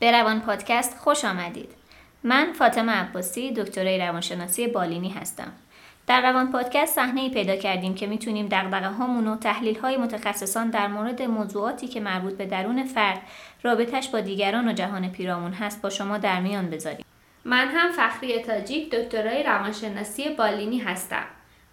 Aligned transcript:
به 0.00 0.12
روان 0.12 0.40
پادکست 0.40 0.98
خوش 0.98 1.24
آمدید. 1.24 1.70
من 2.24 2.52
فاطمه 2.52 2.92
عباسی 2.92 3.52
دکترای 3.52 3.98
روانشناسی 3.98 4.66
بالینی 4.66 5.08
هستم. 5.08 5.52
در 6.06 6.22
روان 6.22 6.52
پادکست 6.52 6.94
صحنه 6.94 7.30
پیدا 7.30 7.56
کردیم 7.56 7.94
که 7.94 8.06
می‌تونیم 8.06 8.48
دغدغه 8.48 8.88
هامون 8.88 9.26
و 9.26 9.36
تحلیل 9.36 9.78
های 9.78 9.96
متخصصان 9.96 10.70
در 10.70 10.86
مورد 10.86 11.22
موضوعاتی 11.22 11.88
که 11.88 12.00
مربوط 12.00 12.36
به 12.36 12.46
درون 12.46 12.84
فرد، 12.84 13.22
رابطش 13.62 14.08
با 14.08 14.20
دیگران 14.20 14.68
و 14.68 14.72
جهان 14.72 15.08
پیرامون 15.08 15.52
هست 15.52 15.82
با 15.82 15.90
شما 15.90 16.18
در 16.18 16.40
میان 16.40 16.70
بذاریم. 16.70 17.04
من 17.44 17.68
هم 17.68 17.92
فخری 17.92 18.38
تاجیک 18.38 18.90
دکترای 18.90 19.42
روانشناسی 19.42 20.28
بالینی 20.28 20.78
هستم. 20.78 21.24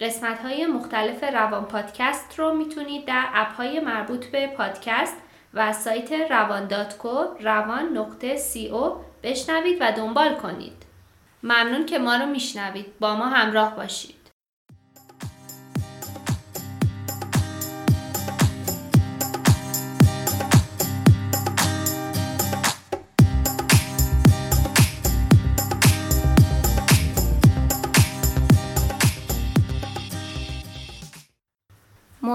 قسمت 0.02 0.40
های 0.40 0.66
مختلف 0.66 1.24
روان 1.24 1.66
پادکست 1.66 2.40
رو 2.40 2.54
می‌تونید 2.54 3.06
در 3.06 3.26
اپ 3.34 3.56
های 3.56 3.80
مربوط 3.80 4.26
به 4.26 4.48
پادکست 4.48 5.18
و 5.54 5.74
سایت 5.74 6.12
روان 6.14 6.68
داتکو 6.68 7.26
روان 7.40 7.98
نقطه 7.98 8.38
سی 8.38 8.68
او 8.68 8.96
بشنوید 9.24 9.78
و 9.82 9.92
دنبال 9.92 10.36
کنید. 10.36 10.84
ممنون 11.44 11.86
که 11.86 12.00
ما 12.00 12.16
رو 12.16 12.26
میشنوید. 12.26 13.00
با 13.00 13.16
ما 13.16 13.28
همراه 13.28 13.76
باشید. 13.76 14.17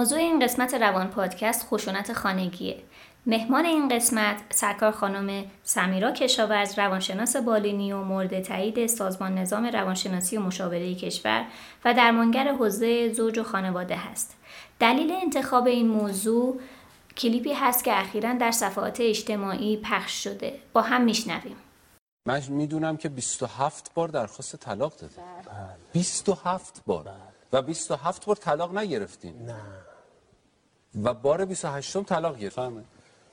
موضوع 0.02 0.18
این 0.18 0.44
قسمت 0.44 0.74
روان 0.74 1.08
پادکست 1.08 1.66
خشونت 1.70 2.12
خانگیه. 2.12 2.76
مهمان 3.26 3.66
این 3.66 3.88
قسمت 3.88 4.36
سرکار 4.50 4.92
خانم 4.92 5.44
سمیرا 5.62 6.10
کشاورز 6.10 6.78
روانشناس 6.78 7.36
بالینی 7.36 7.92
و 7.92 8.02
مورد 8.02 8.42
تایید 8.42 8.86
سازمان 8.86 9.38
نظام 9.38 9.66
روانشناسی 9.66 10.36
و 10.36 10.40
مشاوره 10.40 10.94
کشور 10.94 11.44
و 11.84 11.94
درمانگر 11.94 12.52
حوزه 12.52 13.12
زوج 13.12 13.38
و 13.38 13.42
خانواده 13.42 13.96
هست. 13.96 14.36
دلیل 14.80 15.12
انتخاب 15.22 15.66
این 15.66 15.88
موضوع 15.88 16.60
کلیپی 17.16 17.52
هست 17.52 17.84
که 17.84 18.00
اخیرا 18.00 18.34
در 18.34 18.50
صفحات 18.50 19.00
اجتماعی 19.00 19.76
پخش 19.76 20.24
شده. 20.24 20.58
با 20.72 20.82
هم 20.82 21.02
میشنویم. 21.02 21.56
من 22.26 22.42
می‌دونم 22.48 22.96
که 22.96 23.08
27 23.08 23.94
بار 23.94 24.08
درخواست 24.08 24.56
طلاق 24.56 24.96
داده 24.96 25.14
27 25.92 26.82
بار 26.86 27.10
و 27.52 27.62
27 27.62 28.24
بار 28.24 28.36
طلاق 28.36 28.78
نگرفتین 28.78 29.46
نه 29.46 29.91
و 31.02 31.14
بار 31.14 31.44
28 31.44 31.96
م 31.96 32.02
طلاق 32.02 32.38
گرفتین 32.38 32.84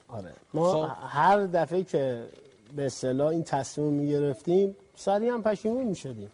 آره. 0.08 0.34
ما 0.54 0.88
خب. 0.88 0.92
هر 1.08 1.38
دفعه 1.46 1.84
که 1.84 2.30
به 2.76 2.86
اصطلاح 2.86 3.28
این 3.28 3.44
تصمیم 3.44 3.94
می‌گرفتیم 3.94 4.76
سریع 4.96 5.34
هم 5.34 5.44
پشیمون 5.44 5.84
می‌شدیم. 5.84 6.32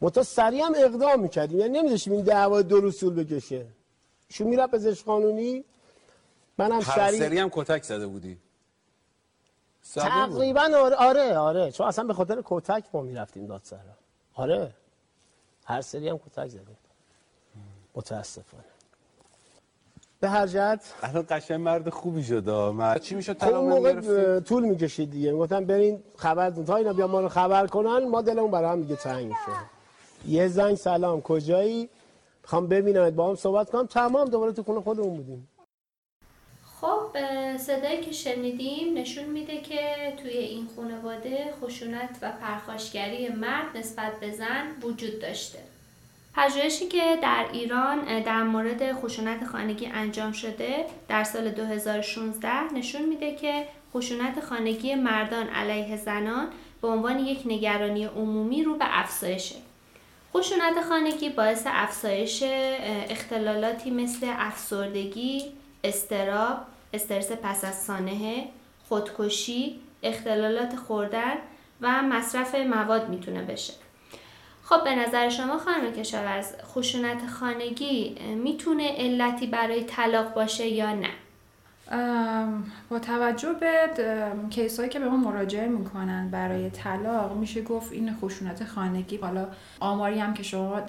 متا 0.00 0.22
سریع 0.22 0.64
هم 0.64 0.72
اقدام 0.76 1.20
می‌کردیم. 1.20 1.58
یعنی 1.58 1.78
نمیداشتیم 1.78 2.12
این 2.12 2.24
دعوا 2.24 2.62
دو 2.62 2.80
روز 2.80 3.00
طول 3.00 3.24
بکشه. 3.24 3.66
شو 4.28 4.44
می‌رفت 4.44 4.72
پزشک 4.74 5.04
قانونی. 5.04 5.64
منم 6.58 6.72
هر 6.72 6.80
سریع 6.80 7.18
سری 7.18 7.38
هم 7.38 7.50
کتک 7.52 7.82
زده 7.82 8.06
بودی. 8.06 8.38
تقریبا 9.94 10.60
آره 10.60 10.96
آره 10.96 11.38
آره. 11.38 11.72
چون 11.72 11.86
اصلا 11.86 12.04
به 12.04 12.14
خاطر 12.14 12.42
کتک 12.44 12.84
ما 12.92 13.00
می‌رفتیم 13.02 13.46
دادسرا. 13.46 13.78
آره. 14.34 14.74
هر 15.64 15.80
سری 15.80 16.08
هم 16.08 16.18
کتک 16.18 16.48
زدیم. 16.48 16.76
متاسفانه. 17.94 18.64
به 20.20 20.28
هر 20.28 20.46
جهت. 20.46 20.94
الان 21.02 21.26
قشنگ 21.30 21.60
مرد 21.60 21.88
خوبی 21.88 22.24
شده 22.24 22.70
مرد 22.70 23.00
چی 23.00 23.14
می‌شد؟ 23.14 23.32
خب 23.32 23.38
طلاق 23.38 23.64
موقع 23.64 24.40
طول 24.40 24.64
می‌کشید 24.64 25.10
دیگه. 25.10 25.32
گفتم 25.32 25.64
برین 25.64 26.02
خبر 26.16 26.50
تا 26.50 26.76
اینا 26.76 26.92
بیا 26.92 27.06
ما 27.06 27.20
رو 27.20 27.28
خبر 27.28 27.66
کنن 27.66 28.08
ما 28.08 28.22
دلمون 28.22 28.50
برای 28.50 28.70
هم 28.70 28.82
دیگه 28.82 28.96
تنگ 28.96 29.26
میشه. 29.26 29.38
یه 30.28 30.48
زنگ 30.48 30.74
سلام 30.74 31.20
کجایی؟ 31.20 31.88
می‌خوام 32.42 32.66
ببینمت 32.66 33.12
با 33.12 33.28
هم 33.28 33.34
صحبت 33.34 33.70
کنم. 33.70 33.86
تمام 33.86 34.28
دوباره 34.28 34.52
تو 34.52 34.62
خونه 34.62 34.80
خودمون 34.80 35.16
بودیم. 35.16 35.48
خب 36.80 37.08
صدایی 37.56 38.00
که 38.00 38.12
شنیدیم 38.12 38.98
نشون 38.98 39.24
میده 39.24 39.60
که 39.60 39.80
توی 40.22 40.30
این 40.30 40.68
خانواده 40.76 41.54
خشونت 41.62 42.18
و 42.22 42.32
پرخاشگری 42.40 43.28
مرد 43.28 43.76
نسبت 43.76 44.12
به 44.20 44.30
زن 44.30 44.66
وجود 44.82 45.20
داشته. 45.20 45.58
پژوهشی 46.34 46.88
که 46.88 47.18
در 47.22 47.46
ایران 47.52 48.22
در 48.22 48.42
مورد 48.42 48.92
خشونت 48.92 49.44
خانگی 49.44 49.86
انجام 49.86 50.32
شده 50.32 50.86
در 51.08 51.24
سال 51.24 51.50
2016 51.50 52.72
نشون 52.74 53.02
میده 53.02 53.34
که 53.34 53.66
خشونت 53.94 54.40
خانگی 54.40 54.94
مردان 54.94 55.48
علیه 55.48 55.96
زنان 55.96 56.48
به 56.82 56.88
عنوان 56.88 57.18
یک 57.18 57.42
نگرانی 57.46 58.04
عمومی 58.04 58.62
رو 58.62 58.76
به 58.76 59.00
افزایشه. 59.00 59.56
خشونت 60.34 60.80
خانگی 60.88 61.30
باعث 61.30 61.62
افزایش 61.66 62.42
اختلالاتی 63.10 63.90
مثل 63.90 64.26
افسردگی، 64.38 65.44
استراب، 65.84 66.58
استرس 66.94 67.32
پس 67.32 67.64
از 67.64 67.82
سانحه، 67.82 68.44
خودکشی، 68.88 69.80
اختلالات 70.02 70.76
خوردن 70.76 71.34
و 71.80 72.02
مصرف 72.02 72.54
مواد 72.54 73.08
می‌تونه 73.08 73.42
بشه. 73.42 73.72
خب 74.70 74.84
به 74.84 74.94
نظر 74.94 75.28
شما 75.28 75.58
خانم 75.58 75.92
کشاورز 75.92 76.46
خشونت 76.64 77.26
خانگی 77.26 78.16
می‌تونه 78.44 78.94
علتی 78.98 79.46
برای 79.46 79.84
طلاق 79.84 80.34
باشه 80.34 80.66
یا 80.66 80.92
نه؟ 80.94 81.10
با 82.90 82.98
توجه 82.98 83.52
به 83.52 83.88
کیس 84.50 84.78
هایی 84.78 84.90
که 84.90 84.98
به 84.98 85.08
ما 85.08 85.16
مراجعه 85.16 85.68
می‌کنن 85.68 86.28
برای 86.30 86.70
طلاق 86.70 87.36
میشه 87.36 87.62
گفت 87.62 87.92
این 87.92 88.16
خشونت 88.16 88.64
خانگی 88.64 89.16
حالا 89.16 89.48
آماری 89.80 90.18
هم 90.18 90.34
که 90.34 90.42
شما 90.42 90.80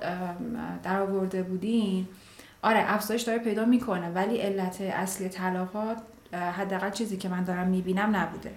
در 0.84 1.02
آورده 1.02 1.44
بودین 1.44 2.08
آره 2.62 2.84
افزایش 2.94 3.22
داره 3.22 3.40
پیدا 3.40 3.66
می‌کنه 3.66 4.10
ولی 4.10 4.38
علت 4.38 4.82
اصلی 4.82 5.30
طلاقات 5.30 5.98
حداقل 6.34 6.90
چیزی 6.90 7.18
که 7.18 7.30
من 7.30 7.44
دارم 7.44 7.68
می‌بینم 7.68 8.16
نبوده 8.16 8.52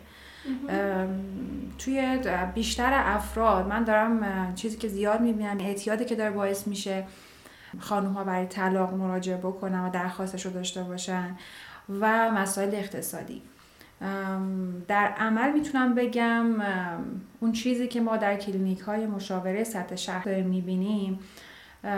توی 1.78 2.19
بیشتر 2.55 2.91
افراد 2.94 3.69
من 3.69 3.84
دارم 3.84 4.55
چیزی 4.55 4.77
که 4.77 4.88
زیاد 4.88 5.21
می‌بینم 5.21 5.56
اعتیادی 5.60 6.05
که 6.05 6.15
داره 6.15 6.31
باعث 6.31 6.66
میشه 6.66 7.06
خانوم 7.78 8.12
ها 8.12 8.25
برای 8.25 8.47
طلاق 8.47 8.94
مراجعه 8.94 9.37
بکنن 9.37 9.81
و 9.81 9.91
درخواستش 9.91 10.47
رو 10.47 10.53
داشته 10.53 10.82
باشن 10.82 11.37
و 12.00 12.31
مسائل 12.31 12.75
اقتصادی. 12.75 13.43
در 14.88 15.06
عمل 15.19 15.53
می‌تونم 15.53 15.94
بگم 15.94 16.47
اون 17.41 17.53
چیزی 17.53 17.88
که 17.88 18.00
ما 18.00 18.16
در 18.16 18.37
کلینیک 18.37 18.81
های 18.81 19.06
مشاوره 19.06 19.65
سطح 19.65 19.97
شهر 19.97 20.25
داریم 20.25 20.47
می‌بینیم 20.47 21.19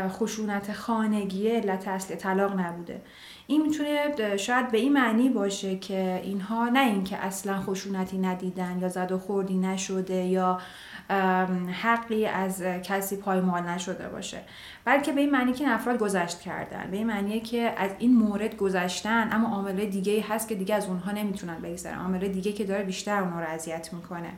خشونت 0.09 0.73
خانگی 0.73 1.49
علت 1.49 1.89
اصلی 1.89 2.17
طلاق 2.17 2.61
نبوده. 2.61 3.01
این 3.47 3.63
می‌تونه 3.63 4.37
شاید 4.37 4.71
به 4.71 4.79
این 4.79 4.93
معنی 4.93 5.29
باشه 5.29 5.79
که 5.79 6.21
اینها 6.25 6.69
نه 6.69 6.81
اینکه 6.81 7.17
اصلا 7.17 7.61
خشونتی 7.61 8.19
ندیدن 8.19 8.79
یا 8.81 8.89
زد 8.89 9.13
و 9.13 9.19
خوردی 9.19 9.59
نشده 9.59 10.15
یا 10.15 10.61
حقی 11.83 12.27
از 12.27 12.63
کسی 12.63 13.17
پایمال 13.17 13.63
نشده 13.63 14.09
باشه 14.09 14.39
بلکه 14.85 15.13
به 15.13 15.21
این 15.21 15.31
معنی 15.31 15.53
که 15.53 15.65
این 15.65 15.73
افراد 15.73 15.99
گذشت 15.99 16.41
کردن 16.41 16.89
به 16.91 16.97
این 16.97 17.07
معنیه 17.07 17.41
که 17.41 17.75
از 17.77 17.91
این 17.99 18.17
مورد 18.17 18.57
گذشتن 18.57 19.29
اما 19.33 19.57
عامل 19.57 19.87
دیگه 19.87 20.25
هست 20.29 20.49
که 20.49 20.55
دیگه 20.55 20.75
از 20.75 20.87
اونها 20.87 21.13
نمی‌تونن 21.13 21.59
بگذرن. 21.61 21.99
عامل 21.99 22.29
دیگه 22.29 22.53
که 22.53 22.65
داره 22.65 22.85
بیشتر 22.85 23.21
اونها 23.21 23.41
رو 23.41 23.47
اذیت 23.47 23.93
می‌کنه. 23.93 24.33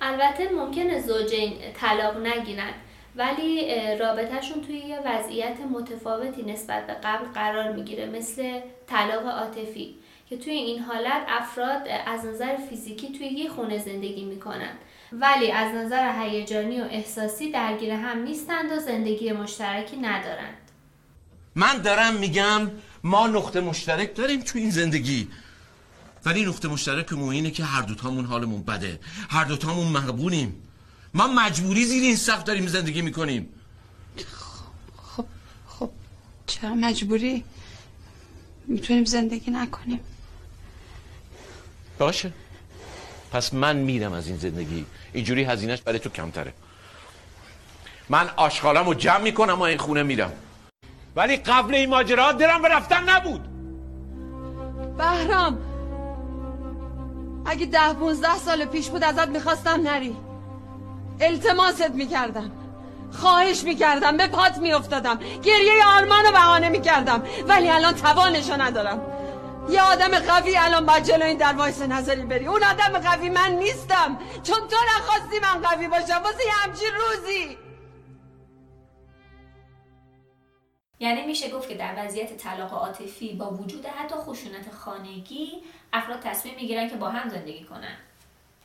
البته 0.00 0.52
ممکنه 0.52 1.00
زوجین 1.00 1.52
طلاق 1.74 2.16
نگیرن. 2.16 2.70
ولی 3.18 3.66
رابطهشون 3.96 4.62
توی 4.62 4.76
یه 4.76 4.98
وضعیت 5.06 5.56
متفاوتی 5.72 6.42
نسبت 6.42 6.86
به 6.86 6.92
قبل 7.04 7.24
قرار 7.24 7.72
می‌گیره 7.72 8.06
مثل 8.06 8.60
طلاق 8.86 9.26
عاطفی 9.26 9.94
که 10.28 10.36
توی 10.36 10.52
این 10.52 10.78
حالت 10.82 11.22
افراد 11.28 11.88
از 12.06 12.24
نظر 12.24 12.56
فیزیکی 12.56 13.08
توی 13.18 13.26
یه 13.26 13.48
خونه 13.48 13.78
زندگی 13.78 14.24
می‌کنن. 14.24 14.72
ولی 15.12 15.52
از 15.52 15.74
نظر 15.74 16.22
هیجانی 16.22 16.80
و 16.80 16.84
احساسی 16.84 17.52
درگیر 17.52 17.90
هم 17.90 18.22
نیستند 18.22 18.72
و 18.72 18.78
زندگی 18.78 19.32
مشترکی 19.32 19.96
ندارند. 19.96 20.58
من 21.54 21.78
دارم 21.78 22.14
میگم 22.14 22.70
ما 23.04 23.26
نقطه 23.26 23.60
مشترک 23.60 24.14
داریم 24.14 24.40
تو 24.40 24.58
این 24.58 24.70
زندگی. 24.70 25.28
ولی 26.26 26.44
نقطه 26.44 26.68
مشترکمون 26.68 27.34
اینه 27.34 27.50
که 27.50 27.64
هر 27.64 27.82
دوتامون 27.82 28.24
حالمون 28.24 28.62
بده. 28.62 29.00
هر 29.30 29.44
دوتامون 29.44 29.86
مغبونیم 29.86 30.62
ما 31.14 31.26
مجبوری 31.26 31.84
زیر 31.84 32.02
این 32.02 32.16
سقف 32.16 32.44
داریم 32.44 32.66
زندگی 32.66 33.02
می‌کنیم. 33.02 33.48
خب 34.96 35.24
خب 35.66 35.90
چرا 36.46 36.74
مجبوری؟ 36.74 37.44
می‌تونیم 38.66 39.04
زندگی 39.04 39.50
نکنیم. 39.50 40.00
باشه. 41.98 42.32
پس 43.32 43.54
من 43.54 43.76
میرم 43.76 44.12
از 44.12 44.26
این 44.26 44.36
زندگی. 44.36 44.86
اینجوری 45.12 45.44
هزینهش 45.44 45.80
برای 45.80 45.98
تو 45.98 46.08
کمتره. 46.10 46.52
من 48.08 48.28
آشغالم 48.36 48.86
رو 48.86 48.94
جمع 48.94 49.20
می‌کنم 49.20 49.58
و 49.58 49.62
این 49.62 49.78
خونه 49.78 50.02
میرم. 50.02 50.32
ولی 51.16 51.36
قبل 51.36 51.74
این 51.74 51.90
ماجرا 51.90 52.32
دلم 52.32 52.62
به 52.62 52.68
رفتن 52.68 53.08
نبود. 53.08 53.40
بهرام 54.96 55.58
اگه 57.46 57.66
ده 57.66 57.92
پونزده 57.92 58.38
سال 58.38 58.64
پیش 58.64 58.88
بود 58.88 59.04
ازت 59.04 59.28
می‌خواستم 59.28 59.80
نری. 59.84 60.16
التماست 61.20 61.90
می‌کردم. 61.90 62.52
خواهش 63.12 63.62
می‌کردم 63.62 64.16
به 64.16 64.26
پات 64.26 64.58
میافتادم. 64.58 65.18
گریه 65.42 65.86
آرمان 65.86 66.24
رو 66.24 66.32
بهانه 66.32 66.68
می‌کردم. 66.68 67.22
ولی 67.48 67.70
الان 67.70 67.94
توانشو 67.94 68.62
ندارم. 68.62 69.00
یه 69.70 69.82
آدم 69.82 70.18
قوی 70.18 70.56
الان 70.56 70.86
باید 70.86 71.04
جلو 71.04 71.24
این 71.24 71.38
در 71.38 71.52
وایس 71.52 71.82
نظری 71.82 72.22
بری. 72.22 72.46
اون 72.46 72.64
آدم 72.64 72.98
قوی 72.98 73.30
من 73.30 73.52
نیستم. 73.52 74.18
چون 74.42 74.56
تو 74.68 74.76
نخواستی 74.96 75.38
من 75.38 75.68
قوی 75.68 75.88
باشم. 75.88 76.22
واسه 76.24 76.46
یه 76.46 76.52
همچین 76.52 76.88
روزی. 77.00 77.58
یعنی 81.00 81.26
میشه 81.26 81.50
گفت 81.50 81.68
که 81.68 81.74
در 81.74 81.94
وضعیت 81.98 82.36
طلاق 82.36 82.72
عاطفی 82.72 83.32
با 83.34 83.50
وجود 83.50 83.86
حتی 83.86 84.14
خشونت 84.14 84.74
خانگی 84.84 85.62
افراد 85.92 86.20
تصمیم 86.20 86.54
می‌گیرن 86.54 86.88
که 86.88 86.96
با 86.96 87.08
هم 87.08 87.28
زندگی 87.28 87.64
کنن. 87.64 87.96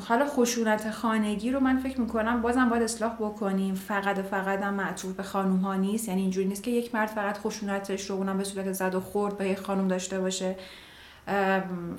حالا 0.01 0.25
خشونت 0.25 0.91
خانگی 0.91 1.51
رو 1.51 1.59
من 1.59 1.77
فکر 1.77 2.01
می‌کنم 2.01 2.41
بازم 2.41 2.69
باید 2.69 2.83
اصلاح 2.83 3.13
بکنیم. 3.13 3.75
فقط 3.75 4.19
و 4.19 4.23
فقط 4.23 4.61
هم 4.61 4.73
معطوف 4.73 5.13
به 5.13 5.23
خانوم 5.23 5.57
ها 5.57 5.75
نیست. 5.75 6.07
یعنی 6.07 6.21
اینجوری 6.21 6.47
نیست 6.47 6.63
که 6.63 6.71
یک 6.71 6.95
مرد 6.95 7.09
فقط 7.09 7.37
خشونتش 7.37 8.09
رو 8.09 8.15
اونم 8.15 8.37
به 8.37 8.43
صورت 8.43 8.71
زد 8.71 8.95
و 8.95 8.99
خورد 8.99 9.37
به 9.37 9.49
یک 9.49 9.59
خانوم 9.59 9.87
داشته 9.87 10.19
باشه. 10.19 10.55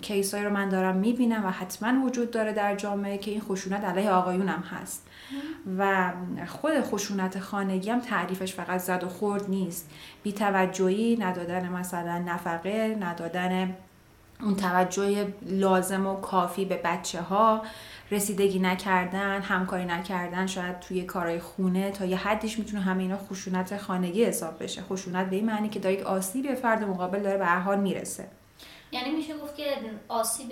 کیسایی 0.01 0.45
رو 0.45 0.51
من 0.51 0.69
دارم 0.69 0.97
می‌بینم 0.97 1.45
و 1.45 1.51
حتما 1.51 2.07
وجود 2.07 2.31
داره 2.31 2.53
در 2.53 2.77
جامعه 2.77 3.19
که 3.19 3.31
این 3.31 3.41
خشونت 3.41 3.85
علیه 3.85 4.13
هم 4.13 4.65
هست. 4.71 5.07
و 5.79 6.13
خود 6.47 6.81
خشونت 6.81 7.39
خانگی 7.39 7.91
هم 7.91 8.01
تعریفش 8.01 8.55
فقط 8.55 8.81
زد 8.81 9.05
و 9.05 9.09
خورد 9.09 9.51
نیست. 9.51 9.91
بیتوجهی 10.23 11.17
ندادن 11.21 11.69
مثلا 11.69 12.19
نفقه 12.19 12.99
ندادن 13.01 13.77
اون 14.43 14.57
توجه 14.57 15.27
لازم 15.43 16.07
و 16.07 16.21
کافی 16.21 16.65
به 16.65 16.81
بچه 16.85 17.21
ها 17.21 17.63
رسیدگی 18.11 18.59
نکردن 18.59 19.41
همکاری 19.41 19.85
نکردن 19.85 20.47
شاید 20.47 20.81
توی 20.81 21.03
کارهای 21.03 21.41
خونه 21.41 21.91
تا 21.91 22.05
یه 22.05 22.17
حدیش 22.17 22.59
می‌تونه 22.59 22.83
همه 22.83 23.03
اینا 23.03 23.17
خشونت 23.17 23.77
خانگی 23.77 24.25
حساب 24.25 24.63
بشه. 24.63 24.83
خشونت 24.83 25.31
به 25.31 25.37
این 25.37 25.45
معنی 25.47 25.69
که 25.69 25.79
داره 25.79 25.95
یک 25.95 26.03
آسیبی 26.03 26.55
فرد 26.55 26.85
مقابل 26.85 27.23
داره 27.23 27.39
به 27.39 27.47
هر 27.47 27.59
حال 27.59 27.81
می‌رسه. 27.81 28.29
یعنی 28.93 29.11
میشه 29.11 29.39
گفت 29.39 29.57
که 29.57 29.65
آسیب 30.09 30.49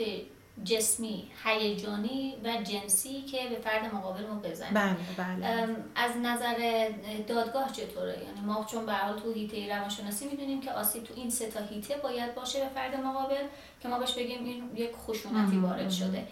جسمی 0.64 1.30
هیجانی 1.44 2.34
و 2.44 2.62
جنسی 2.62 3.22
که 3.22 3.38
به 3.50 3.56
فرد 3.56 3.94
مقابل 3.94 4.26
ما 4.26 4.34
بزنه 4.34 4.70
بله. 4.72 4.96
بله 5.16 5.76
از 5.94 6.10
نظر 6.22 6.88
دادگاه 7.26 7.72
چطوره؟ 7.72 8.18
یعنی 8.24 8.40
ما 8.46 8.66
چون 8.70 8.86
به 8.86 8.92
حال 8.92 9.18
تو 9.18 9.32
هیته 9.32 9.76
روانشناسی 9.76 10.26
می‌دونیم 10.26 10.60
که 10.60 10.72
آسیب 10.72 11.04
تو 11.04 11.14
این 11.16 11.30
سه 11.30 11.46
تا 11.46 11.60
هیته 11.60 11.96
باید 11.96 12.34
باشه 12.34 12.60
به 12.60 12.68
فرد 12.74 12.96
مقابل 13.04 13.44
که 13.80 13.88
ما 13.88 13.98
بهش 13.98 14.14
بگیم 14.14 14.44
این 14.44 14.70
یک 14.74 14.92
خشونتی 14.96 15.56
وارد 15.56 15.90
شده. 15.90 16.26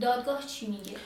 دادگاه 0.00 0.46
چی 0.46 0.66
میگه؟ 0.66 0.96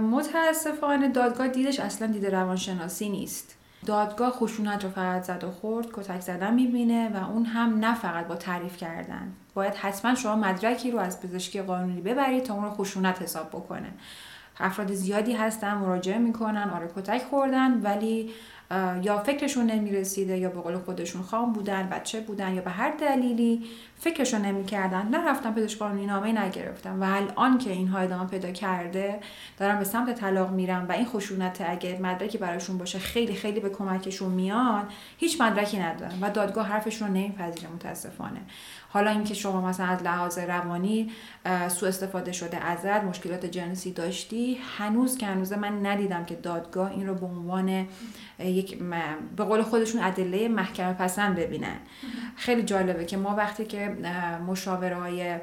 متاسفانه 0.00 1.08
دادگاه 1.08 1.48
دیدش 1.48 1.80
اصلا 1.80 2.06
دید 2.06 2.26
روانشناسی 2.26 3.08
نیست. 3.08 3.58
دادگاه 3.86 4.30
خشونت 4.30 4.84
رو 4.84 4.90
فقط 4.90 5.22
زد 5.22 5.44
و 5.44 5.50
خورد 5.50 5.86
کتک 5.92 6.20
زدن 6.20 6.54
می‌بینه 6.54 7.08
و 7.08 7.30
اون 7.30 7.44
هم 7.44 7.78
نه 7.78 7.94
فقط 7.94 8.26
با 8.26 8.36
تعریف 8.36 8.76
کردن. 8.76 9.32
باید 9.56 9.74
حتما 9.74 10.14
شما 10.14 10.36
مدرکی 10.36 10.90
رو 10.90 10.98
از 10.98 11.20
پزشکی 11.20 11.62
قانونی 11.62 12.00
ببرید 12.00 12.42
تا 12.42 12.54
اون 12.54 12.64
رو 12.64 12.70
خشونت 12.70 13.22
حساب 13.22 13.48
بکنه. 13.48 13.92
افراد 14.60 14.92
زیادی 14.92 15.32
هستن 15.32 15.74
مراجعه 15.74 16.18
می‌کنن 16.18 16.70
آره 16.70 16.90
کتک 16.96 17.22
خوردن 17.22 17.80
ولی 17.80 18.30
یا 19.02 19.18
فکرشون 19.18 19.66
نمی‌رسیده 19.66 20.38
یا 20.38 20.48
به 20.48 20.60
قول 20.60 20.78
خودشون 20.78 21.22
خام 21.22 21.52
بودن 21.52 21.88
بچه 21.88 22.20
بودن 22.20 22.54
یا 22.54 22.62
به 22.62 22.70
هر 22.70 22.90
دلیلی 22.90 23.64
فکرشون 23.98 24.40
نمی‌کردن. 24.40 25.08
نرفتن 25.08 25.52
پزشک 25.52 25.78
قانونی 25.78 26.06
نامه 26.06 26.44
نگرفتن 26.44 26.98
و 26.98 27.04
الان 27.04 27.58
که 27.58 27.70
اینها 27.70 27.98
ادامه 27.98 28.30
پیدا 28.30 28.50
کرده 28.50 29.20
دارن 29.58 29.78
به 29.78 29.84
سمت 29.84 30.14
طلاق 30.14 30.50
میرن 30.50 30.86
و 30.86 30.92
این 30.92 31.06
خشونت 31.06 31.64
اگه 31.68 31.98
مدرکی 32.02 32.38
براشون 32.38 32.78
باشه 32.78 32.98
خیلی 32.98 33.34
خیلی 33.34 33.60
به 33.60 33.70
کمکشون 33.70 34.32
میان 34.32 34.88
هیچ 35.16 35.40
مدرکی 35.40 35.78
ندارن 35.78 36.20
و 36.20 36.30
دادگاه 36.30 36.66
حرفشون 36.66 37.08
رو 37.08 37.14
نمیپذیره 37.14 37.68
متاسفانه. 37.68 38.40
حالا 38.96 39.10
اینکه 39.10 39.34
شما 39.34 39.60
مثلا 39.60 39.86
از 39.86 40.02
لحاظ 40.02 40.38
روانی 40.38 41.10
سوء 41.68 41.88
استفاده 41.88 42.32
شده 42.32 42.56
ازت 42.56 43.04
مشکلات 43.04 43.46
جنسی 43.46 43.92
داشتی 43.92 44.58
هنوز 44.78 45.18
که 45.18 45.26
هنوز 45.26 45.52
من 45.52 45.86
ندیدم 45.86 46.24
که 46.24 46.34
دادگاه 46.34 46.90
این 46.90 47.06
رو 47.06 47.14
به 47.14 47.26
عنوان 47.26 47.86
یک 48.38 48.78
به 49.36 49.44
قول 49.44 49.62
خودشون 49.62 50.02
ادله 50.02 50.48
محکمه 50.48 50.92
پسند 50.92 51.36
ببینن. 51.36 51.76
خیلی 52.36 52.62
جالبه 52.62 53.04
که 53.04 53.16
ما 53.16 53.34
وقتی 53.34 53.64
که 53.64 53.96
مشاوره 54.46 54.96
های 54.96 55.38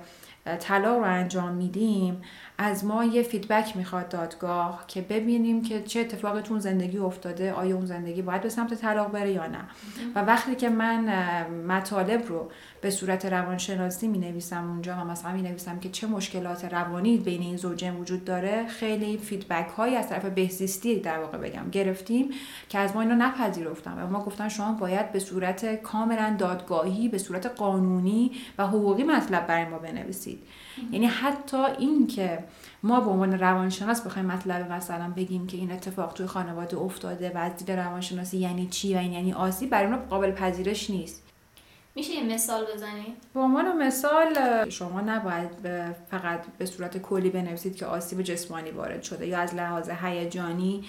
طلاق 0.59 0.97
رو 0.97 1.03
انجام 1.03 1.53
میدیم 1.53 2.21
از 2.57 2.85
ما 2.85 3.03
یه 3.03 3.23
فیدبک 3.23 3.77
می‌خواد 3.77 4.09
دادگاه 4.09 4.83
که 4.87 5.01
ببینیم 5.01 5.61
که 5.61 5.81
چه 5.81 5.99
اتفاقی 5.99 6.41
تو 6.41 6.59
زندگی 6.59 6.97
افتاده 6.97 7.53
آیا 7.53 7.75
اون 7.75 7.85
زندگی 7.85 8.21
باید 8.21 8.41
به 8.41 8.49
سمت 8.49 8.73
طلاق 8.73 9.11
بره 9.11 9.31
یا 9.31 9.47
نه. 9.47 9.59
و 10.15 10.21
وقتی 10.21 10.55
که 10.55 10.69
من 10.69 11.05
مطالب 11.67 12.27
رو 12.27 12.51
به 12.81 12.89
صورت 12.89 13.25
روانشناسی 13.25 14.07
می 14.07 14.17
نویسم 14.17 14.69
اونجا 14.69 14.93
و 14.93 15.03
مثلا 15.03 15.31
می 15.31 15.41
نویسم 15.41 15.79
که 15.79 15.89
چه 15.89 16.07
مشکلات 16.07 16.65
روانی 16.65 17.17
بین 17.17 17.41
این 17.41 17.57
زوجین 17.57 17.95
وجود 17.95 18.25
داره 18.25 18.67
خیلی 18.67 19.17
فیدبک 19.17 19.67
هایی 19.67 19.95
از 19.95 20.09
طرف 20.09 20.25
بهزیستی 20.25 20.99
در 20.99 21.19
واقع 21.19 21.37
بگم 21.37 21.69
گرفتیم 21.71 22.29
که 22.69 22.79
از 22.79 22.95
ما 22.95 23.01
اینو 23.01 23.15
نپذیرفتم 23.15 23.97
و 23.97 24.07
ما 24.07 24.19
گفتن 24.19 24.49
شما 24.49 24.71
باید 24.71 25.11
به 25.11 25.19
صورت 25.19 25.81
کاملا 25.81 26.35
دادگاهی 26.37 27.09
به 27.09 27.17
صورت 27.17 27.45
قانونی 27.45 28.31
و 28.57 28.67
حقوقی 28.67 29.03
مطلب 29.03 29.47
برای 29.47 29.65
ما 29.65 29.77
بنویسید. 29.79 30.39
یعنی 30.91 31.05
حتی 31.05 31.57
این 31.57 32.07
که 32.07 32.43
ما 32.83 32.99
به 32.99 33.09
عنوان 33.09 33.39
روانشناس 33.39 34.01
بخوایم 34.01 34.27
مطلب 34.27 34.71
مثلا 34.71 35.13
بگیم 35.15 35.47
که 35.47 35.57
این 35.57 35.71
اتفاق 35.71 36.13
توی 36.13 36.25
خانواده 36.25 36.77
افتاده 36.77 37.31
و 37.35 37.37
از 37.37 37.57
دید 37.57 37.71
روانشناسی 37.71 38.37
یعنی 38.37 38.67
چی 38.67 38.95
و 38.95 38.97
این 38.97 39.13
یعنی 39.13 39.33
آسیب 39.33 39.69
برای 39.69 39.87
ما 39.87 39.97
قابل 39.97 40.31
پذیرش 40.31 40.89
نیست 40.89 41.23
میشه 41.95 42.13
یه 42.13 42.23
مثال 42.23 42.65
بزنید؟ 42.73 43.15
به 43.33 43.39
عنوان 43.39 43.77
مثال 43.77 44.69
شما 44.69 45.01
نباید 45.01 45.49
فقط 46.11 46.45
به 46.57 46.65
صورت 46.65 46.97
کلی 46.97 47.29
بنویسید 47.29 47.75
که 47.75 47.85
آسیب 47.85 48.21
جسمانی 48.21 48.71
وارد 48.71 49.03
شده 49.03 49.27
یا 49.27 49.39
از 49.39 49.55
لحاظ 49.55 49.89
هیجانی 49.89 50.83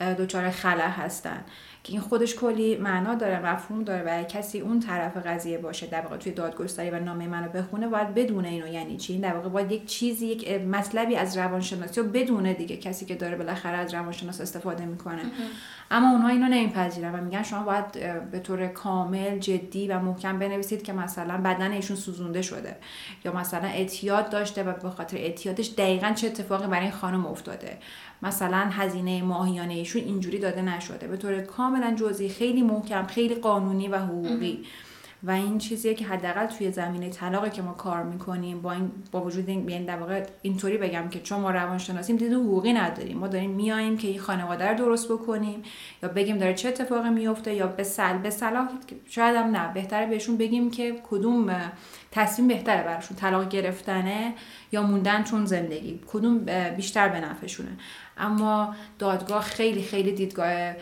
دچار 0.00 0.50
خلع 0.50 0.88
هستن 0.88 1.44
که 1.84 1.92
این 1.92 2.00
خودش 2.00 2.34
کلی 2.34 2.76
معنا 2.76 3.14
داره 3.14 3.52
مفهوم 3.52 3.84
داره 3.84 4.02
و 4.02 4.22
کسی 4.24 4.60
اون 4.60 4.80
طرف 4.80 5.16
قضیه 5.16 5.58
باشه 5.58 5.86
در 5.86 6.00
واقع 6.00 6.16
توی 6.16 6.32
دادگستری 6.32 6.90
و 6.90 7.00
نامه 7.00 7.26
منو 7.26 7.48
بخونه 7.48 7.88
باید 7.88 8.14
بدونه 8.14 8.48
اینو 8.48 8.66
یعنی 8.66 8.96
چی. 8.96 9.18
در 9.18 9.34
واقع 9.34 9.48
باید 9.48 9.72
یک 9.72 9.86
چیزی 9.86 10.26
یک 10.26 10.50
مطلبی 10.50 11.16
از 11.16 11.38
روانشناسی 11.38 12.00
رو 12.00 12.06
بدونه 12.06 12.54
دیگه 12.54 12.76
کسی 12.76 13.06
که 13.06 13.14
داره 13.14 13.36
بالاخره 13.36 13.76
از 13.76 13.94
روانشناس 13.94 14.40
استفاده 14.40 14.84
می‌کنه. 14.84 15.22
اما 15.90 16.10
اونها 16.10 16.28
اینو 16.28 16.48
نمیپذیرن 16.48 17.14
و 17.14 17.24
میگن 17.24 17.42
شما 17.42 17.62
باید 17.62 17.92
به 18.30 18.38
طور 18.38 18.66
کامل 18.66 19.38
جدی 19.38 19.88
و 19.88 19.98
محکم 19.98 20.38
بنویسید 20.38 20.82
که 20.82 20.92
مثلا 20.92 21.36
بدن 21.36 21.72
ایشون 21.72 21.96
سوزونده 21.96 22.42
شده 22.42 22.76
یا 23.24 23.32
مثلا 23.32 23.68
اعتیاد 23.68 24.30
داشته 24.30 24.62
و 24.62 24.72
به 24.72 24.90
خاطر 24.90 25.16
اعتیادش 25.16 25.68
دقیقا 25.78 26.12
چه 26.12 26.26
اتفاقی 26.26 26.66
برای 26.66 26.82
این 26.82 26.90
خانم 26.90 27.26
افتاده. 27.26 27.78
مثلا 28.22 28.68
هزینه 28.72 29.22
ماهیانه 29.22 29.72
ایشون 29.72 30.02
اینجوری 30.02 30.38
داده 30.38 30.62
نشده. 30.62 31.08
به 31.08 31.16
طور 31.16 31.40
کاملا 31.40 31.94
جزئی 31.94 32.28
خیلی 32.28 32.62
محکم 32.62 33.06
خیلی 33.06 33.34
قانونی 33.34 33.88
و 33.88 33.96
حقوقی. 33.98 34.64
و 35.22 35.30
این 35.30 35.58
چیزیه 35.58 35.94
که 35.94 36.04
حداقل 36.04 36.46
توی 36.46 36.70
زمینه 36.72 37.08
طلاقی 37.08 37.50
که 37.50 37.62
ما 37.62 37.72
کار 37.72 38.02
می‌کنیم 38.02 38.62
با 38.62 38.72
این 38.72 38.90
با 39.12 39.20
وجود 39.20 39.48
این 39.48 39.66
بیان 39.66 39.84
در 39.84 39.96
واقع 39.96 40.26
اینطوری 40.42 40.78
بگم 40.78 41.08
که 41.08 41.20
چون 41.20 41.40
ما 41.40 41.50
روانشناسیم 41.50 42.16
دید 42.16 42.32
حقوقی 42.32 42.72
نداریم. 42.72 43.18
ما 43.18 43.28
داریم 43.28 43.50
میایم 43.50 43.96
که 43.96 44.08
این 44.08 44.20
خانواده 44.20 44.68
رو 44.68 44.74
درست 44.74 45.12
بکنیم 45.12 45.62
یا 46.02 46.08
بگیم 46.08 46.38
داره 46.38 46.54
چه 46.54 46.68
اتفاقی 46.68 47.10
میفته 47.10 47.54
یا 47.54 47.66
به 47.66 47.82
سل 47.82 48.18
به 48.18 48.30
صلاح 48.30 48.68
شاید 49.08 49.36
هم 49.36 49.56
نه. 49.56 49.72
بهتره 49.74 50.06
بهشون 50.06 50.36
بگیم 50.36 50.70
که 50.70 51.00
کدوم 51.10 51.56
تصمیم 52.12 52.48
بهتره 52.48 52.82
براشون 52.82 53.16
طلاق 53.16 53.48
گرفتنه 53.48 54.34
یا 54.72 54.82
موندن 54.82 55.22
چون 55.22 55.44
زندگی. 55.46 56.00
کدوم 56.06 56.38
بیشتر 56.76 57.08
به 57.08 57.20
نفعشونه. 57.20 57.70
اما 58.18 58.74
دادگاه 58.98 59.42
خیلی 59.42 59.82
خیلی 59.82 60.12
دیدگاه 60.12 60.72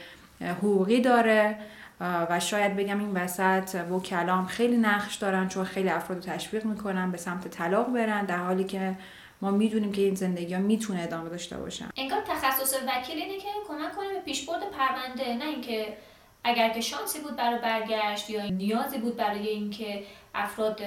حقوقی 0.41 1.01
داره. 1.01 1.57
و 2.01 2.41
شاید 2.41 2.77
بگم 2.77 2.99
این 2.99 3.13
وسط 3.13 4.01
کلام 4.01 4.47
خیلی 4.47 4.77
نقش 4.77 5.15
دارن 5.15 5.49
چون 5.49 5.65
خیلی 5.65 5.89
افراد 5.89 6.27
رو 6.27 6.33
تشویق 6.33 6.65
می‌کنن 6.65 7.11
به 7.11 7.19
سمت 7.19 7.49
طلاق 7.49 7.87
برن 7.87 8.25
در 8.25 8.37
حالی 8.37 8.65
که 8.65 8.97
ما 9.43 9.51
می‌دونیم 9.51 9.93
که 9.93 10.03
این 10.03 10.15
زندگی 10.15 10.55
ها 10.55 10.61
می‌تونه 10.61 11.03
ادامه 11.03 11.29
داشته 11.29 11.57
باشن 11.57 11.89
انگار 11.97 12.21
تخصص 12.21 12.75
وکیل 12.75 13.19
اینه 13.19 13.39
که 13.39 13.49
کمک 13.69 13.97
کنه 13.97 14.09
به 14.09 14.21
پیشبرد 14.21 14.61
پرونده 14.71 15.35
نه 15.35 15.45
اینکه 15.45 15.97
اگر 16.45 16.69
که 16.69 16.81
شانسی 16.81 17.21
بود 17.21 17.37
برای 17.37 17.59
برگشت 17.59 18.31
یا 18.31 18.47
نیازی 18.47 18.99
بود 18.99 19.17
برای 19.17 19.49
اینکه 19.49 20.05
افراد 20.35 20.81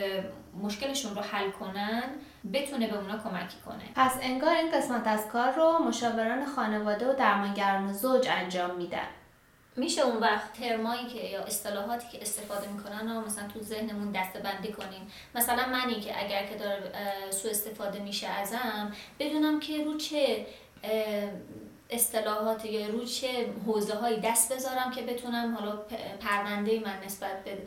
مشکلشون 0.62 1.16
رو 1.16 1.22
حل 1.22 1.52
کنن 1.52 2.04
بتونه 2.54 2.88
به 2.88 2.98
اونا 2.98 3.18
کمکی 3.18 3.58
کنه. 3.66 3.84
پس 3.96 4.18
انگار 4.22 4.56
این 4.56 4.72
قسمت 4.72 5.08
از 5.08 5.28
کار 5.28 5.52
رو 5.52 5.78
مشاوران 5.88 6.46
خانواده 6.46 7.10
و 7.10 7.14
درمانگران 7.14 7.94
زوج 7.94 8.28
انجام 8.32 8.76
میدن. 8.76 9.08
میشه 9.76 10.02
اون 10.02 10.18
وقت 10.18 10.54
ترمایی 10.54 11.08
که 11.08 11.30
یا 11.30 11.44
اصطلاحاتی 11.44 12.06
که 12.12 12.22
استفاده 12.22 12.68
می‌کنن 12.68 13.16
رو 13.16 13.26
مثلا 13.26 13.48
تو 13.48 13.60
ذهنمون 13.60 14.12
دسته 14.12 14.40
بندی 14.40 14.72
کنیم. 14.72 15.12
مثلا 15.36 15.66
منی 15.66 16.02
که 16.02 16.26
اگر 16.26 16.46
که 16.46 16.56
داره 16.56 16.92
سو 17.32 17.48
استفاده 17.48 18.00
میشه 18.00 18.28
ازم 18.28 18.92
بدونم 19.20 19.60
که 19.60 19.84
رو 19.84 19.98
چه 19.98 20.46
اصطلاحات 21.92 22.66
یا 22.66 22.88
رو 22.88 23.06
چه 23.06 23.28
حوزه 23.66 23.96
هایی 23.96 24.20
دست 24.20 24.54
بذارم 24.54 24.92
که 24.92 25.02
بتونم 25.02 25.56
حالا 25.56 25.76
پرونده 26.20 26.80
من 26.86 26.94
نسبت 27.06 27.44
به 27.44 27.58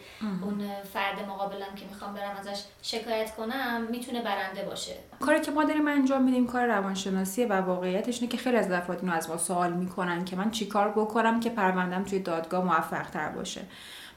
اون 0.43 0.69
فرد 0.93 1.28
مقابلم 1.28 1.75
که 1.76 1.87
می‌خوام 1.90 2.14
برم 2.14 2.37
ازش 2.40 2.62
شکایت 2.83 3.35
کنم 3.37 3.87
می‌تونه 3.90 4.23
برنده 4.23 4.62
باشه. 4.62 4.93
کاری 5.21 5.40
که 5.40 5.50
ما 5.50 5.64
داریم 5.64 5.88
انجام 5.88 6.23
میدیم 6.23 6.47
کار 6.47 6.66
روانشناسیه 6.66 7.47
و 7.47 7.52
واقعیتش 7.52 8.21
اینه 8.21 8.33
که 8.33 8.38
خیلی 8.38 8.57
از 8.57 8.71
افراد 8.71 9.00
اینو 9.00 9.12
از 9.12 9.31
ما 9.31 9.37
سوال 9.37 9.73
می‌کنن 9.73 10.25
که 10.25 10.37
من 10.37 10.50
چیکار 10.50 10.88
بکنم 10.88 11.40
که 11.40 11.50
پروندم 11.50 12.04
توی 12.04 12.19
دادگاه 12.19 12.64
موفق 12.64 13.11
تر 13.11 13.28
باشه. 13.28 13.61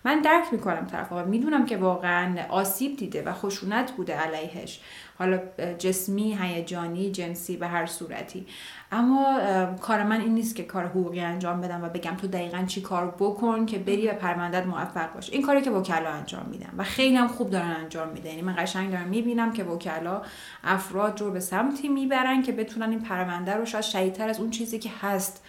من 0.04 0.22
درک 0.22 0.46
می‌کنم 0.52 0.86
طرف 0.86 1.12
و 1.12 1.26
می‌دونم 1.26 1.66
که 1.66 1.78
واقعا 1.78 2.46
آسیب 2.50 2.98
دیده 2.98 3.24
و 3.24 3.34
خشونت 3.34 3.92
بوده 3.92 4.16
علیهش. 4.16 4.82
حالا 5.20 5.40
جسمی 5.78 6.38
هیجانی 6.42 7.12
جنسی 7.12 7.58
به 7.58 7.68
هر 7.68 7.86
صورتی. 7.86 8.48
اما 8.92 9.40
کار 9.82 10.04
من 10.04 10.22
این 10.22 10.34
نیست 10.34 10.56
که 10.56 10.64
کار 10.64 10.86
حقوقی 10.86 11.20
انجام 11.20 11.62
بدم 11.62 11.84
و 11.84 11.90
بگم 11.90 12.16
تو 12.16 12.28
دقیقا 12.28 12.64
چی 12.68 12.82
کار 12.82 13.16
بکن 13.20 13.66
که 13.66 13.78
بری 13.78 14.08
به 14.08 14.14
پروندت 14.14 14.66
موفق 14.66 15.14
باش. 15.14 15.30
این 15.30 15.42
کاری 15.42 15.62
که 15.62 15.72
وکلا 15.72 16.10
انجام 16.10 16.46
میدن 16.52 16.70
و 16.78 16.84
خیلی 16.84 17.16
هم 17.16 17.28
خوب 17.28 17.50
دارن 17.50 17.72
انجام 17.72 18.08
میدن. 18.10 18.30
یعنی 18.30 18.42
من 18.42 18.56
قشنگ 18.58 18.92
دارم 18.92 19.08
می‌بینم 19.08 19.54
که 19.54 19.64
وکلا 19.64 20.22
افراد 20.64 21.22
رو 21.22 21.32
به 21.32 21.40
سمتی 21.40 21.88
می‌برن 21.88 22.42
که 22.42 22.52
بتونن 22.52 22.90
این 22.90 23.00
پرونده 23.00 23.54
رو 23.54 23.66
شاید 23.66 23.84
شدیدتر 23.84 24.30
از 24.30 24.40
اون 24.40 24.50
چیزی 24.50 24.80
که 24.80 24.90
هست 25.02 25.44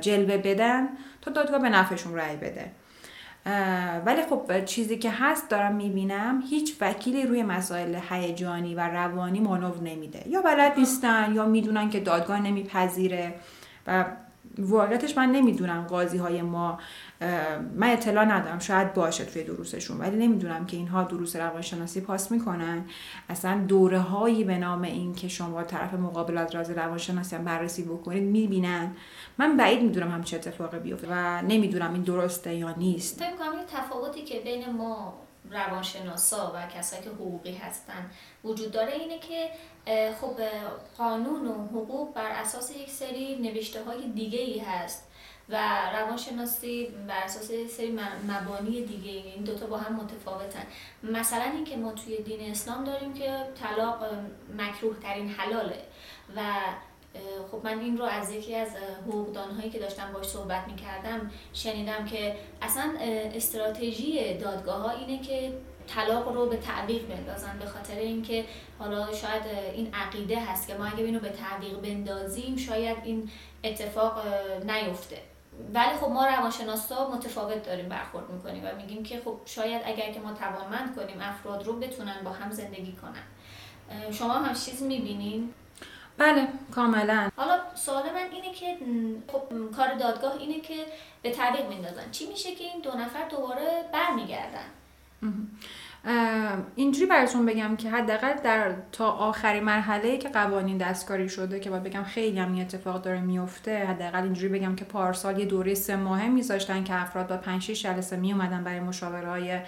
جلوه 0.00 0.36
بدن 0.36 0.88
تا 1.22 1.30
دادگاه 1.30 1.58
به 1.58 1.68
نفعشون 1.68 2.14
رأی 2.14 2.36
بده. 2.36 2.70
ولی 4.06 4.22
خب 4.30 4.64
چیزی 4.64 4.98
که 4.98 5.10
هست 5.10 5.48
دارم 5.48 5.74
می‌بینم 5.74 6.42
هیچ 6.50 6.76
وکیلی 6.80 7.26
روی 7.26 7.42
مسائل 7.42 7.98
هیجانی 8.10 8.74
و 8.74 8.80
روانی 8.80 9.40
مانو 9.40 9.74
نمیده. 9.82 10.24
یا 10.28 10.42
بلد 10.42 10.78
نیستن 10.78 11.32
یا 11.34 11.46
می‌دونن 11.46 11.90
که 11.90 12.00
دادگاه 12.00 12.40
نمیپذیره 12.40 13.34
و 13.86 14.04
واقعیتش 14.58 15.16
من 15.16 15.32
نمی‌دونم 15.32 15.82
قاضی 15.82 16.18
های 16.18 16.42
ما 16.42 16.78
من 17.74 17.90
اطلاع 17.90 18.24
ندارم 18.24 18.58
شاید 18.58 18.94
باشه 18.94 19.24
توی 19.24 19.42
دروسشون 19.44 19.98
ولی 19.98 20.16
نمی‌دونم 20.26 20.66
که 20.66 20.76
اینها 20.76 21.02
دروس 21.02 21.36
روانشناسی 21.36 22.00
پاس 22.00 22.30
می‌کنن. 22.30 22.84
اصلا 23.28 23.64
دوره 23.68 23.98
هایی 23.98 24.44
به 24.44 24.58
نام 24.58 24.82
این 24.82 25.14
که 25.14 25.28
شما 25.28 25.62
طرف 25.62 25.94
مقابل 25.94 26.38
از 26.38 26.54
راز 26.54 26.70
روانشناسی 26.70 27.36
هم 27.36 27.44
بررسی 27.44 27.82
بکنید 27.82 28.22
می‌بینن. 28.22 28.96
من 29.38 29.56
بعید 29.56 29.82
می‌دونم 29.82 30.10
هم 30.10 30.22
چه 30.22 30.36
اتفاقی 30.36 30.78
بیفته 30.78 31.06
و 31.10 31.42
نمی‌دونم 31.42 31.92
این 31.92 32.02
درسته 32.02 32.54
یا 32.54 32.74
نیست. 32.76 33.18
فکر 33.18 33.36
کنم 33.36 33.64
تفاوتی 33.72 34.22
که 34.22 34.40
بین 34.40 34.70
ما 34.70 35.14
روانشناسا 35.50 36.52
و 36.54 36.78
کسایی 36.78 37.02
که 37.02 37.10
حقوقی 37.10 37.54
هستن 37.54 38.10
وجود 38.44 38.70
داره 38.70 38.92
اینه 38.92 39.18
که 39.18 39.48
خب 40.20 40.40
قانون 40.98 41.46
و 41.46 41.66
حقوق 41.66 42.14
بر 42.14 42.30
اساس 42.30 42.70
یک 42.70 42.90
سری 42.90 43.36
نوشته 43.36 43.84
های 43.84 44.08
دیگه 44.14 44.38
ای 44.38 44.58
هست. 44.58 45.10
و 45.48 45.56
روانشناسی 45.94 46.86
بر 47.08 47.22
اساس 47.22 47.50
سری 47.76 47.98
مبانی 48.28 48.84
دیگه 48.84 49.10
این 49.10 49.44
دوتا 49.44 49.66
با 49.66 49.78
هم 49.78 49.96
متفاوتن. 49.96 50.66
مثلا 51.02 51.44
اینکه 51.44 51.76
ما 51.76 51.92
توی 51.92 52.22
دین 52.22 52.50
اسلام 52.50 52.84
داریم 52.84 53.14
که 53.14 53.38
طلاق 53.62 54.04
مکروه 54.58 54.96
ترین 55.00 55.28
حلاله. 55.28 55.82
و 56.36 56.40
خب 57.52 57.60
من 57.64 57.78
این 57.78 57.98
رو 57.98 58.04
از 58.04 58.32
یکی 58.32 58.54
از 58.54 58.68
حقوقدان 59.06 59.50
هایی 59.50 59.70
که 59.70 59.78
داشتم 59.78 60.12
باش 60.12 60.26
صحبت 60.26 60.68
می‌کردم 60.68 61.30
شنیدم 61.52 62.04
که 62.04 62.36
اصلا 62.62 62.94
استراتژی 63.00 64.34
دادگاه 64.34 64.82
ها 64.82 64.90
اینه 64.90 65.22
که 65.22 65.52
طلاق 65.86 66.28
رو 66.28 66.46
به 66.48 66.56
تعویق 66.56 67.06
بندازن 67.06 67.58
به 67.58 67.66
خاطر 67.66 67.94
اینکه 67.94 68.44
حالا 68.78 69.14
شاید 69.14 69.42
این 69.74 69.94
عقیده 69.94 70.40
هست 70.40 70.68
که 70.68 70.74
ما 70.74 70.84
اگه 70.84 71.04
اینو 71.04 71.20
به 71.20 71.28
تعویق 71.28 71.80
بندازیم 71.80 72.56
شاید 72.56 72.96
این 73.04 73.30
اتفاق 73.64 74.22
نیفته. 74.64 75.18
ولی 75.74 75.96
خب 76.00 76.08
ما 76.08 76.26
روانشناسا 76.26 77.10
متفاوت 77.10 77.66
داریم 77.66 77.88
برخورد 77.88 78.30
می‌کنیم 78.30 78.64
و 78.64 78.76
میگیم 78.76 79.02
که 79.02 79.20
خب 79.24 79.40
شاید 79.44 79.82
اگر 79.84 80.12
که 80.12 80.20
ما 80.20 80.32
توانمند 80.32 80.96
کنیم 80.96 81.20
افراد 81.20 81.66
رو 81.66 81.78
بتونن 81.78 82.16
با 82.24 82.30
هم 82.30 82.50
زندگی 82.50 82.92
کنن. 82.92 84.12
شما 84.12 84.32
هم 84.32 84.54
چیز 84.54 84.82
می‌بینین؟ 84.82 85.54
بله 86.18 86.48
کاملا. 86.74 87.30
حالا 87.36 87.60
سوال 87.74 88.02
من 88.02 88.32
اینه 88.32 88.54
که 88.54 88.76
خب 89.32 89.42
کار 89.76 89.94
دادگاه 89.94 90.32
اینه 90.38 90.60
که 90.60 90.74
به 91.22 91.30
تعویق 91.30 91.68
میندازن. 91.68 92.10
چی 92.10 92.26
میشه 92.26 92.54
که 92.54 92.64
این 92.64 92.80
دو 92.82 92.90
نفر 92.90 93.28
دوباره 93.28 93.84
برمیگردن؟ 93.92 94.66
اینجوری 96.76 97.06
براتون 97.06 97.46
بگم 97.46 97.76
که 97.76 97.90
حداقل 97.90 98.34
در 98.44 98.72
تا 98.92 99.10
آخرین 99.10 99.64
مرحله 99.64 100.18
که 100.18 100.28
قوانین 100.28 100.78
دستکاری 100.78 101.28
شده 101.28 101.60
که 101.60 101.70
باید 101.70 101.82
بگم 101.82 102.02
خیلی 102.02 102.38
هم 102.38 102.58
اتفاق 102.58 103.02
داره 103.02 103.20
میفته 103.20 103.84
حداقل 103.84 104.22
اینجوری 104.22 104.58
بگم 104.58 104.76
که 104.76 104.84
پارسال 104.84 105.38
یه 105.38 105.46
دوره 105.46 105.74
سه 105.74 105.96
ماهه 105.96 106.28
میذاشتن 106.28 106.84
که 106.84 107.02
افراد 107.02 107.28
با 107.28 107.36
5 107.36 107.62
6 107.62 107.82
جلسه 107.82 108.16
می 108.16 108.32
اومدن 108.32 108.64
برای 108.64 108.80
مشاوره 108.80 109.28
های 109.28 109.58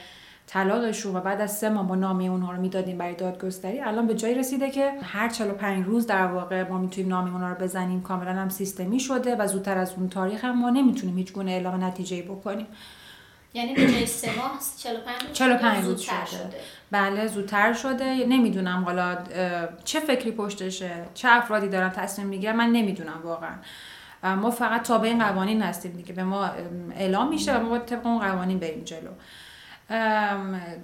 طلاقشون 0.46 1.16
و 1.16 1.20
بعد 1.20 1.40
از 1.40 1.58
سه 1.58 1.68
ماه 1.68 1.88
با 1.88 1.94
نامه 1.94 2.24
اونها 2.24 2.52
رو 2.52 2.60
می‌دادیم 2.60 2.98
برای 2.98 3.14
دادگستری. 3.14 3.80
الان 3.80 4.06
به 4.06 4.14
جایی 4.14 4.34
رسیده 4.34 4.70
که 4.70 4.92
هر 5.02 5.28
45 5.28 5.86
روز 5.86 6.06
در 6.06 6.26
واقع 6.26 6.68
ما 6.68 6.78
می‌تونیم 6.78 7.10
نامه 7.10 7.32
اونها 7.32 7.48
رو 7.48 7.54
بزنیم. 7.54 8.02
کاملا 8.02 8.32
هم 8.32 8.48
سیستمی 8.48 9.00
شده 9.00 9.36
و 9.36 9.46
زودتر 9.46 9.78
از 9.78 9.94
اون 9.94 10.08
تاریخ 10.08 10.44
هم 10.44 10.60
ما 10.60 10.70
نمی‌تونیم 10.70 11.18
هیچ 11.18 11.32
گونه 11.32 11.50
اعلام 11.50 11.84
نتیجه 11.84 12.22
بکنیم. 12.22 12.66
یعنی 13.56 13.74
به 13.74 14.06
سه 14.06 14.36
ماه 14.36 14.60
45 14.78 15.22
روز 15.22 15.32
45 15.32 15.84
روز 15.84 16.00
شده. 16.00 16.26
شده. 16.26 16.60
بله 16.90 17.26
زودتر 17.26 17.72
شده. 17.72 18.04
نمی‌دونم 18.04 18.84
حالا 18.84 19.18
چه 19.84 20.00
فکری 20.00 20.32
پشتشه 20.32 20.90
چه 21.14 21.28
افرادی 21.30 21.68
دارن 21.68 21.90
تصمیم 21.90 22.26
می‌گیرن؟ 22.26 22.56
من 22.56 22.68
نمی‌دونم 22.70 23.20
واقعا. 23.24 23.54
ما 24.36 24.50
فقط 24.50 24.82
تابع 24.82 25.08
این 25.08 25.24
قوانین 25.24 25.62
هستیم 25.62 25.92
دیگه. 25.92 26.12
به 26.12 26.24
ما 26.24 26.50
اعلام 26.96 27.28
میشه 27.28 27.56
و 27.56 27.62
ما 27.62 27.78
طبق 27.78 28.06
اون 28.06 28.18
قوانین 28.18 28.58
بریم 28.58 28.84
جلو. 28.84 29.10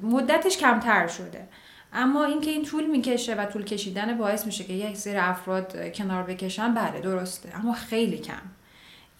مدتش 0.02 0.58
کمتر 0.58 1.06
شده. 1.06 1.48
اما 1.92 2.24
اینکه 2.24 2.50
این 2.50 2.64
طول 2.64 2.86
می‌کشه 2.86 3.34
و 3.34 3.46
طول 3.46 3.64
کشیدن 3.64 4.18
باعث 4.18 4.46
میشه 4.46 4.64
که 4.64 4.72
یک 4.72 4.96
سری 4.96 5.16
افراد 5.16 5.92
کنار 5.92 6.22
بکشن 6.22 6.74
بله 6.74 7.00
درسته. 7.00 7.48
اما 7.56 7.72
خیلی 7.72 8.18
کم. 8.18 8.42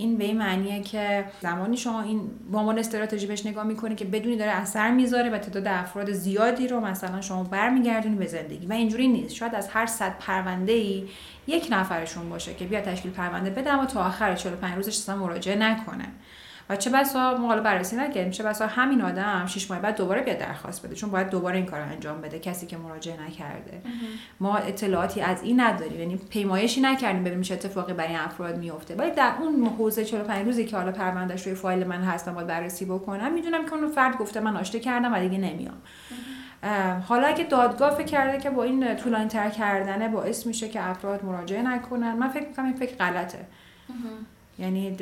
این 0.02 0.18
به 0.18 0.25
این 0.25 0.38
معنیه 0.38 0.82
که 0.82 1.25
زمانی 1.40 1.76
شما 1.76 2.02
این 2.02 2.21
با 2.50 2.59
عنوان 2.59 2.78
استراتژی 2.78 3.26
بهش 3.26 3.47
نگاه 3.47 3.64
می‌کنی 3.64 3.94
که 3.94 4.04
بدونی 4.04 4.37
داره 4.37 4.50
اثر 4.50 4.90
می‌ذاره 4.90 5.30
و 5.30 5.38
تعداد 5.38 5.66
افراد 5.66 6.12
زیادی 6.12 6.68
رو 6.68 6.80
مثلا 6.80 7.21
شما 7.21 7.44
برمیگردونی 7.44 8.16
به 8.16 8.26
زندگی. 8.26 8.66
و 8.66 8.73
اینجوری 8.73 9.09
نیست. 9.09 9.35
شاید 9.35 9.54
از 9.54 9.68
هر 9.68 9.87
صد 9.87 10.18
پرونده 10.18 10.73
ای 10.73 11.09
یک 11.47 11.68
نفرشون 11.71 12.28
باشه 12.30 12.54
که 12.54 12.64
بیا 12.64 12.80
تشکیل 12.80 13.11
پرونده 13.11 13.50
بده 13.50 13.73
اما 13.73 13.87
تا 13.87 14.04
آخر 14.04 14.35
45 14.35 14.75
روزش 14.75 14.97
اصلا 14.97 15.16
مراجعه 15.16 15.56
نکنه. 15.56 16.09
و 16.69 16.76
چه 16.76 16.90
بسا 16.90 17.37
ما 17.38 17.47
حالا 17.47 17.62
بررسی 17.62 17.97
نکردیم 17.97 18.31
چه 18.31 18.42
بسا 18.42 18.66
همین 18.66 19.02
آدم 19.02 19.47
شش 19.47 19.71
ماه 19.71 19.81
بعد 19.81 19.97
دوباره 19.97 20.23
بیاد 20.23 20.38
درخواست 20.38 20.87
بده 20.87 20.95
چون 20.95 21.11
باید 21.11 21.31
دوباره 21.31 21.57
این 21.57 21.66
کار 21.66 21.81
انجام 21.81 22.21
بده 22.21 22.38
کسی 22.38 22.66
که 22.66 22.76
مراجعه 22.76 23.23
نکرده. 23.26 23.83
ما 24.40 24.57
اطلاعاتی 24.57 25.21
از 25.21 25.42
این 25.42 25.61
نداریم 25.61 26.00
یعنی 26.00 26.16
پیمایشی 26.16 26.81
نکردیم 26.81 27.25
ببینیم 27.25 27.42
چه 27.42 27.54
اتفاقی 27.54 27.92
برای 27.92 28.09
این 28.09 28.19
افراد 28.19 28.59
میفته 28.59 28.95
ولی 28.95 29.11
در 29.11 29.33
اون 29.40 29.66
حوزه 29.78 30.04
45 30.04 30.47
روزی 30.47 30.64
که 30.64 30.76
حالا 30.76 30.92
پروندهش 30.92 31.47
روی 31.47 31.54
فایل 31.54 31.87
من 31.87 32.02
هستم 32.02 32.35
باید 32.35 32.47
بررسی 32.47 32.85
بکنم 32.85 33.33
می‌دونم 33.33 33.64
که 33.64 33.75
اون 33.75 33.88
فرد 33.88 34.19
گفته 34.19 34.40
من 34.40 34.57
آشته 34.57 34.81
کردم 34.81 35.12
و 35.12 35.21
دیگه 35.21 35.38
نمیام. 35.38 35.76
حالا 37.09 37.26
اگه 37.26 37.45
دادگاه 37.45 37.90
فکر 37.90 38.07
کرده 38.07 38.38
که 38.38 38.50
با 38.50 38.62
این 38.62 38.97
طولانی 38.97 39.28
تر 39.28 39.50
کردنه 39.50 40.09
باعث 40.09 40.47
میشه 40.47 40.69
که 40.69 40.88
افراد 40.88 41.25
مراجعه 41.25 41.62
نکنن 41.62 42.12
من 42.12 42.28
فکر 42.28 42.49
می‌کنم 42.49 42.64
این 42.64 42.76
فکر 42.76 42.97
غلطه. 42.97 43.47
یعنی 44.59 44.97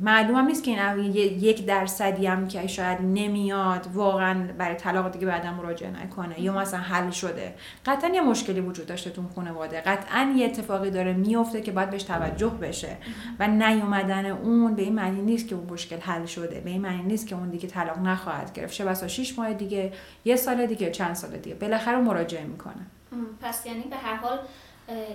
معلوم 0.00 0.36
هم 0.36 0.46
نیست 0.46 0.64
که 0.64 0.94
این 0.94 1.14
یک 1.14 1.66
درصدی 1.66 2.26
هم 2.26 2.48
که 2.48 2.66
شاید 2.66 2.98
نمیاد 3.00 3.86
واقعا 3.94 4.52
برای 4.58 4.74
طلاق 4.74 5.12
دیگه 5.12 5.26
بعدا 5.26 5.52
مراجعه 5.52 5.90
نکنه 6.02 6.40
یا 6.40 6.58
مثلا 6.58 6.80
حل 6.80 7.10
شده. 7.10 7.54
قطعا 7.86 8.10
یه 8.10 8.20
مشکلی 8.20 8.60
وجود 8.60 8.86
داشته 8.86 9.10
تو 9.10 9.22
خانواده. 9.34 9.80
قطعا 9.80 10.34
یه 10.36 10.46
اتفاقی 10.46 10.90
داره 10.90 11.12
میفته 11.12 11.60
که 11.60 11.72
باید 11.72 11.90
بهش 11.90 12.02
توجه 12.02 12.48
بشه 12.48 12.96
و 13.38 13.48
نیومدن 13.48 14.26
اون 14.26 14.74
به 14.74 14.82
این 14.82 14.94
معنی 14.94 15.22
نیست 15.22 15.48
که 15.48 15.54
اون 15.54 15.66
مشکل 15.70 15.98
حل 15.98 16.26
شده. 16.26 16.60
به 16.60 16.70
این 16.70 16.80
معنی 16.80 17.02
نیست 17.02 17.26
که 17.26 17.34
اون 17.34 17.50
دیگه 17.50 17.68
طلاق 17.68 17.98
نخواهد 17.98 18.52
گرفت. 18.52 18.74
چه 18.74 18.84
بسا 18.84 19.08
6 19.08 19.38
ماه 19.38 19.54
دیگه 19.54 19.92
یه 20.24 20.36
سال 20.36 20.66
دیگه 20.66 20.90
چند 20.90 21.14
سال 21.14 21.30
دیگه. 21.30 21.56
بالاخره 21.56 21.96
مراجعه 21.96 22.44
می‌کنه. 22.44 22.86
پس 23.42 23.66
یعنی 23.66 23.82
به 23.82 23.96
هر 23.96 24.16
حال 24.16 24.38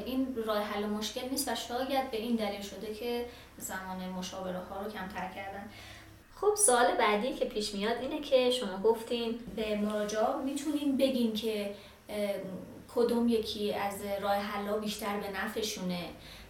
این 0.05 0.35
راه 0.45 0.63
حل 0.63 0.85
مشکل 0.85 1.29
نیست 1.29 1.47
و 1.47 1.55
شاید 1.55 2.11
به 2.11 2.17
این 2.17 2.35
دلیل 2.35 2.61
شده 2.61 2.93
که 2.93 3.25
زمان 3.57 4.09
مشاوره 4.09 4.59
ها 4.59 4.81
رو 4.81 4.91
کمتر 4.91 5.29
کردن. 5.35 5.69
خب 6.35 6.55
سوال 6.55 6.95
بعدی 6.95 7.33
که 7.33 7.45
پیش 7.45 7.75
میاد 7.75 7.97
اینه 7.97 8.21
که 8.21 8.51
شما 8.51 8.77
گفتین 8.77 9.39
به 9.55 9.75
مراجعه 9.75 10.35
می‌تونین 10.45 10.97
بگین 10.97 11.33
که 11.33 11.75
کدوم 12.95 13.27
یکی 13.27 13.73
از 13.73 13.93
راه 14.21 14.35
حلا 14.35 14.77
بیشتر 14.77 15.19
به 15.19 15.29
نفعشونه 15.43 15.99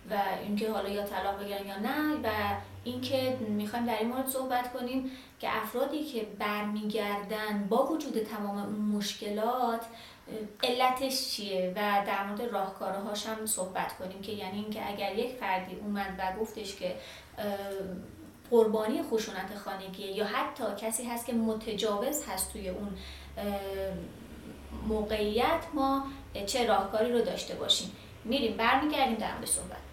و 0.10 0.22
اینکه 0.44 0.72
حالا 0.72 0.90
یا 0.90 1.04
طلاق 1.04 1.44
بگیرن 1.44 1.68
یا 1.68 1.78
نه 1.78 2.14
و 2.24 2.30
اینکه 2.84 3.38
می‌خوایم 3.50 3.86
در 3.86 4.00
این 4.00 4.08
مورد 4.08 4.28
صحبت 4.28 4.74
کنیم 4.74 5.12
که 5.40 5.58
افرادی 5.58 6.04
که 6.04 6.28
برمیگردن 6.40 7.68
با 7.70 7.88
وجود 7.88 8.24
تمام 8.24 8.58
اون 8.58 8.98
مشکلات 8.98 9.82
علتش 10.64 11.30
چیه 11.30 11.74
و 11.76 12.06
در 12.08 12.28
مورد 12.28 12.42
راهکارهاش 12.42 13.26
هم 13.26 13.46
صحبت 13.46 13.98
کنیم 13.98 14.22
که 14.22 14.32
یعنی 14.32 14.58
اینکه 14.58 14.90
اگر 14.90 15.16
یک 15.16 15.36
فردی 15.36 15.76
اومد 15.76 16.16
و 16.20 16.40
گفتش 16.42 16.76
که 16.76 16.96
قربانی 18.52 19.04
خشونت 19.04 19.58
خانگی 19.66 20.08
یا 20.08 20.26
حتی 20.26 20.64
کسی 20.78 21.04
هست 21.04 21.26
که 21.26 21.34
متجاوز 21.34 22.26
هست 22.28 22.54
توی 22.54 22.70
اون 22.70 22.98
موقعیت 24.88 25.64
ما 25.74 26.06
چه 26.46 26.68
راهکاری 26.68 27.12
رو 27.12 27.22
داشته 27.22 27.56
باشیم. 27.56 27.92
میریم 28.26 28.58
برمیگردیم 28.58 29.16
در 29.16 29.34
مورد 29.34 29.46
صحبت. 29.46 29.89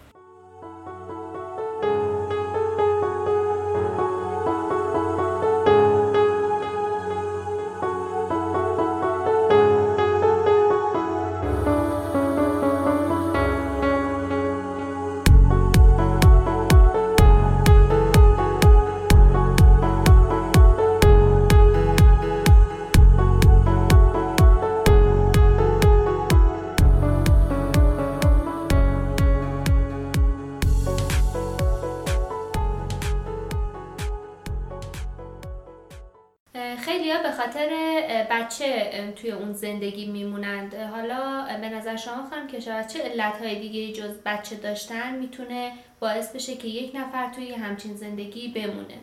توی 39.16 39.30
اون 39.30 39.52
زندگی 39.52 40.06
میمونند. 40.06 40.75
حالا 40.75 41.46
به 41.61 41.68
نظر 41.68 41.96
شما 41.96 42.30
که 42.49 42.61
شاید 42.61 42.87
چه 42.87 43.02
علتهای 43.02 43.61
دیگه 43.61 43.92
جز 43.92 44.14
بچه 44.26 44.56
داشتن 44.56 45.18
می‌تونه 45.18 45.73
باعث 46.00 46.35
بشه 46.35 46.56
که 46.56 46.68
یک 46.68 46.96
نفر 46.96 47.32
توی 47.32 47.52
همچین 47.52 47.96
زندگی 47.96 48.49
بمونه؟ 48.49 48.99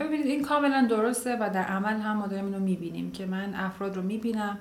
ببینید 0.00 0.26
این 0.26 0.42
کاملا 0.42 0.86
درسته 0.90 1.36
و 1.36 1.50
در 1.54 1.64
عمل 1.64 2.00
هم 2.00 2.16
ما 2.16 2.26
داریم 2.26 2.44
اینو 2.44 2.58
می‌بینیم 2.58 3.12
که 3.12 3.26
من 3.26 3.54
افراد 3.54 3.96
رو 3.96 4.02
می‌بینم. 4.02 4.58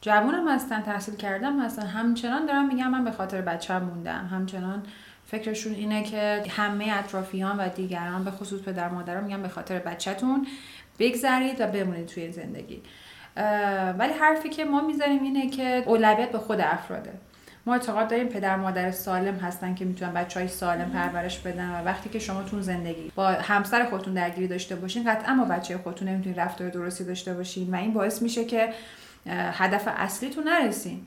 جوونم 0.00 0.48
هستن 0.48 0.82
تحصیل 0.82 1.14
کردم 1.14 1.60
هستن. 1.60 1.86
همچنان 1.86 2.46
دارم 2.46 2.68
میگم 2.68 2.90
من 2.90 3.04
به 3.04 3.10
خاطر 3.10 3.40
بچه 3.40 3.78
موندم. 3.78 4.28
همچنان 4.32 4.82
فکرشون 5.26 5.74
اینه 5.74 6.02
که 6.02 6.44
همه 6.48 6.86
اطرافیان 6.92 7.56
و 7.56 7.68
دیگران 7.68 8.24
به 8.24 8.30
خصوص 8.30 8.60
پدر 8.60 8.88
مادرم 8.88 9.24
میگن 9.24 9.42
به 9.42 9.48
خاطر 9.48 9.78
بچهتون 9.78 10.46
بگذرید 10.98 11.60
و 11.60 11.66
بمونید 11.66 12.06
توی 12.06 12.32
زندگی. 12.32 12.82
ولی 13.98 14.12
حرفی 14.12 14.48
که 14.48 14.64
ما 14.64 14.80
می‌زنیم 14.80 15.22
اینه 15.22 15.50
که 15.50 15.82
اولویت 15.86 16.32
به 16.32 16.38
خود 16.38 16.60
افراده. 16.60 17.12
ما 17.66 17.72
اعتقاد 17.72 18.08
داریم 18.08 18.26
پدر 18.26 18.56
مادر 18.56 18.90
سالم 18.90 19.36
هستن 19.36 19.74
که 19.74 19.84
می‌تونن 19.84 20.12
بچه 20.12 20.40
های 20.40 20.48
سالم 20.48 20.90
پرورش 20.90 21.38
بدن 21.38 21.70
و 21.70 21.84
وقتی 21.84 22.08
که 22.08 22.18
شما 22.18 22.42
تون 22.42 22.62
زندگی 22.62 23.12
با 23.14 23.28
همسر 23.28 23.84
خودتون 23.84 24.14
درگیری 24.14 24.48
داشته 24.48 24.76
باشین 24.76 25.10
قطعا 25.10 25.34
با 25.34 25.44
بچه 25.44 25.78
خودتون 25.78 26.08
نمی‌تونین 26.08 26.38
رفتار 26.38 26.68
درستی 26.68 27.04
داشته 27.04 27.34
باشین 27.34 27.74
و 27.74 27.76
این 27.76 27.92
باعث 27.92 28.22
میشه 28.22 28.44
که 28.44 28.68
هدف 29.28 29.88
اصلیتون 29.96 30.48
نرسین. 30.48 31.06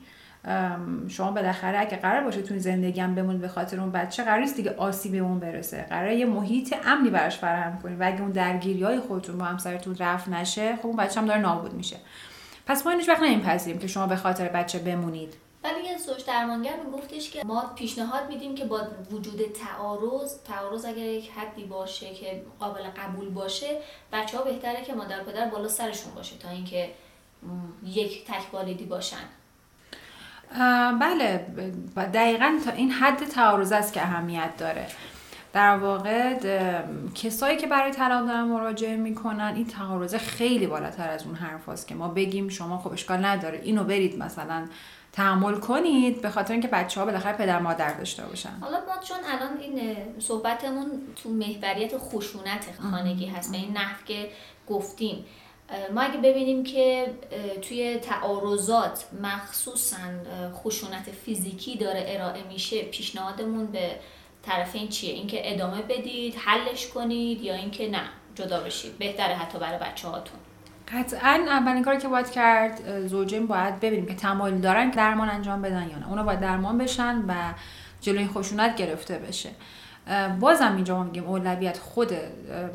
شما 1.08 1.30
بالاخره 1.30 1.78
اگه 1.78 1.96
قرار 1.96 2.24
باشه 2.24 2.42
توی 2.42 2.58
زندگی 2.58 3.00
هم 3.00 3.14
بمونید 3.14 3.40
به 3.40 3.48
خاطر 3.48 3.80
اون 3.80 3.92
بچه 3.92 4.24
قرار 4.24 4.40
نیست 4.40 4.56
دیگه 4.56 4.74
آسیب 4.76 5.24
اون 5.24 5.38
برسه. 5.38 5.86
قرار 5.90 6.10
یه 6.10 6.26
محیط 6.26 6.74
امنی 6.84 7.10
براش 7.10 7.38
فراهم 7.38 7.78
کنید 7.78 8.00
و 8.00 8.06
اگه 8.06 8.20
اون 8.20 8.30
درگیری 8.30 8.82
های 8.82 9.00
خودتون 9.00 9.38
با 9.38 9.44
همسرتون 9.44 9.96
رفت 9.96 10.28
نشه 10.28 10.76
خب 10.76 10.86
اون 10.86 10.96
بچه 10.96 11.20
هم 11.20 11.26
داره 11.26 11.40
نابود 11.40 11.72
میشه. 11.74 11.96
پس 12.66 12.86
ما 12.86 12.92
هیچ 12.92 13.08
وقت 13.08 13.22
نمیپذیریم 13.22 13.80
که 13.80 13.86
شما 13.86 14.06
به 14.06 14.16
خاطر 14.16 14.48
بچه 14.48 14.78
بمونید. 14.78 15.34
ولی 15.64 15.84
یه 15.84 15.98
سوش 15.98 16.22
درمانگر 16.22 16.76
میگفتش 16.84 17.30
که 17.30 17.44
ما 17.44 17.72
پیشنهاد 17.74 18.28
میدیم 18.28 18.54
که 18.54 18.64
با 18.64 18.80
وجود 19.10 19.40
تعارض 19.52 20.38
تعارض 20.42 20.84
اگر 20.84 21.04
یک 21.04 21.30
حدی 21.30 21.64
باشه 21.64 22.14
که 22.14 22.42
قابل 22.60 22.82
قبول 22.82 23.28
باشه 23.28 23.66
بچه 24.12 24.38
ها 24.38 24.44
بهتره 24.44 24.84
که 24.84 24.94
مادر 24.94 25.22
پدر 25.22 25.48
بالا 25.48 25.68
سرشون 25.68 26.14
باشه 26.14 26.38
تا 26.38 26.48
اینکه 26.48 26.90
یک 27.84 28.24
تک 28.24 28.54
والدی 28.54 28.84
باشن. 28.84 29.39
بله 31.00 31.46
دقیقا 31.96 32.58
تا 32.64 32.70
این 32.70 32.90
حد 32.90 33.24
تعارض 33.24 33.72
است 33.72 33.92
که 33.92 34.02
اهمیت 34.02 34.56
داره. 34.58 34.86
در 35.52 35.76
واقع 35.76 36.34
کسایی 37.14 37.56
که 37.56 37.66
برای 37.66 37.90
طلاق 37.90 38.26
دارن 38.26 38.44
مراجعه 38.44 38.96
می‌کنن 38.96 39.52
این 39.56 39.66
تعارض 39.66 40.14
خیلی 40.14 40.66
بالاتر 40.66 41.08
از 41.08 41.26
اون 41.26 41.34
حرف 41.34 41.86
که 41.86 41.94
ما 41.94 42.08
بگیم 42.08 42.48
شما 42.48 42.78
خب 42.78 42.92
اشکال 42.92 43.24
نداره 43.24 43.60
اینو 43.62 43.84
برید 43.84 44.18
مثلا 44.18 44.66
تحمل 45.12 45.54
کنید 45.54 46.22
به 46.22 46.30
خاطر 46.30 46.52
اینکه 46.52 46.68
بچه 46.68 47.00
ها 47.00 47.06
بالاخره 47.06 47.36
پدر 47.36 47.58
مادر 47.58 47.92
داشته 47.92 48.22
باشن. 48.22 48.50
حالا 48.60 48.76
ما 48.76 49.02
چون 49.02 49.16
الان 49.26 49.58
این 49.60 49.96
صحبتمون 50.18 50.86
تو 51.22 51.28
محوریت 51.28 51.98
خشونت 51.98 52.66
خانگی 52.90 53.26
هست 53.26 53.52
به 53.52 53.56
این 53.56 53.72
نحو 53.72 53.96
که 54.04 54.30
گفتیم 54.68 55.24
ما 55.94 56.00
اگه 56.00 56.18
ببینیم 56.18 56.64
که 56.64 57.06
توی 57.62 57.98
تعارضات 57.98 59.04
مخصوصا 59.22 59.96
خشونت 60.54 61.10
فیزیکی 61.24 61.76
داره 61.76 62.04
ارائه 62.08 62.42
میشه 62.52 62.82
پیشنهادمون 62.82 63.66
به 63.66 63.90
طرفین 64.42 64.88
چیه؟ 64.88 65.14
اینکه 65.14 65.52
ادامه 65.54 65.82
بدید 65.82 66.34
حلش 66.34 66.88
کنید 66.88 67.42
یا 67.42 67.54
اینکه 67.54 67.90
نه 67.90 68.02
جدا 68.34 68.60
بشید. 68.60 68.98
بهتره 68.98 69.34
حتی 69.34 69.58
برای 69.58 69.78
بچه 69.78 70.08
هاتون 70.08 70.38
قطعا 70.94 71.44
اولین 71.48 71.82
کاری 71.82 71.98
که 71.98 72.08
باید 72.08 72.30
کرد 72.30 73.06
زوجین 73.06 73.46
باید 73.46 73.80
ببینیم 73.80 74.06
که 74.06 74.14
تمایل 74.14 74.58
دارن 74.58 74.90
که 74.90 74.96
درمان 74.96 75.30
انجام 75.30 75.62
بدن 75.62 75.88
یا 75.90 75.98
نه. 75.98 76.08
اونا 76.08 76.22
باید 76.22 76.40
درمان 76.40 76.78
بشن 76.78 77.24
و 77.28 77.34
جلوی 78.00 78.26
خشونت 78.26 78.76
گرفته 78.76 79.18
بشه. 79.18 79.50
بازم 80.40 80.74
اینجا 80.74 80.96
ما 80.96 81.02
میگیم 81.02 81.24
اولویت 81.24 81.78
خود 81.78 82.12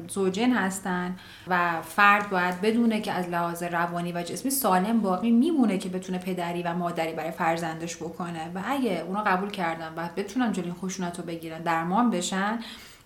زوجین 0.08 0.56
هستن 0.56 1.16
و 1.48 1.82
فرد 1.82 2.30
باید 2.30 2.62
بدونه 2.62 3.02
که 3.02 3.12
از 3.12 3.30
لحاظ 3.30 3.64
روانی 3.64 4.12
و 4.12 4.24
جسمی 4.24 4.52
سالم 4.52 5.02
باقی 5.02 5.32
میمونه 5.32 5.78
که 5.78 5.90
بتونه 5.90 6.18
پدری 6.18 6.64
و 6.64 6.74
مادری 6.74 7.14
برای 7.14 7.32
فرزندش 7.32 7.96
بکنه. 7.96 8.52
و 8.56 8.62
اگه 8.66 9.04
اونا 9.08 9.24
قبول 9.24 9.50
کردن 9.50 9.94
و 9.98 10.10
بتونن 10.16 10.52
جلوی 10.52 10.74
خشونت 10.74 11.20
رو 11.20 11.26
بگیرن 11.26 11.62
درمان 11.62 12.10
بشن 12.10 12.60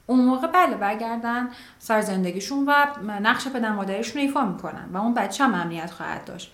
اون 0.06 0.20
موقع 0.26 0.48
بله 0.48 0.76
برگردن 0.76 1.50
سر 1.80 2.02
زندگیشون 2.02 2.66
و 2.66 2.86
نقش 3.22 3.48
پدر 3.48 3.72
مادریشون 3.72 4.22
ایفا 4.22 4.46
می‌کنن 4.46 4.90
و 4.94 4.98
اون 4.98 5.14
بچه 5.14 5.44
هم 5.44 5.54
امنیت 5.54 5.92
خواهد 5.92 6.26
داشت. 6.26 6.54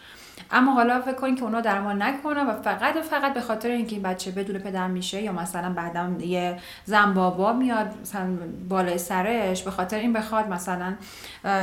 اما 0.51 0.73
حالا 0.73 1.01
فکر 1.01 1.13
کنید 1.13 1.37
که 1.37 1.43
اونا 1.43 1.61
درمان 1.61 2.01
نکنن 2.01 2.47
و 2.47 2.61
فقط 2.61 2.95
و 2.95 3.01
فقط 3.01 3.33
به 3.33 3.41
خاطر 3.41 3.69
اینکه 3.69 3.95
این 3.95 4.03
بچه 4.03 4.31
بدون 4.31 4.57
پدر 4.59 4.87
میشه 4.87 5.21
یا 5.21 5.31
مثلا 5.31 5.73
بعدا 5.73 6.09
یه 6.19 6.57
زن 6.85 7.13
بابا 7.13 7.53
میاد 7.53 7.87
مثلا 8.01 8.37
بالای 8.69 8.97
سرش 8.97 9.63
به 9.63 9.71
خاطر 9.71 9.97
این 9.97 10.13
بخواد 10.13 10.47
مثلا 10.47 10.93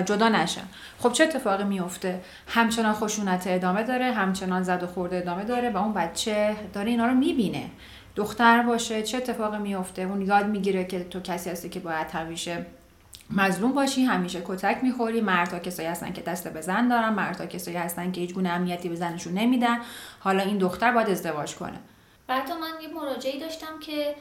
جدا 0.04 0.28
نشن 0.28 0.64
خب 0.98 1.12
چه 1.12 1.24
اتفاقی 1.24 1.64
میفته؟ 1.64 2.20
همچنان 2.48 2.94
خشونت 2.94 3.44
ادامه 3.46 3.82
داره 3.82 4.12
همچنان 4.12 4.62
زد 4.62 4.82
و 4.82 4.86
خورده 4.86 5.16
ادامه 5.16 5.44
داره 5.44 5.70
و 5.70 5.76
اون 5.76 5.92
بچه 5.92 6.56
داره 6.72 6.90
اینا 6.90 7.06
رو 7.06 7.14
می‌بینه. 7.14 7.70
دختر 8.16 8.62
باشه 8.62 9.02
چه 9.02 9.16
اتفاقی 9.16 9.58
میفته؟ 9.58 10.02
اون 10.02 10.22
یاد 10.22 10.46
می‌گیره 10.46 10.84
که 10.84 11.04
تو 11.04 11.20
کسی 11.20 11.50
هستی 11.50 11.68
که 11.68 11.80
باید 11.80 12.10
همیشه 12.10 12.66
مظلوم 13.36 13.72
باشی 13.72 14.02
همیشه 14.02 14.42
کتک 14.46 14.78
می‌خوری. 14.82 15.20
مردها 15.20 15.58
کسایی 15.58 15.88
هستن 15.88 16.12
که 16.12 16.22
دست 16.22 16.48
به 16.48 16.60
زن 16.60 16.88
دارن 16.88 17.08
مردها 17.08 17.46
کسایی 17.46 17.76
هستن 17.76 18.12
که 18.12 18.20
هیچ 18.20 18.34
گونه 18.34 18.48
امنیتی 18.48 18.88
به 18.88 18.94
زنشون 18.94 19.32
نمیدن. 19.32 19.78
حالا 20.20 20.42
این 20.42 20.58
دختر 20.58 20.92
باید 20.92 21.10
ازدواج 21.10 21.54
کنه. 21.54 21.80
بعد 22.26 22.50
من 22.50 22.82
یه 22.82 22.88
مراجعه 22.94 23.40
داشتم 23.40 23.78
که 23.80 24.14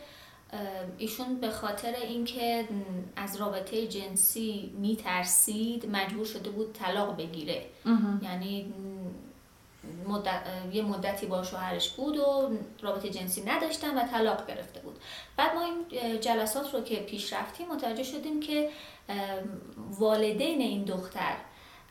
ایشون 0.97 1.39
به 1.39 1.49
خاطر 1.49 1.93
اینکه 2.09 2.67
از 3.15 3.35
رابطه 3.35 3.87
جنسی 3.87 4.71
میترسید 4.79 5.89
مجبور 5.91 6.25
شده 6.25 6.49
بود 6.49 6.73
طلاق 6.73 7.17
بگیره. 7.17 7.65
یعنی 8.21 8.73
مدت، 10.07 10.41
یه 10.73 10.81
مدتی 10.83 11.25
با 11.25 11.43
شوهرش 11.43 11.89
بود 11.89 12.17
و 12.17 12.51
رابطه 12.81 13.09
جنسی 13.09 13.43
نداشتن 13.45 13.97
و 13.97 14.07
طلاق 14.07 14.47
گرفته 14.47 14.79
بود. 14.79 14.99
بعد 15.37 15.55
ما 15.55 15.61
این 15.65 16.19
جلسات 16.19 16.73
رو 16.73 16.81
که 16.81 16.95
پیش 16.95 17.33
رفتیم 17.33 17.67
متوجه 17.67 18.03
شدیم 18.03 18.39
که 18.39 18.69
والدین 19.99 20.61
این 20.61 20.83
دختر 20.83 21.35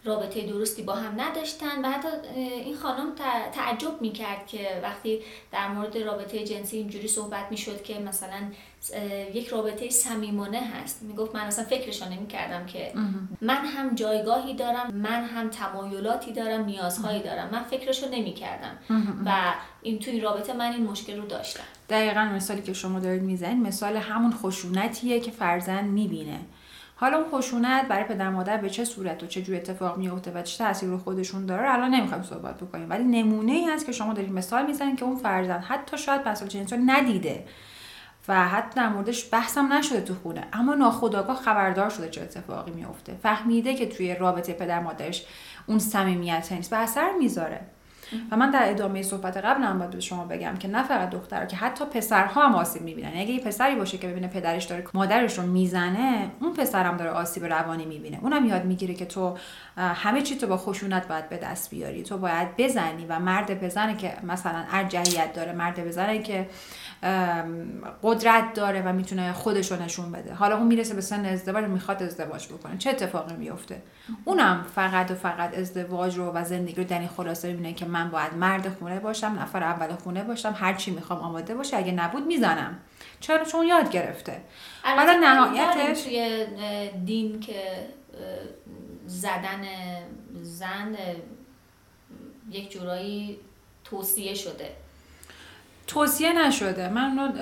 رابطه 0.05 0.47
درستی 0.47 0.83
با 0.83 0.93
هم 0.93 1.21
نداشتن 1.21 1.85
و 1.85 1.91
حتی 1.91 2.09
این 2.37 2.77
خانم 2.77 3.15
تعجب 3.53 4.03
می‌کرد 4.03 4.47
که 4.47 4.81
وقتی 4.83 5.23
در 5.53 5.69
مورد 5.69 5.99
رابطه 5.99 6.45
جنسی 6.45 6.77
اینجوری 6.77 7.09
صحبت 7.09 7.47
می‌شد 7.51 7.83
که 7.83 7.99
مثلا 7.99 8.53
یک 9.35 9.49
رابطه 9.49 9.91
صمیمانه 9.91 10.61
هست. 10.61 11.03
می‌گفت 11.03 11.35
من 11.35 11.41
اصلا 11.41 11.65
فکرشو 11.65 12.09
نمی‌کردم 12.09 12.67
که 12.67 12.93
من 13.41 13.65
هم 13.65 13.95
جایگاهی 13.95 14.55
دارم 14.55 14.91
من 14.95 15.25
هم 15.25 15.49
تمایلاتی 15.49 16.33
دارم 16.33 16.65
نیازهایی 16.65 17.23
دارم. 17.23 17.49
من 17.53 17.63
فکرشو 17.63 18.07
نمی‌کردم. 18.09 18.79
و 19.27 19.33
این 19.83 19.99
توی 19.99 20.21
رابطه 20.21 20.53
من 20.53 20.73
این 20.73 20.87
مشکل 20.87 21.17
رو 21.17 21.27
داشتم. 21.27 21.63
دقیقا 21.89 22.21
مثالی 22.21 22.63
که 22.63 22.73
شما 22.73 23.01
دارید 23.01 23.23
می‌زنید 23.23 23.67
مثال 23.67 23.97
همون 23.97 24.33
خشونتیه 24.33 25.21
که 25.21 25.31
فرزند 25.31 25.91
می‌بینه. 25.91 26.41
حالا 26.97 27.17
اون 27.19 27.31
خشونت 27.31 27.89
برای 27.89 28.05
پدر 28.05 28.31
مادر 28.31 28.57
به 28.57 28.71
چه 28.71 28.85
صورت 28.85 29.23
و 29.23 29.27
چه 29.27 29.43
جور 29.43 29.57
اتفاق 29.57 29.99
میفته 29.99 30.31
و 30.31 30.43
چه 30.43 30.59
تاثیر 30.59 30.89
رو 30.89 30.99
خودشون 30.99 31.47
داره 31.47 31.75
الان 31.75 31.91
نمی‌خوایم 31.91 32.23
صحبت 32.23 32.57
بکنیم. 32.57 32.91
ولی 32.91 33.05
نمونه 33.05 33.53
ای 33.53 33.65
هست 33.65 33.87
که 33.87 33.93
شما 33.93 34.15
دارید 34.15 34.33
مثال 34.33 34.67
می‌زنید 34.67 34.99
که 34.99 35.05
اون 35.05 35.17
فرزند 35.17 35.63
حتی 35.63 35.99
شاید 35.99 36.23
پسال 36.23 36.49
جنسی 36.49 36.77
ندیده. 36.77 37.45
و 38.31 38.49
حتی 38.49 38.77
در 38.77 38.89
موردش 38.89 39.29
بحثم 39.33 39.73
نشده 39.73 40.01
تو 40.01 40.15
خونه. 40.15 40.45
اما 40.53 40.75
ناخداگاه 40.75 41.37
خبردار 41.37 41.91
شده 41.91 42.09
چه 42.09 42.23
اتفاقی 42.23 42.71
میفته 42.71 43.17
فهمیده 43.23 43.75
که 43.75 43.87
توی 43.87 44.15
رابطه 44.15 44.53
پدر 44.53 44.81
مادرش 44.81 45.25
اون 45.67 45.79
صمیمیت 45.79 46.53
نیست 46.53 46.73
و 46.73 46.77
اثر 46.77 47.11
می‌ذاره. 47.19 47.61
و 48.31 48.37
من 48.37 48.51
در 48.51 48.71
ادامه 48.71 49.03
صحبت 49.03 49.37
قبل 49.37 49.63
هم 49.63 49.79
باید 49.79 49.91
به 49.91 50.01
شما 50.01 50.25
بگم 50.25 50.57
که 50.57 50.69
نه 50.69 50.83
فقط 50.83 51.11
دختر 51.11 51.47
که 51.47 51.57
حتی 51.57 51.85
پسرها 51.85 52.47
هم 52.47 52.55
آسیب 52.55 52.83
می‌بینن. 52.83 53.09
اگه 53.09 53.31
یه 53.31 53.41
پسری 53.41 53.75
باشه 53.75 53.99
که 53.99 54.09
ببینه 54.09 54.29
پدرش 54.29 54.65
داره 54.65 54.85
مادرش 54.95 55.39
رو 55.39 55.47
می‌زنه 55.47 56.31
اون 56.41 56.55
پسرم 56.55 56.97
داره 56.97 57.11
آسیب 57.11 57.45
روانی 57.45 57.85
می‌بینه. 57.85 58.19
اونم 58.23 58.47
یاد 58.47 58.65
می‌گیره 58.65 58.95
که 58.95 59.07
تو 59.07 59.37
همه 59.77 60.23
چی 60.23 60.37
تو 60.37 60.47
با 60.47 60.57
خشونت 60.57 61.09
باید 61.09 61.29
به 61.29 61.37
دست 61.37 61.71
بیاری. 61.71 62.03
تو 62.03 62.19
باید 62.19 62.57
بزنی 62.59 63.07
و 63.07 63.19
مرد 63.19 63.65
بزنه 63.65 63.97
که 63.97 64.13
مثلا 64.23 64.65
ارجحیت 64.73 65.33
داره 65.33 65.53
مرد 65.53 65.85
بزنه 65.85 66.19
که 66.19 66.49
قدرت 68.03 68.55
داره 68.55 68.83
و 68.83 68.93
می‌تونه 68.93 69.33
خودش 69.33 69.73
رو 69.73 69.83
نشون 69.83 70.13
بده. 70.13 70.35
حالا 70.35 70.57
اون 70.57 70.67
می‌رسه 70.67 70.95
به 70.95 71.01
سن 71.01 71.25
ازدواج 71.25 71.65
می‌خواد 71.65 72.03
ازدواج 72.03 72.49
بکنه. 72.49 72.79
چه 72.79 72.91
اتفاقی 72.91 73.35
میفته 73.35 73.83
اونم 74.25 74.67
فقط 74.75 75.11
و 75.11 75.15
فقط 75.15 75.59
ازدواج 75.59 76.19
رو 76.19 76.33
و 76.33 76.45
زندگی 76.45 76.75
رو 76.75 76.85
در 76.85 76.99
این 76.99 77.09
خلاصه 77.09 77.49
می‌بینه 77.49 77.73
که 77.73 77.87
من 77.87 78.11
باید 78.11 78.35
مرد 78.35 78.69
خونه 78.79 79.01
باشم 79.01 79.37
نفر 79.41 79.63
اول 79.63 79.95
خونه 79.95 80.25
باشم 80.25 80.55
هر 80.59 80.75
چی 80.75 80.91
می‌خوام 80.91 81.19
آماده 81.19 81.55
باشه 81.55 81.77
اگه 81.77 81.93
نبود 81.93 82.27
می‌زنم. 82.27 82.79
چرا؟ 83.21 83.45
چون 83.45 83.67
یاد 83.67 83.91
گرفته. 83.91 84.41
حالا 84.83 85.13
نهایتش 85.13 86.03
توی 86.03 86.47
دین 87.05 87.41
که 87.41 87.89
زدن 89.07 89.63
زن 90.43 90.97
یک 92.51 92.73
جورایی 92.73 93.39
توصیه 93.85 94.35
شده. 94.35 94.71
توصیه 95.91 96.47
نشده. 96.47 96.89
من 96.89 97.33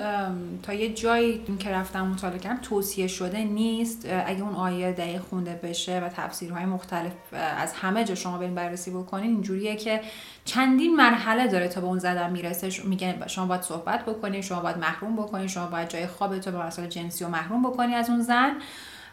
تا 0.63 0.73
یه 0.73 0.93
جایی 0.93 1.43
که 1.59 1.69
رفتم 1.69 2.07
مطالعه 2.07 2.39
کردم 2.39 2.59
توصیه 2.61 3.07
شده 3.07 3.43
نیست. 3.43 4.05
اگه 4.25 4.41
اون 4.41 4.55
آیه 4.55 4.91
دقیق 4.91 5.21
خونده 5.21 5.59
بشه 5.63 5.99
و 5.99 6.09
تفسیرهای 6.09 6.65
مختلف 6.65 7.11
از 7.33 7.73
همه 7.73 8.03
جا 8.03 8.15
شما 8.15 8.37
برین 8.37 8.55
بررسی 8.55 8.91
بکنین 8.91 9.31
اینجوریه 9.31 9.75
که 9.75 10.01
چندین 10.45 10.95
مرحله 10.95 11.47
داره 11.47 11.67
تا 11.67 11.81
به 11.81 11.87
اون 11.87 11.99
زدن 11.99 12.31
می‌رسه. 12.31 12.69
میگه 12.83 13.27
شما 13.27 13.45
باید 13.45 13.61
صحبت 13.61 14.05
بکنین 14.05 14.41
شما 14.41 14.59
باید 14.61 14.77
محروم 14.77 15.15
بکنین 15.15 15.47
شما 15.47 15.67
باید 15.67 15.89
جای 15.89 16.07
خوابتو 16.07 16.51
به 16.51 16.65
مسئله 16.65 16.87
جنسی 16.87 17.23
و 17.23 17.27
محروم 17.27 17.63
بکنی 17.63 17.95
از 17.95 18.09
اون 18.09 18.21
زن. 18.21 18.51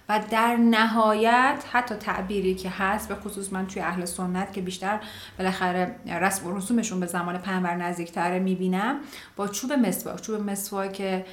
و 0.08 0.20
در 0.30 0.56
نهایت 0.56 1.64
حتی 1.72 1.94
تعبیری 1.94 2.54
که 2.54 2.70
هست 2.70 3.08
به 3.08 3.14
خصوص 3.14 3.52
من 3.52 3.66
توی 3.66 3.82
اهل 3.82 4.04
سنت 4.04 4.52
که 4.52 4.60
بیشتر 4.60 5.00
بالاخره 5.38 5.94
رسم 6.06 6.46
و 6.46 6.56
رسومشون 6.56 7.00
به 7.00 7.06
زمان 7.06 7.38
پیامبر 7.38 7.74
نزدیکتره 7.74 8.38
می‌بینم 8.38 8.96
با 9.36 9.48
چوب 9.48 9.72
مسواک 9.72 10.20
چوب 10.20 10.40
مسواک 10.50 11.24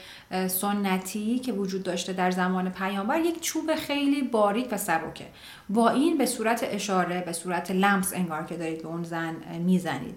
سنتی 0.48 1.40
که 1.40 1.52
وجود 1.52 1.84
داشته 1.84 2.14
در 2.14 2.32
زمان 2.32 2.70
پیامبر 2.70 3.20
یک 3.20 3.42
چوب 3.42 3.76
خیلی 3.76 4.22
باریک 4.22 4.68
و 4.72 4.78
سبکه. 4.78 5.26
با 5.70 5.90
این 5.90 6.18
به 6.18 6.26
صورت 6.26 6.68
اشاره 6.72 7.22
به 7.26 7.34
صورت 7.34 7.72
لمس 7.72 8.14
انگار 8.14 8.44
که 8.44 8.58
دارید 8.58 8.82
به 8.82 8.88
اون 8.88 9.04
زن 9.04 9.36
می‌زنید. 9.60 10.16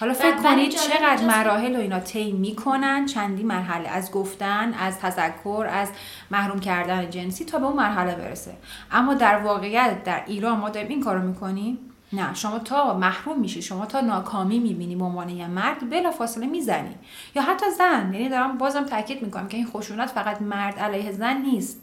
حالا 0.00 0.14
فکر 0.14 0.36
کنید 0.36 0.70
چقدر 0.70 1.24
مراحل 1.24 1.76
و 1.76 1.80
اینا 1.80 2.00
طی 2.00 2.32
می‌کنن؟ 2.32 3.06
چندی 3.06 3.42
مرحله؟ 3.42 3.88
از 3.88 4.10
گفتن 4.10 4.74
از 4.74 4.98
تذکر 4.98 5.66
از 5.70 5.90
محروم 6.30 6.60
کردن 6.60 7.10
جنسی 7.10 7.44
تا 7.44 7.58
به 7.58 7.66
اون 7.66 7.76
مرحله 7.76 8.14
برسه. 8.14 8.56
اما 8.90 9.14
در 9.14 9.38
واقعیت 9.38 10.04
در 10.04 10.22
ایران 10.26 10.58
ما 10.58 10.70
داریم 10.70 10.88
این 10.88 11.02
کارو 11.02 11.22
می‌کنیم؟ 11.22 11.78
نه. 12.12 12.34
شما 12.34 12.58
تا 12.58 12.94
محروم 12.94 13.40
میشی 13.40 13.62
شما 13.62 13.86
تا 13.86 14.00
ناکامی 14.00 14.58
می‌بینی 14.58 14.96
به 14.96 15.04
عنوان 15.04 15.28
یه 15.28 15.46
مرد 15.46 15.90
بلا 15.90 16.10
فاصله 16.10 16.46
می‌زنی. 16.46 16.94
یا 17.34 17.42
حتی 17.42 17.66
زن. 17.78 18.14
یعنی 18.14 18.28
دارم 18.28 18.58
بازم 18.58 18.84
تاکید 18.84 19.22
می‌کنم 19.22 19.48
که 19.48 19.56
این 19.56 19.66
خشونت 19.66 20.08
فقط 20.08 20.42
مرد 20.42 20.78
علیه 20.78 21.12
زن 21.12 21.36
نیست. 21.36 21.82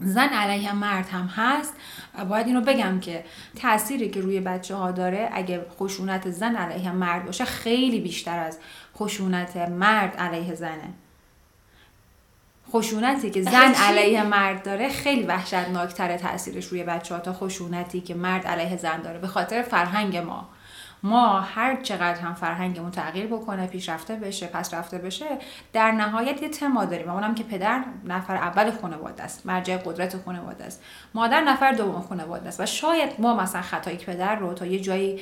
زن 0.00 0.28
علیه 0.28 0.72
مرد 0.72 1.08
هم 1.08 1.26
هست. 1.26 1.74
باید 2.28 2.46
اینو 2.46 2.60
بگم 2.60 3.00
که 3.00 3.24
تأثیری 3.56 4.08
که 4.08 4.20
روی 4.20 4.40
بچه 4.40 4.74
ها 4.74 4.90
داره 4.90 5.28
اگه 5.32 5.66
خشونت 5.78 6.30
زن 6.30 6.56
علیه 6.56 6.92
مرد 6.92 7.26
باشه 7.26 7.44
خیلی 7.44 8.00
بیشتر 8.00 8.38
از 8.38 8.58
خشونت 8.96 9.56
مرد 9.56 10.16
علیه 10.16 10.54
زنه. 10.54 10.94
خشونتی 12.70 13.30
که 13.30 13.42
زن 13.42 13.74
علیه 13.74 14.22
مرد 14.22 14.62
داره 14.62 14.88
خیلی 14.88 15.22
وحشتناکتره 15.22 16.18
تاثیرش 16.18 16.66
روی 16.66 16.82
بچه 16.82 17.14
ها 17.14 17.20
تا 17.20 17.32
خشونتی 17.32 18.00
که 18.00 18.14
مرد 18.14 18.46
علیه 18.46 18.76
زن 18.76 19.02
داره. 19.02 19.18
به 19.18 19.26
خاطر 19.26 19.62
فرهنگ 19.62 20.16
ما. 20.16 20.48
ما 21.04 21.40
هر 21.40 21.76
چقدر 21.82 22.20
هم 22.20 22.34
فرهنگمون 22.34 22.90
تغییر 22.90 23.26
بکنه 23.26 23.66
پیشرفته 23.66 24.16
بشه 24.16 24.46
پس 24.46 24.74
رفته 24.74 24.98
بشه 24.98 25.26
در 25.72 25.92
نهایت 25.92 26.42
یه 26.42 26.48
تما 26.48 26.84
داریم. 26.84 27.10
اونم 27.10 27.34
که 27.34 27.44
پدر 27.44 27.84
نفر 28.04 28.36
اول 28.36 28.70
خانواده 28.70 29.22
است 29.22 29.46
مرجع 29.46 29.76
قدرت 29.76 30.16
خانواده 30.24 30.64
است. 30.64 30.82
مادر 31.14 31.40
نفر 31.40 31.72
دوم 31.72 32.00
خانواده 32.00 32.48
است. 32.48 32.60
و 32.60 32.66
شاید 32.66 33.10
ما 33.18 33.34
مثلا 33.36 33.62
خطای 33.62 33.96
پدر 33.96 34.34
رو 34.34 34.54
تا 34.54 34.66
یه 34.66 34.80
جایی 34.80 35.20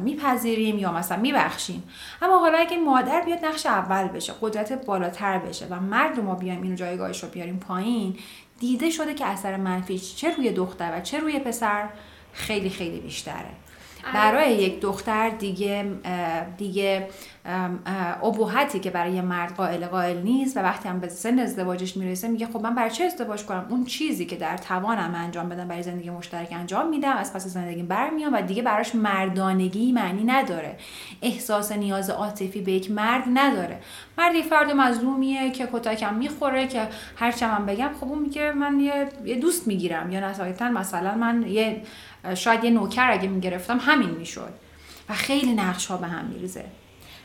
میپذیریم 0.00 0.78
یا 0.78 0.92
مثلا 0.92 1.18
میبخشیم. 1.18 1.82
اما 2.22 2.38
حالا 2.38 2.58
اگه 2.58 2.76
مادر 2.76 3.20
بیاد 3.20 3.44
نقش 3.44 3.66
اول 3.66 4.08
بشه 4.08 4.32
قدرت 4.40 4.84
بالاتر 4.84 5.38
بشه 5.38 5.66
و 5.70 5.80
مرد 5.80 6.20
ما 6.20 6.34
بیایم 6.34 6.62
اینو 6.62 6.76
جایگاهش 6.76 7.22
رو 7.22 7.28
بیاریم 7.28 7.58
پایین 7.58 8.16
دیده 8.58 8.90
شده 8.90 9.14
که 9.14 9.26
اثر 9.26 9.56
منفی 9.56 9.98
چه 9.98 10.36
روی 10.36 10.52
دختر 10.52 10.98
و 10.98 11.00
چه 11.00 11.20
روی 11.20 11.38
پسر 11.38 11.88
خیلی 12.32 12.70
خیلی 12.70 13.00
بیشتره. 13.00 13.67
برای 14.14 14.54
یک 14.54 14.80
دختر 14.80 15.28
دیگه 15.28 15.84
دیگه 16.56 17.08
ابهتی 18.22 18.80
که 18.80 18.90
برای 18.90 19.20
مرد 19.20 19.54
قائل 19.54 19.86
قائل 19.86 20.22
نیست 20.22 20.56
و 20.56 20.60
وقتی 20.60 20.88
هم 20.88 21.00
به 21.00 21.08
سن 21.08 21.38
ازدواجش 21.38 21.96
می‌رسه 21.96 22.28
میگه 22.28 22.46
خب 22.46 22.62
من 22.62 22.74
برای 22.74 22.90
چه 22.90 23.04
ازدواج 23.04 23.44
کنم؟ 23.44 23.66
اون 23.68 23.84
چیزی 23.84 24.26
که 24.26 24.36
در 24.36 24.56
توانم 24.56 25.14
انجام 25.14 25.48
بدم 25.48 25.68
برای 25.68 25.82
زندگی 25.82 26.10
مشترک 26.10 26.48
انجام 26.52 26.88
میدم 26.88 27.16
از 27.16 27.32
پس 27.32 27.46
زندگی 27.46 27.82
برمیام 27.82 28.34
و 28.34 28.42
دیگه 28.42 28.62
براش 28.62 28.94
مردانگی 28.94 29.92
معنی 29.92 30.24
نداره. 30.24 30.76
احساس 31.22 31.72
نیاز 31.72 32.10
عاطفی 32.10 32.60
به 32.60 32.72
یک 32.72 32.90
مرد 32.90 33.24
نداره. 33.34 33.78
مرد 34.18 34.34
یه 34.34 34.42
فرد 34.42 34.70
مظلومیه 34.70 35.50
که 35.50 35.68
کتکم 35.72 36.14
می‌خوره 36.14 36.66
که 36.66 36.88
هر 37.16 37.34
من 37.40 37.66
بگم 37.66 37.90
خب 38.00 38.08
اون 38.08 38.18
میگه 38.18 38.52
من 38.52 38.80
یه 39.24 39.34
دوست 39.34 39.66
می‌گیرم. 39.66 40.12
یا 40.12 40.20
نهایتا 40.20 40.68
مثلا 40.68 41.14
من 41.14 41.44
یه 41.48 41.82
شاید 42.34 42.64
یه 42.64 42.70
نوکر 42.70 43.10
اگه 43.10 43.28
می‌گرفتم 43.28 43.78
همین 43.78 44.10
می‌شد. 44.10 44.52
و 45.08 45.14
خیلی 45.14 45.52
نقش 45.52 45.86
ها 45.86 45.96
به 45.96 46.06
هم 46.06 46.24
میریزه. 46.24 46.64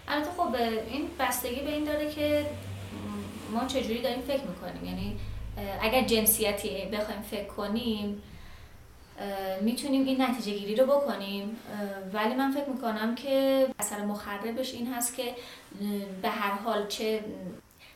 البته 0.07 0.29
خب 0.37 0.55
این 0.89 1.07
بستگی 1.19 1.59
به 1.59 1.71
این 1.71 1.83
داره 1.83 2.11
که 2.11 2.45
ما 3.53 3.65
چجوری 3.67 4.01
داریم 4.01 4.21
فکر 4.21 4.43
می‌کنیم. 4.43 4.85
یعنی 4.85 5.19
اگر 5.81 6.01
جنسیتی 6.01 6.85
بخوایم 6.85 7.21
فکر 7.21 7.45
کنیم 7.45 8.21
می‌تونیم 9.61 10.05
این 10.05 10.21
نتیجه 10.21 10.57
گیری 10.57 10.75
رو 10.75 10.85
بکنیم. 10.85 11.57
ولی 12.13 12.33
من 12.35 12.51
فکر 12.51 12.69
می‌کنم 12.69 13.15
که 13.15 13.67
اثر 13.79 14.05
مخربش 14.05 14.73
این 14.73 14.93
هست 14.93 15.15
که 15.15 15.35
به 16.21 16.29
هر 16.29 16.51
حال 16.51 16.87
چه 16.87 17.23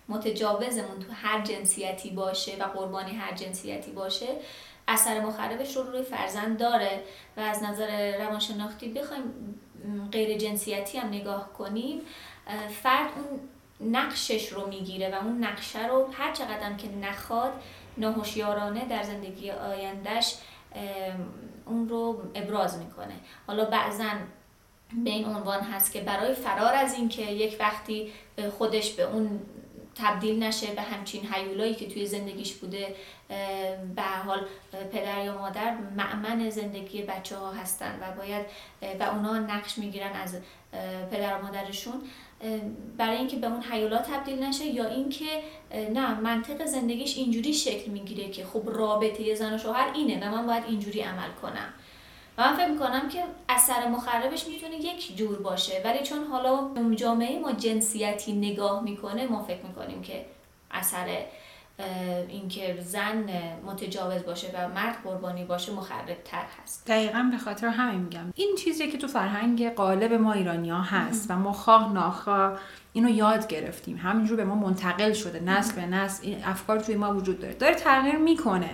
متجاوزمون 0.09 0.99
تو 0.99 1.13
هر 1.13 1.41
جنسیتی 1.41 2.09
باشه 2.09 2.51
و 2.59 2.63
قربانی 2.63 3.11
هر 3.11 3.35
جنسیتی 3.35 3.91
باشه 3.91 4.27
اثر 4.87 5.19
مخربش 5.19 5.77
رو 5.77 5.83
روی 5.83 6.03
فرزند 6.03 6.59
داره 6.59 7.03
و 7.37 7.39
از 7.39 7.63
نظر 7.63 8.17
روانشناختی 8.17 8.93
بخوایم 8.93 9.23
غیر 10.11 10.37
جنسیتی 10.37 10.97
هم 10.97 11.07
نگاه 11.07 11.53
کنیم 11.53 12.01
فرد 12.83 13.09
اون 13.15 13.39
نقشش 13.91 14.47
رو 14.47 14.67
می‌گیره 14.67 15.09
و 15.09 15.23
اون 15.23 15.43
نقشه 15.43 15.87
رو 15.87 16.09
هر 16.11 16.33
چقدر 16.33 16.73
که 16.73 16.87
نخواد 16.95 17.51
ناهوشیارانه 17.97 18.85
در 18.85 19.03
زندگی 19.03 19.51
آیندهش 19.51 20.35
اون 21.65 21.89
رو 21.89 22.21
ابراز 22.35 22.77
می‌کنه. 22.77 23.13
حالا 23.47 23.65
بعضا 23.65 24.09
به 25.03 25.09
این 25.09 25.25
عنوان 25.25 25.61
هست 25.61 25.91
که 25.93 26.01
برای 26.01 26.33
فرار 26.33 26.73
از 26.73 26.93
اینکه 26.93 27.21
یک 27.21 27.57
وقتی 27.59 28.11
خودش 28.57 28.93
به 28.93 29.03
اون 29.03 29.39
تبدیل 29.97 30.43
نشه 30.43 30.67
به 30.73 30.81
همچین 30.81 31.25
حیولایی 31.25 31.75
که 31.75 31.87
توی 31.87 32.05
زندگیش 32.05 32.53
بوده 32.53 32.95
به 33.95 34.01
حال 34.25 34.45
پدر 34.91 35.25
یا 35.25 35.37
مادر 35.37 35.77
معمن 35.97 36.49
زندگی 36.49 37.01
بچه 37.01 37.37
ها 37.37 37.51
هستن 37.51 37.99
و 38.01 38.15
باید 38.17 38.45
و 38.99 39.03
اونا 39.03 39.39
نقش 39.39 39.77
می‌گیرن 39.77 40.13
از 40.13 40.37
پدر 41.11 41.37
و 41.37 41.41
مادرشون. 41.41 42.01
برای 42.97 43.17
اینکه 43.17 43.37
به 43.37 43.47
اون 43.47 43.63
حیولا 43.63 43.97
تبدیل 43.97 44.43
نشه 44.43 44.65
یا 44.65 44.85
اینکه 44.85 45.43
نه 45.93 46.19
منطق 46.19 46.65
زندگیش 46.65 47.17
اینجوری 47.17 47.53
شکل 47.53 47.91
می‌گیره 47.91 48.29
که 48.29 48.45
خب 48.45 48.63
رابطه 48.65 49.35
زن 49.35 49.53
و 49.53 49.57
شوهر 49.57 49.91
اینه 49.93 50.27
و 50.27 50.35
من 50.35 50.47
باید 50.47 50.63
اینجوری 50.67 51.01
عمل 51.01 51.31
کنم. 51.41 51.73
و 52.37 52.41
من 52.41 52.55
فکر 52.55 52.67
می‌کنم 52.67 53.09
که 53.09 53.23
اثر 53.49 53.87
مخربش 53.87 54.47
می‌تونه 54.47 54.75
یک 54.75 55.17
جور 55.17 55.41
باشه. 55.41 55.81
ولی 55.85 56.03
چون 56.03 56.23
حالا 56.23 56.69
جامعه 56.95 57.39
ما 57.39 57.51
جنسیتی 57.51 58.33
نگاه 58.33 58.83
می‌کنه 58.83 59.27
ما 59.27 59.43
فکر 59.43 59.65
می‌کنیم 59.65 60.01
که 60.01 60.25
اثر 60.71 61.05
اینکه 62.27 62.77
زن 62.81 63.29
متجاوز 63.65 64.23
باشه 64.23 64.47
و 64.53 64.69
مرد 64.69 65.03
قربانی 65.03 65.45
باشه 65.45 65.73
مخرب 65.73 66.17
تر 66.25 66.43
هست. 66.63 66.87
دقیقا 66.87 67.29
به 67.31 67.37
خاطر 67.37 67.67
همین 67.67 68.01
میگم. 68.01 68.33
این 68.35 68.55
چیزی 68.55 68.91
که 68.91 68.97
تو 68.97 69.07
فرهنگ 69.07 69.73
قالب 69.73 70.13
ما 70.13 70.33
ایرانی 70.33 70.69
ها 70.69 70.81
هست 70.81 71.31
و 71.31 71.35
ما 71.35 71.53
خواه 71.53 71.93
ناخواه 71.93 72.59
اینو 72.97 73.09
یاد 73.09 73.47
گرفتیم. 73.47 73.97
همینجور 73.97 74.37
به 74.37 74.45
ما 74.45 74.55
منتقل 74.55 75.13
شده. 75.13 75.39
نسل 75.39 75.75
به 75.75 75.85
نسل 75.85 76.27
این 76.27 76.43
افکار 76.43 76.79
توی 76.79 76.95
ما 76.95 77.15
وجود 77.15 77.39
داره. 77.39 77.53
داره 77.53 77.75
تغییر 77.75 78.15
می‌کنه. 78.15 78.69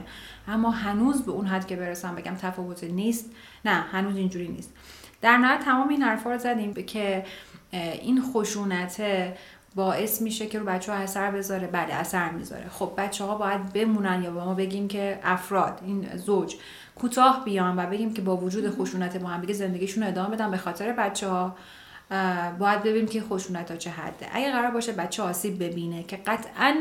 اما 0.47 0.71
هنوز 0.71 1.21
به 1.21 1.31
اون 1.31 1.47
حد 1.47 1.67
که 1.67 1.75
برسم 1.75 2.15
بگم 2.15 2.35
تفاوت 2.35 2.83
نیست. 2.83 3.31
نه 3.65 3.71
هنوز 3.71 4.17
اینجوری 4.17 4.47
نیست. 4.47 4.73
در 5.21 5.37
نهایت 5.37 5.59
تمام 5.59 5.89
این 5.89 6.01
حرفا 6.01 6.31
رو 6.31 6.37
زدیم 6.37 6.73
که 6.73 7.25
این 7.71 8.21
خشونت 8.21 9.01
باعث 9.75 10.21
میشه 10.21 10.47
که 10.47 10.59
رو 10.59 10.65
بچه 10.65 10.91
ها 10.91 10.97
اثر 10.97 11.31
بذاره. 11.31 11.67
بله 11.67 11.93
اثر 11.93 12.29
می‌ذاره. 12.29 12.69
خب 12.69 12.91
بچه 12.97 13.23
ها 13.23 13.35
باید 13.35 13.73
بمونن 13.73 14.23
یا 14.23 14.31
با 14.31 14.45
ما 14.45 14.53
بگیم 14.53 14.87
که 14.87 15.19
افراد 15.23 15.79
این 15.85 16.17
زوج 16.17 16.55
کوتاه 16.95 17.45
بیان 17.45 17.79
و 17.79 17.89
بگیم 17.89 18.13
که 18.13 18.21
با 18.21 18.37
وجود 18.37 18.69
خشونت 18.69 19.17
با 19.17 19.27
هم 19.27 19.41
دیگه 19.41 19.53
زندگیشون 19.53 20.03
ادامه 20.03 20.35
بدن 20.35 20.51
به 20.51 20.57
خاطر 20.57 20.91
بچه 20.91 21.27
ها 21.27 21.55
باید 22.59 22.83
ببینیم 22.83 23.07
که 23.07 23.21
خشونت 23.21 23.71
ها 23.71 23.77
چه 23.77 23.89
حده. 23.89 24.27
اگه 24.31 24.51
قرار 24.51 24.71
باشه 24.71 24.91
بچه 24.91 25.23
آسیب 25.23 25.63
ببینه 25.63 26.03
که 26.03 26.17
قطعا 26.17 26.75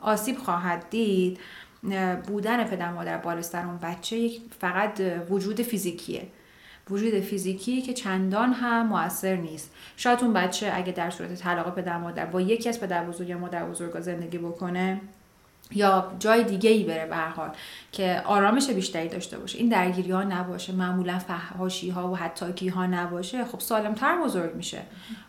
آسیب 0.00 0.38
خواهد 0.38 0.90
دید 0.90 1.38
بودن 2.26 2.64
پدر 2.64 2.92
مادر 2.92 3.18
بالستر 3.18 3.66
اون 3.66 3.78
بچه 3.78 4.30
فقط 4.60 5.00
وجود 5.30 5.62
فیزیکیه. 5.62 6.26
وجود 6.90 7.20
فیزیکی 7.20 7.82
که 7.82 7.92
چندان 7.92 8.52
هم 8.52 8.86
موثر 8.86 9.36
نیست. 9.36 9.70
شاید 9.96 10.20
اون 10.22 10.32
بچه 10.32 10.72
اگه 10.74 10.92
در 10.92 11.10
صورت 11.10 11.34
طلاق 11.34 11.74
پدر 11.74 11.98
مادر 11.98 12.26
با 12.26 12.40
یکی 12.40 12.68
از 12.68 12.80
پدر 12.80 13.04
بزرگ 13.04 13.28
یا 13.28 13.38
مادر 13.38 13.64
بزرگ 13.64 14.00
زندگی 14.00 14.38
بکنه 14.38 15.00
یا 15.74 16.12
جای 16.18 16.44
دیگه 16.44 16.70
ای 16.70 16.84
بره 16.84 17.06
به 17.06 17.16
حال 17.16 17.50
که 17.92 18.22
آرامش 18.24 18.70
بیشتری 18.70 19.08
داشته 19.08 19.38
باشه. 19.38 19.58
این 19.58 19.68
درگیری 19.68 20.10
ها 20.10 20.22
نباشه 20.22 20.72
معمولا 20.72 21.18
فحاشی 21.18 21.90
ها 21.90 22.12
و 22.12 22.16
حتی 22.16 22.68
ها 22.68 22.86
نباشه. 22.86 23.44
خب 23.44 23.60
سالم 23.60 23.94
تر 23.94 24.22
بزرگ 24.24 24.54
میشه. 24.54 24.82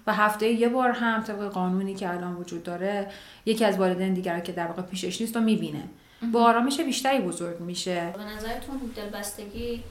و 0.08 0.14
هفته 0.14 0.48
یه 0.48 0.70
بار 0.70 0.92
هم 0.92 1.24
طبق 1.24 1.50
قانونی 1.50 1.96
که 1.96 2.10
الان 2.10 2.36
وجود 2.36 2.64
داره 2.64 3.12
یکی 3.46 3.66
از 3.66 3.78
والدین 3.78 4.14
دیگر 4.14 4.40
که 4.40 4.52
در 4.52 4.68
واقع 4.68 4.82
پیشش 4.82 5.22
نیست 5.22 5.38
و 5.38 5.40
می‌بینه. 5.40 5.84
با 6.32 6.44
آرامش 6.44 6.80
بیشتری 6.80 7.20
بزرگ 7.20 7.60
میشه. 7.60 8.14
به 8.18 8.24
نظرتون 8.24 8.78
دلبستگی 8.96 9.84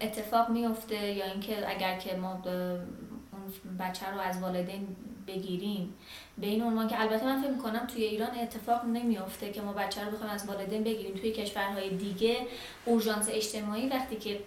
اتفاق 0.00 0.50
میفته 0.50 1.12
یا 1.12 1.24
اینکه 1.24 1.70
اگر 1.70 1.98
که 1.98 2.16
ما 2.16 2.42
اون 2.42 3.76
بچه 3.78 4.06
رو 4.14 4.20
از 4.20 4.42
والدین 4.42 4.96
بگیریم 5.26 5.94
به 6.40 6.46
این 6.46 6.62
عنوان 6.62 6.88
که 6.88 7.00
البته 7.00 7.24
من 7.24 7.42
فکر 7.42 7.50
می‌کنم 7.50 7.86
توی 7.94 8.04
ایران 8.04 8.30
اتفاق 8.42 8.84
نمیافته 8.84 9.50
که 9.50 9.60
ما 9.62 9.72
بچه 9.72 10.04
رو 10.04 10.10
بخوایم 10.10 10.32
از 10.32 10.48
والدین 10.48 10.84
بگیریم. 10.84 11.14
توی 11.14 11.32
کشورهای 11.32 11.96
دیگه 11.96 12.36
اورژانس 12.84 13.28
اجتماعی 13.32 13.88
وقتی 13.88 14.16
که 14.16 14.40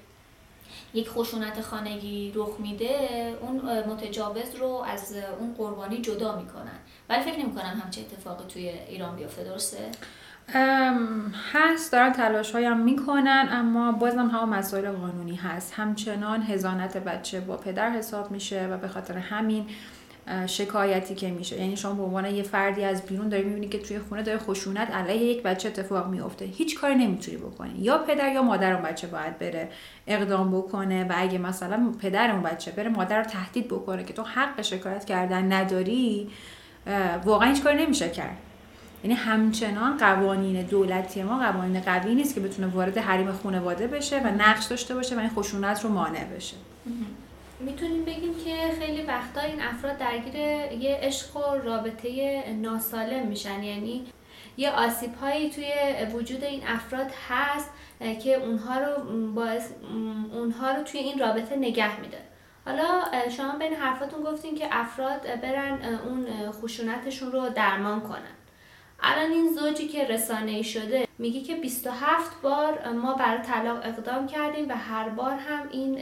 یک 0.94 1.10
خشونت 1.10 1.62
خانگی 1.62 2.32
رخ 2.36 2.60
میده 2.60 2.90
اون 3.42 3.62
متجاوز 3.80 4.56
رو 4.60 4.84
از 4.88 5.16
اون 5.40 5.54
قربانی 5.54 6.02
جدا 6.02 6.36
می‌کنن. 6.36 6.80
ولی 7.10 7.22
فکر 7.22 7.40
نمی‌کنم 7.40 7.82
همچه 7.84 8.02
اتفاقی 8.02 8.44
توی 8.48 8.70
ایران 8.70 9.16
بیفته. 9.16 9.44
درسته؟ 9.44 9.78
هست. 11.54 11.92
دارن 11.92 12.12
تلاش 12.12 12.52
هایم 12.52 12.78
می‌کنن 12.78 13.48
اما 13.52 13.92
بازم 13.92 14.28
هم 14.28 14.50
مسائل 14.50 14.92
قانونی 14.92 15.36
هست. 15.36 15.74
همچنان 15.74 16.42
هزانت 16.42 16.98
بچه 16.98 17.40
با 17.40 17.58
پدر 17.58 17.90
حساب 17.90 18.32
میشه 18.32 18.68
و 18.68 18.78
به 18.78 18.88
خاطر 18.88 19.18
همین 19.18 19.68
شکایتی 20.48 21.16
که 21.16 21.32
میشه. 21.32 21.60
یعنی 21.62 21.78
شما 21.78 21.94
به 21.94 22.04
عنوان 22.04 22.26
یه 22.26 22.44
فردی 22.44 22.84
از 22.84 23.02
بیرون 23.02 23.30
داری 23.30 23.44
می‌بینی 23.44 23.68
که 23.68 23.80
توی 23.80 24.00
خونه 24.00 24.24
داره 24.24 24.38
خشونت 24.38 24.92
علیه 24.92 25.24
یک 25.24 25.44
بچه 25.44 25.70
اتفاق 25.70 26.08
میفته 26.08 26.46
هیچ 26.46 26.80
کاری 26.80 26.96
نمی‌تونی 26.96 27.38
بکنی. 27.38 27.80
یا 27.80 27.98
پدر 27.98 28.34
یا 28.34 28.42
مادر 28.42 28.74
اون 28.74 28.82
بچه 28.82 29.08
باید 29.08 29.40
بره 29.40 29.70
اقدام 30.08 30.58
بکنه 30.58 31.04
و 31.04 31.14
اگه 31.16 31.38
مثلا 31.38 31.94
پدر 32.00 32.32
اون 32.32 32.42
بچه 32.42 32.72
بره 32.72 32.90
مادر 32.90 33.18
رو 33.18 33.24
تهدید 33.24 33.68
بکنه 33.68 34.04
که 34.04 34.14
تو 34.14 34.24
حق 34.24 34.62
شکایت 34.62 35.06
کردن 35.06 35.54
نداری 35.54 36.30
واقعا 37.26 37.50
هیچ 37.50 37.64
کاری 37.64 37.84
نمیشه 37.84 38.10
کرد. 38.10 38.38
یعنی 39.04 39.16
همچنان 39.16 39.98
قوانین 39.98 40.62
دولتی 40.62 41.24
ما 41.24 41.40
قوانین 41.40 41.82
قوی 41.82 42.16
نیست 42.16 42.36
که 42.36 42.42
بتونه 42.42 42.68
وارد 42.68 42.98
حریم 42.98 43.32
خانواده 43.32 43.88
بشه 43.88 44.20
و 44.20 44.28
نقش 44.28 44.66
داشته 44.66 44.96
باشه 44.96 45.16
و 45.16 45.20
این 45.20 45.30
خشونت 45.30 45.84
رو 45.84 45.90
مانع 45.90 46.24
بشه. 46.26 46.56
می‌تونیم 47.60 48.06
بگیم 48.06 48.36
که 48.46 48.56
خیلی 48.80 49.02
وقتا 49.02 49.42
این 49.42 49.62
افراد 49.62 49.98
درگیر 49.98 50.36
یه 50.82 51.00
عشق 51.02 51.38
و 51.38 51.58
رابطه 51.64 52.44
ناسالم 52.52 53.28
میشن. 53.28 53.64
یعنی 53.64 54.06
یه 54.58 54.72
آسیب 54.72 55.16
هایی 55.16 55.50
توی 55.50 55.74
وجود 56.14 56.44
این 56.44 56.62
افراد 56.68 57.08
هست 57.30 57.70
که 58.24 58.34
اونها 58.34 58.78
رو 58.80 59.04
باعث 59.34 59.70
اونها 60.34 60.72
رو 60.72 60.84
توی 60.84 61.00
این 61.00 61.20
رابطه 61.20 61.56
نگه 61.56 62.00
میده. 62.00 62.18
حالا 62.66 63.04
شما 63.30 63.58
بین 63.60 63.74
حرفاتون 63.74 64.24
گفتین 64.24 64.56
که 64.56 64.68
افراد 64.72 65.42
برن 65.42 66.00
اون 66.06 66.52
خشونتشون 66.52 67.32
رو 67.32 67.50
درمان 67.50 68.02
کنن. 68.02 68.34
الان 69.00 69.32
این 69.32 69.54
زوجی 69.54 69.88
که 69.88 70.08
رسانه 70.08 70.62
شده 70.62 71.08
میگه 71.18 71.42
که 71.42 71.56
27 71.56 72.42
بار 72.42 72.90
ما 72.90 73.14
برای 73.14 73.42
طلاق 73.42 73.78
اقدام 73.84 74.28
کردیم 74.28 74.70
و 74.70 74.74
هر 74.74 75.10
بار 75.10 75.32
هم 75.32 75.70
این 75.72 76.00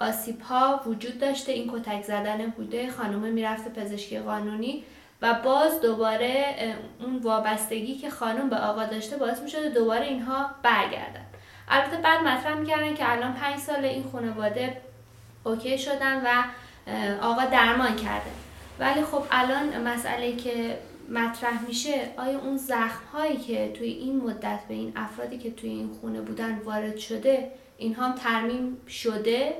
آسیب 0.00 0.40
ها 0.40 0.80
وجود 0.86 1.18
داشته 1.18 1.52
این 1.52 1.72
کتک 1.72 2.02
زدن 2.02 2.46
بوده 2.46 2.90
خانم 2.90 3.18
می‌رفته 3.18 3.70
پزشکی 3.70 4.18
قانونی 4.18 4.84
و 5.22 5.34
باز 5.44 5.80
دوباره 5.80 6.54
اون 7.00 7.18
وابستگی 7.18 7.94
که 7.94 8.10
خانم 8.10 8.50
به 8.50 8.56
آقا 8.56 8.84
داشته 8.84 9.16
باعث 9.16 9.40
می‌شده 9.42 9.68
دوباره 9.68 10.06
اینها 10.06 10.50
برگردن. 10.62 11.24
البته 11.68 11.96
بعد 11.96 12.20
مطرح 12.20 12.54
می‌کردن 12.54 12.94
که 12.94 13.12
الان 13.12 13.34
پنج 13.34 13.58
سال 13.58 13.84
این 13.84 14.04
خانواده 14.12 14.80
اوکی 15.44 15.78
شدن 15.78 16.22
و 16.24 16.42
آقا 17.22 17.44
درمان 17.44 17.96
کرده. 17.96 18.30
ولی 18.78 19.02
خب 19.02 19.22
الان 19.30 19.82
مسئله 19.82 20.36
که 20.36 20.78
مطرح 21.10 21.62
میشه 21.66 22.10
آیا 22.16 22.38
اون 22.38 22.56
زخم 22.56 23.04
هایی 23.12 23.36
که 23.36 23.72
توی 23.72 23.88
این 23.88 24.16
مدت 24.16 24.60
به 24.68 24.74
این 24.74 24.92
افرادی 24.96 25.38
که 25.38 25.50
توی 25.50 25.70
این 25.70 25.90
خونه 26.00 26.20
بودن 26.20 26.58
وارد 26.58 26.96
شده 26.96 27.50
اینها 27.78 28.12
ترمیم 28.12 28.76
شده؟ 28.88 29.54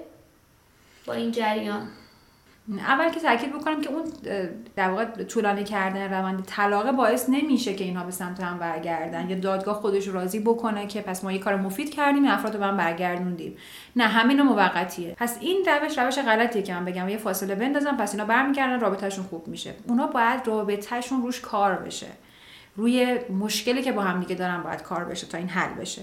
با 1.09 1.15
این 1.15 1.33
جریان. 1.33 1.89
اول 2.79 3.11
که 3.11 3.21
تاکید 3.21 3.53
بکنم 3.53 3.81
که 3.81 3.91
اون 3.91 4.05
در 4.77 4.91
واقع 4.91 5.05
طولانی 5.05 5.65
کردن 5.65 6.13
روند 6.15 6.45
طلاق 6.45 6.91
باعث 6.91 7.29
نمیشه 7.29 7.75
که 7.75 7.85
اینها 7.85 8.05
به 8.05 8.11
سمت 8.11 8.41
هم 8.41 8.59
برگردن. 8.59 9.31
یا 9.31 9.39
دادگاه 9.39 9.75
خودش 9.75 10.09
راضی 10.09 10.41
بکنه 10.41 10.87
که 10.87 11.01
پس 11.01 11.25
ما 11.25 11.33
یه 11.33 11.39
کار 11.39 11.57
مفید 11.57 11.95
کردیم 11.95 12.27
افراد 12.27 12.57
رو 12.57 12.63
هم 12.65 12.77
برگردوندیم. 12.77 13.57
نه 13.97 14.05
همین 14.05 14.43
موقتیه. 14.43 15.15
پس 15.19 15.39
این 15.41 15.65
روش 15.67 15.99
روش 15.99 16.19
غلطیه 16.19 16.63
که 16.63 16.75
من 16.75 16.85
بگم. 16.85 17.09
یه 17.09 17.17
فاصله 17.17 17.55
بندازم 17.55 17.97
پس 17.97 18.13
اینا 18.15 18.25
برمیگردن 18.25 18.81
رابطهشون 18.81 19.25
خوب 19.25 19.49
میشه. 19.49 19.75
اونا 19.87 20.07
باید 20.07 20.47
رابطهشون 20.47 21.23
روش 21.23 21.41
کار 21.41 21.75
بشه. 21.75 22.07
روی 22.77 23.19
مشکلی 23.39 23.83
که 23.83 23.93
با 23.93 24.03
هم 24.03 24.21
دیگه 24.21 24.35
دارن 24.35 24.63
باید 24.63 24.83
کار 24.83 25.05
بشه 25.05 25.27
تا 25.27 25.39
این 25.39 25.49
حل 25.49 25.75
بشه. 25.75 26.03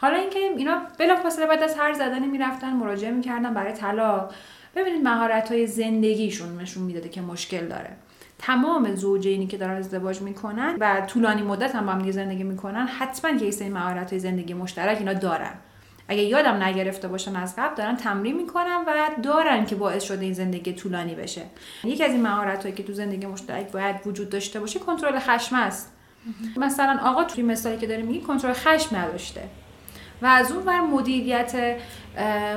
حالا 0.00 0.16
اینکه 0.16 0.38
اینا 0.38 0.82
بلافاصله 0.98 1.46
بعد 1.46 1.62
از 1.62 1.74
هر 1.74 1.92
زدنی 1.92 2.26
می‌رفتن 2.26 2.72
مراجعه 2.72 3.10
می‌کردن 3.10 3.54
برای 3.54 3.72
طلاق. 3.72 4.34
ببینید 4.76 5.02
مهارت 5.02 5.52
های 5.52 5.66
زندگیشون 5.66 6.60
نشون 6.60 6.82
می‌داده 6.82 7.08
که 7.08 7.20
مشکل 7.20 7.66
داره. 7.66 7.90
تمام 8.38 8.94
زوجینی 8.94 9.46
که 9.46 9.56
دارن 9.56 9.76
ازدواج 9.76 10.22
می‌کنن 10.22 10.76
و 10.80 11.00
طولانی 11.06 11.42
مدت 11.42 11.74
هم 11.74 11.86
با 11.86 11.92
هم 11.92 12.10
زندگی 12.10 12.44
می‌کنن 12.44 12.86
حتما 12.86 13.30
یه 13.30 13.50
سری 13.50 13.68
مهارت 13.68 14.10
های 14.10 14.18
زندگی 14.18 14.54
مشترک 14.54 14.98
اینا 14.98 15.12
دارن. 15.12 15.52
اگه 16.08 16.22
یادم 16.22 16.62
نگرفته 16.62 17.08
باشن 17.08 17.36
از 17.36 17.54
قبل 17.58 17.74
دارن 17.74 17.96
تمرین 17.96 18.36
می‌کنن 18.36 18.84
و 18.86 18.94
دارن 19.22 19.66
که 19.66 19.74
باعث 19.74 20.02
شده 20.02 20.24
این 20.24 20.32
زندگی 20.32 20.72
طولانی 20.72 21.14
بشه. 21.14 21.42
یکی 21.84 22.04
از 22.04 22.10
این 22.10 22.22
مهارت 22.22 22.62
هایی 22.62 22.74
که 22.74 22.82
تو 22.82 22.92
زندگی 22.92 23.26
مشترک 23.26 23.72
باید 23.72 23.96
وجود 24.06 24.30
داشته 24.30 24.60
باشه 24.60 24.78
کنترل 24.78 25.18
خشم 25.18 25.56
است. 25.56 25.92
مثلا 26.56 26.98
آقا 27.02 27.24
توی 27.24 27.42
مثالی 27.42 27.76
که 27.76 27.86
داره 27.86 28.02
میگی 28.02 28.20
کنترل 28.20 28.52
خشم 28.52 28.96
نداشته. 28.96 29.40
و 30.22 30.26
از 30.26 30.52
اون 30.52 30.66
ور 30.66 30.80
مدیریت 30.80 31.76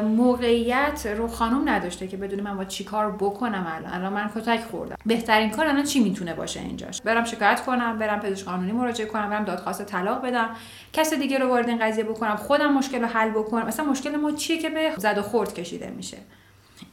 موقعیت 0.04 1.08
رو 1.18 1.28
خانم 1.28 1.70
نداشته 1.70 2.08
که 2.08 2.18
بدون 2.18 2.42
من 2.42 2.58
با 2.58 2.66
چی 2.66 2.84
کار 2.84 3.12
بکنم 3.12 3.68
الان. 3.76 3.94
الان 3.94 4.14
من 4.14 4.30
کتک 4.36 4.64
خوردم. 4.72 4.96
بهترین 5.06 5.50
کار 5.50 5.68
الان 5.68 5.84
چی 5.84 6.00
می‌تونه 6.04 6.34
باشه 6.34 6.60
اینجاش؟ 6.60 7.02
برم 7.02 7.24
شکایت 7.24 7.62
کنم 7.66 8.00
برم 8.00 8.20
پزشک 8.20 8.46
قانونی 8.46 8.72
مراجعه 8.72 9.08
کنم 9.08 9.30
برم 9.30 9.44
دادخواست 9.44 9.86
طلاق 9.86 10.22
بدم. 10.22 10.50
کس 10.94 11.14
دیگه 11.14 11.38
رو 11.38 11.48
وارد 11.48 11.70
این 11.70 11.80
قضیه 11.80 12.04
بکنم. 12.04 12.36
خودم 12.36 12.74
مشکل 12.74 13.02
رو 13.02 13.08
حل 13.08 13.30
بکنم. 13.30 13.68
مثلا 13.68 13.86
مشکل 13.86 14.16
ما 14.16 14.32
چیه 14.32 14.58
که 14.58 14.70
به 14.70 14.92
زد 14.98 15.18
و 15.18 15.22
خورد 15.22 15.54
کشیده 15.54 15.90
میشه؟ 15.90 16.18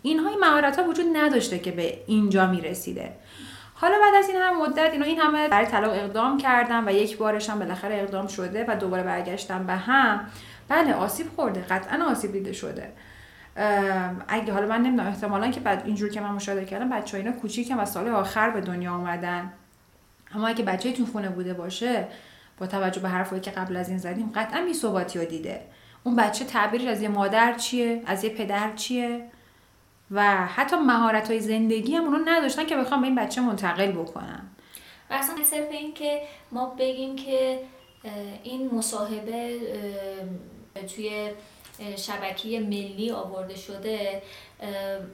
اینها 0.03 0.29
این 0.29 0.39
مهارت 0.39 0.79
ها 0.79 0.85
وجود 0.85 1.07
نداشته 1.17 1.59
که 1.59 1.71
به 1.71 1.99
اینجا 2.07 2.47
می‌رسیده. 2.47 3.13
حالا 3.75 3.95
بعد 4.03 4.15
از 4.15 4.29
این 4.29 4.37
هم 4.37 4.63
مدت 4.63 4.93
اینا 4.93 5.05
این 5.05 5.19
همه 5.19 5.49
برای 5.49 5.67
طلاق 5.67 5.93
اقدام 5.93 6.39
کردم 6.39 6.87
و 6.87 6.91
یک 6.91 7.19
بارش 7.19 7.51
هم 7.51 7.59
بالاخره 7.59 7.95
اقدام 7.95 8.27
شده 8.27 8.65
و 8.69 8.77
دوباره 8.77 9.03
برگشتم 9.03 9.67
به 9.67 9.73
هم. 9.73 10.21
بله 10.69 10.95
آسیب 10.95 11.27
خورده 11.37 11.61
قطعا 11.61 12.05
آسیب 12.11 12.33
دیده 12.33 12.53
شده. 12.53 12.93
اگه 14.29 14.53
حالا 14.53 14.67
من 14.67 14.83
نمی‌دونم 14.83 15.09
احتمالا 15.09 15.51
که 15.51 15.61
بعد 15.61 15.83
اینجور 15.87 16.11
که 16.11 16.21
من 16.21 16.31
مشاهده 16.31 16.65
کردم 16.65 16.89
بچه 16.89 17.19
اینا 17.19 17.33
کوچیکم 17.33 17.81
و 17.81 17.85
سال 17.85 18.09
آخر 18.09 18.51
به 18.51 18.61
دنیا 18.61 18.93
آمدن. 18.93 19.53
اما 20.35 20.49
اگه 20.49 20.65
بچه 20.65 20.93
تو 20.93 21.07
خونه 21.07 21.29
بوده 21.29 21.55
باشه 21.55 22.09
با 22.59 22.67
توجه 22.67 23.01
به 23.01 23.09
حرفایی 23.09 23.41
که 23.41 23.51
قبل 23.51 23.77
از 23.77 23.89
این 23.89 23.99
زدیم 23.99 24.33
قطعا 24.35 24.65
بی 24.65 24.75
ثباتی 24.75 25.19
رو 25.19 25.25
دیده. 25.25 25.61
اون 26.05 26.17
بچه 26.17 26.45
تعبیرش 26.45 26.85
از 26.85 27.03
یه 27.03 27.09
مادر 27.09 27.55
چیه؟ 27.55 28.03
از 28.07 28.25
یه 28.25 28.31
پدر 28.31 28.73
چیه؟ 28.77 29.25
و 30.11 30.47
حتی 30.47 30.77
مهارت 30.77 31.31
های 31.31 31.41
زندگی 31.41 31.95
هم 31.95 32.05
اونو 32.05 32.19
نداشتن 32.27 32.67
که 32.67 32.77
بخوام 32.77 33.01
به 33.01 33.07
این 33.07 33.17
بچه 33.17 33.41
منتقل 33.41 33.93
بکنن 33.93 34.43
و 35.11 35.15
اصلا 35.15 35.45
صرف 35.45 35.71
این 35.71 35.95
که 35.95 36.21
ما 36.53 36.75
بگیم 36.79 37.17
که 37.17 37.59
این 38.43 38.75
مصاحبه 38.75 39.59
توی 40.83 41.31
شبکه 41.97 42.61
ملی 42.61 43.11
آورده 43.11 43.57
شده 43.57 44.23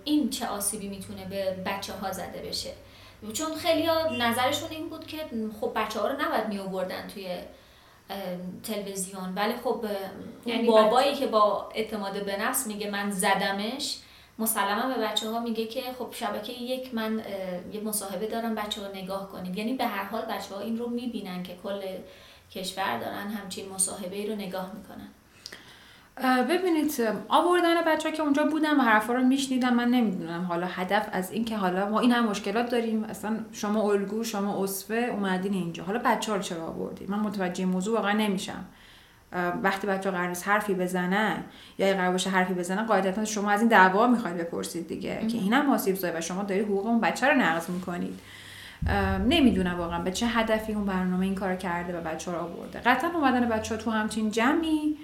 این 0.04 0.30
چه 0.30 0.46
آسیبی 0.46 0.88
می‌تونه 0.88 1.24
به 1.24 1.50
بچه 1.66 1.92
ها 1.92 2.12
زده 2.12 2.42
بشه. 2.48 2.72
چون 3.32 3.54
خیلی 3.54 3.88
نظرشون 4.18 4.70
این 4.70 4.88
بود 4.88 5.06
که 5.06 5.16
خب 5.60 5.72
بچه 5.76 6.00
ها 6.00 6.08
رو 6.08 6.22
نباید 6.22 6.48
می 6.48 6.58
آوردن 6.58 7.08
توی 7.08 7.28
تلویزیون. 8.62 9.34
ولی 9.34 9.54
خب 9.64 9.84
یعنی 10.46 10.66
بابایی 10.66 11.14
که 11.14 11.26
با 11.26 11.68
اعتماد 11.74 12.24
به 12.24 12.36
نفس 12.36 12.66
میگه 12.66 12.90
من 12.90 13.10
زدمش 13.10 13.98
مسلما 14.38 14.94
به 14.94 15.00
بچه 15.00 15.30
ها 15.30 15.40
میگه 15.40 15.66
که 15.66 15.82
خب 15.98 16.08
شبکه 16.12 16.52
یک 16.52 16.94
من 16.94 17.22
یه 17.72 17.80
مصاحبه 17.80 18.26
دارم 18.26 18.54
بچه 18.54 18.80
ها 18.80 18.88
نگاه 18.88 19.28
کنید. 19.28 19.58
یعنی 19.58 19.74
به 19.74 19.84
هر 19.84 20.04
حال 20.04 20.22
بچه 20.22 20.54
ها 20.54 20.60
این 20.60 20.78
رو 20.78 20.90
می‌بینن 20.90 21.42
که 21.42 21.56
کل 21.62 21.82
کشور 22.52 22.98
دارن 22.98 23.28
همچین 23.28 23.68
مصاحبه 23.68 24.16
ای 24.16 24.26
رو 24.26 24.34
نگاه 24.34 24.72
می‌کنن. 24.74 25.08
ببینید 26.22 26.92
آوردن 27.28 27.74
بچه 27.86 28.08
ها 28.08 28.14
که 28.14 28.22
اونجا 28.22 28.44
بودن 28.44 28.76
و 28.76 28.82
حرفا 28.82 29.12
رو 29.12 29.22
میشنیدم 29.22 29.74
من 29.74 29.88
نمی‌دونم. 29.88 30.44
حالا 30.44 30.66
هدف 30.66 31.08
از 31.12 31.32
این 31.32 31.44
که 31.44 31.56
حالا 31.56 31.88
ما 31.88 32.00
این 32.00 32.12
هم 32.12 32.24
مشکلات 32.24 32.70
داریم. 32.70 33.04
اصلا 33.04 33.36
شما 33.52 33.92
الگو 33.92 34.24
شما 34.24 34.64
اصفه 34.64 34.94
اومدین 35.12 35.52
اینجا. 35.52 35.84
حالا 35.84 36.00
بچه 36.04 36.32
ها 36.32 36.36
رو 36.36 36.42
چرا 36.42 36.66
آوردی 36.66 37.06
من 37.06 37.18
متوجه 37.18 37.64
موضوع 37.64 37.94
واقعا 37.96 38.12
نمیشم. 38.12 38.64
وقتی 39.62 39.86
بچه 39.86 40.10
ها 40.10 40.16
حرفی 40.44 40.74
بزنن 40.74 41.44
یا 41.78 41.94
قرار 41.94 42.12
باشه 42.12 42.30
حرفی 42.30 42.54
بزنن 42.54 42.86
قاعدتا 42.86 43.24
شما 43.24 43.50
از 43.50 43.60
این 43.60 43.68
دعوا 43.68 44.06
می‌خواید 44.06 44.36
بپرسید 44.36 44.88
دیگه 44.88 45.26
که 45.26 45.38
اینم 45.38 45.70
آسیب 45.70 45.96
زای 45.96 46.10
و 46.10 46.20
شما 46.20 46.42
دارید 46.42 46.64
حقوق 46.64 46.86
اون 46.86 47.00
بچه 47.00 47.28
رو 47.28 47.34
نقض 47.34 47.70
می‌کنید. 47.70 48.20
نمی‌دونم 49.28 49.78
واقعا 49.78 49.98
به 50.02 50.10
چه 50.10 50.26
هدفی 50.26 50.72
اون 50.72 50.84
برنامه 50.84 51.24
این 51.24 51.34
کار 51.34 51.56
کرده 51.56 51.98
و 51.98 52.00
بچه 52.00 52.32
رو 52.32 52.38
آورده. 52.38 52.80
قطعا 52.80 53.10
اومدن 53.10 53.48
بچه 53.48 53.74
ها 53.74 53.80
تو 53.80 53.90
همچین 53.90 54.30
جمعی. 54.30 54.96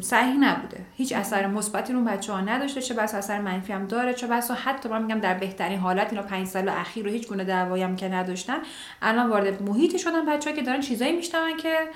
صحیح 0.00 0.36
نبوده. 0.36 0.86
هیچ 0.96 1.12
اثر 1.12 1.46
مثبتی 1.46 1.92
رو 1.92 2.04
بچه 2.04 2.32
ها 2.32 2.40
نداشته 2.40 2.82
چه 2.82 2.94
بس 2.94 3.14
اثر 3.14 3.40
منفی 3.40 3.72
هم 3.72 3.86
داره 3.86 4.14
چه 4.14 4.26
بس 4.26 4.50
حتی 4.50 4.88
من 4.88 5.02
میگم 5.02 5.20
در 5.20 5.34
بهترین 5.34 5.78
حالت 5.78 6.10
اینا 6.12 6.22
پنج 6.22 6.46
سال 6.46 6.68
اخیر 6.68 7.04
رو 7.04 7.10
هیچ 7.10 7.28
گونه 7.28 7.44
دعوایی 7.44 7.82
هم 7.82 7.96
که 7.96 8.08
نداشتن 8.08 8.58
الان 9.02 9.30
وارد 9.30 9.62
محیطی 9.62 9.98
شدن 9.98 10.26
بچه 10.26 10.52
که 10.52 10.62
دارن 10.62 10.80
چیزایی 10.80 11.12
میشنون 11.12 11.56
که 11.56 11.88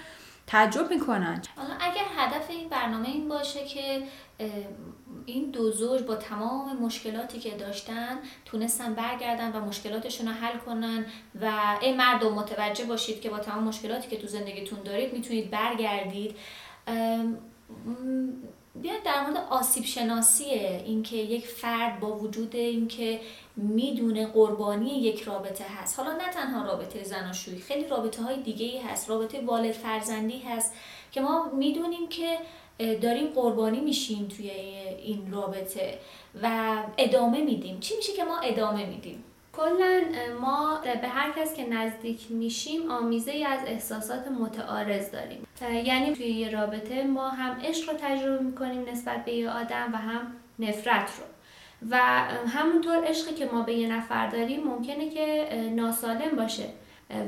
تعجب 0.46 0.90
می‌کنن. 0.90 1.42
حالا 1.56 1.74
اگر 1.80 2.04
هدف 2.16 2.50
این 2.50 2.68
برنامه 2.68 3.08
این 3.08 3.28
باشه 3.28 3.64
که 3.64 4.02
این 5.26 5.50
دو 5.50 5.70
زوج 5.70 6.02
با 6.02 6.14
تمام 6.14 6.76
مشکلاتی 6.76 7.38
که 7.38 7.50
داشتن 7.50 8.18
تونستن 8.44 8.94
برگردن 8.94 9.52
و 9.52 9.64
مشکلاتشون 9.64 10.28
رو 10.28 10.32
حل 10.32 10.58
کنن 10.58 11.04
و 11.40 11.50
ای 11.80 11.92
مردم 11.92 12.32
متوجه 12.32 12.84
باشید 12.84 13.20
که 13.20 13.30
با 13.30 13.38
تمام 13.38 13.64
مشکلاتی 13.64 14.08
که 14.08 14.16
تو 14.16 14.26
زندگیتون 14.26 14.78
دارید 14.84 15.12
می‌تونید 15.12 15.50
برگردید. 15.50 16.36
بیاید 18.74 19.02
در 19.04 19.26
مورد 19.26 19.46
آسیب 19.50 19.84
شناسی 19.84 20.44
اینکه 20.44 21.16
یک 21.16 21.46
فرد 21.46 22.00
با 22.00 22.16
وجود 22.16 22.56
اینکه 22.56 23.20
می‌دونه 23.56 24.26
قربانی 24.26 24.90
یک 24.90 25.22
رابطه 25.22 25.64
هست. 25.64 25.98
حالا 25.98 26.12
نه 26.12 26.28
تنها 26.32 26.66
رابطه 26.66 27.04
زناشویی 27.04 27.60
خیلی 27.60 27.88
رابطه 27.88 28.22
های 28.22 28.42
دیگه 28.42 28.66
ای 28.66 28.78
هست. 28.78 29.10
رابطه 29.10 29.40
والد 29.40 29.72
فرزندی 29.72 30.38
هست 30.38 30.74
که 31.12 31.20
ما 31.20 31.50
می‌دونیم 31.52 32.08
که 32.08 32.38
داریم 32.78 33.26
قربانی 33.26 33.80
میشیم 33.80 34.28
توی 34.28 34.50
این 34.50 35.32
رابطه 35.32 35.98
و 36.42 36.76
ادامه 36.98 37.44
میدیم. 37.44 37.80
چی 37.80 37.96
میشه 37.96 38.12
که 38.12 38.24
ما 38.24 38.38
ادامه 38.38 38.86
میدیم؟ 38.86 39.24
کلا 39.56 40.00
ما 40.40 40.80
به 41.02 41.08
هر 41.08 41.32
کس 41.32 41.54
که 41.54 41.68
نزدیک 41.68 42.30
میشیم 42.30 42.90
آمیزه 42.90 43.30
ای 43.30 43.44
از 43.44 43.60
احساسات 43.66 44.28
متعارض 44.28 45.10
داریم. 45.10 45.46
یعنی 45.84 46.12
توی 46.12 46.26
یه 46.26 46.50
رابطه 46.50 47.02
ما 47.02 47.28
هم 47.28 47.60
عشق 47.64 47.90
رو 47.90 47.96
تجربه 48.02 48.44
می‌کنیم 48.44 48.88
نسبت 48.92 49.24
به 49.24 49.32
یه 49.32 49.50
آدم 49.50 49.90
و 49.92 49.96
هم 49.96 50.32
نفرت 50.58 51.10
رو. 51.18 51.24
و 51.90 51.96
همونطور 52.48 53.04
عشقی 53.04 53.34
که 53.34 53.46
ما 53.52 53.62
به 53.62 53.72
یه 53.72 53.88
نفر 53.88 54.26
داریم 54.26 54.64
ممکنه 54.64 55.10
که 55.10 55.48
ناسالم 55.76 56.36
باشه. 56.36 56.64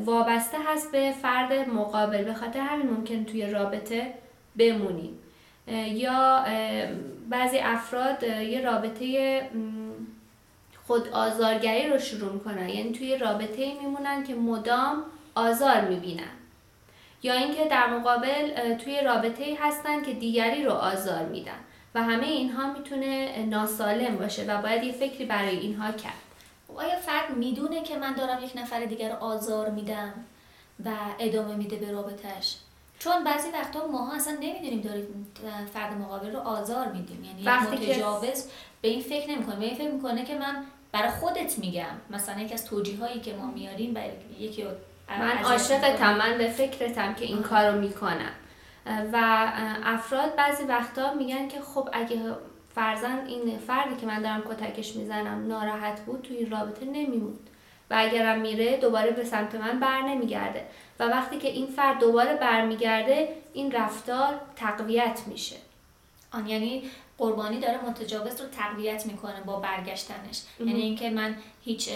وابسته 0.04 0.58
هست 0.66 0.92
به 0.92 1.14
فرد 1.22 1.52
مقابل. 1.52 2.24
به 2.24 2.34
خاطر 2.34 2.60
همین 2.60 2.90
ممکن 2.90 3.24
توی 3.24 3.50
رابطه 3.50 4.14
بمونیم. 4.56 5.18
یا 5.86 6.44
بعضی 7.30 7.58
افراد 7.58 8.22
یه 8.22 8.60
رابطه 8.60 9.40
خود 10.86 11.08
آزارگری 11.08 11.88
رو 11.88 11.98
شروع 11.98 12.32
می‌کنن. 12.32 12.68
یعنی 12.68 12.92
توی 12.92 13.18
رابطه 13.18 13.74
میمونن 13.82 14.24
که 14.24 14.34
مدام 14.34 15.02
آزار 15.34 15.80
می‌بینن. 15.80 16.34
یا 17.22 17.34
اینکه 17.34 17.64
در 17.64 17.86
مقابل 17.86 18.74
توی 18.74 19.00
رابطه 19.00 19.56
هستن 19.60 20.02
که 20.02 20.12
دیگری 20.12 20.64
رو 20.64 20.72
آزار 20.72 21.24
میدن. 21.24 21.58
و 21.94 22.02
همه 22.02 22.26
اینها 22.26 22.72
می‌تونه 22.72 23.38
ناسالم 23.46 24.16
باشه 24.16 24.44
و 24.44 24.62
باید 24.62 24.84
یه 24.84 24.92
فکری 24.92 25.24
برای 25.24 25.58
اینها 25.58 25.92
کرد. 25.92 26.12
آیا 26.76 26.96
فرد 26.96 27.36
می‌دونه 27.36 27.82
که 27.82 27.96
من 27.96 28.14
دارم 28.14 28.44
یک 28.44 28.52
نفر 28.56 28.84
دیگر 28.84 29.08
رو 29.08 29.16
آزار 29.16 29.70
میدم 29.70 30.12
و 30.84 30.90
ادامه 31.18 31.54
میده 31.54 31.76
به 31.76 31.92
رابطهش 31.92 32.56
چون 32.98 33.24
بعضی 33.24 33.50
وقتا 33.50 33.86
ماها 33.86 34.14
اصلا 34.14 34.32
نمی‌دونیم 34.32 34.80
داریم 34.80 35.26
فرد 35.74 35.98
مقابل 35.98 36.32
رو 36.32 36.38
آزار 36.38 36.86
میدیم. 36.86 37.24
یعنی 37.24 37.42
وقتی 37.42 37.76
متجاوز 37.76 38.48
به 38.82 38.88
این 38.88 39.02
فکر 39.02 39.30
نمی‌کنه. 39.30 39.56
به 39.56 39.64
این 39.64 39.74
فکر 39.74 39.90
می‌کنه 39.90 40.24
که 40.24 40.34
من 40.34 40.64
برای 40.94 41.10
خودت 41.10 41.58
میگم. 41.58 41.94
مثلا 42.10 42.40
یکی 42.40 42.54
از 42.54 42.64
توجیه 42.64 42.98
هایی 42.98 43.20
که 43.20 43.32
ما 43.32 43.46
میاریم 43.46 43.94
برای 43.94 44.10
یکی 44.38 44.64
من 45.08 45.38
عاشقتم 45.38 46.16
من 46.16 46.38
به 46.38 46.48
فکرتم 46.48 47.14
که 47.14 47.24
این 47.24 47.42
کارو 47.42 47.80
می‌کنم. 47.80 48.32
و 49.12 49.46
افراد 49.84 50.36
بعضی 50.36 50.64
وقتا 50.64 51.14
میگن 51.14 51.48
که 51.48 51.60
خب 51.60 51.88
اگه 51.92 52.18
فرزن 52.74 53.26
این 53.26 53.58
فردی 53.58 53.96
که 53.96 54.06
من 54.06 54.22
دارم 54.22 54.42
کتکش 54.42 54.96
می‌زنم 54.96 55.48
ناراحت 55.48 56.00
بود 56.00 56.22
توی 56.22 56.36
این 56.36 56.50
رابطه 56.50 56.86
نمیموند. 56.86 57.50
و 57.90 57.94
اگرم 57.98 58.40
میره 58.40 58.76
دوباره 58.76 59.10
به 59.10 59.24
سمت 59.24 59.54
من 59.54 59.80
بر 59.80 60.00
نمیگرده. 60.00 60.64
و 61.00 61.04
وقتی 61.04 61.38
که 61.38 61.48
این 61.48 61.66
فرد 61.66 61.98
دوباره 61.98 62.34
برمیگرده 62.34 63.28
این 63.52 63.72
رفتار 63.72 64.40
تقویت 64.56 65.20
میشه. 65.26 65.56
آن 66.32 66.46
یعنی 66.46 66.82
قربانی 67.18 67.60
داره 67.60 67.84
متجاوز 67.84 68.40
رو 68.40 68.48
تقویت 68.48 69.06
می‌کنه 69.06 69.40
با 69.40 69.60
برگشتنش. 69.60 70.42
یعنی 70.60 70.80
اینکه 70.80 71.10
من 71.10 71.36
هیچ 71.60 71.90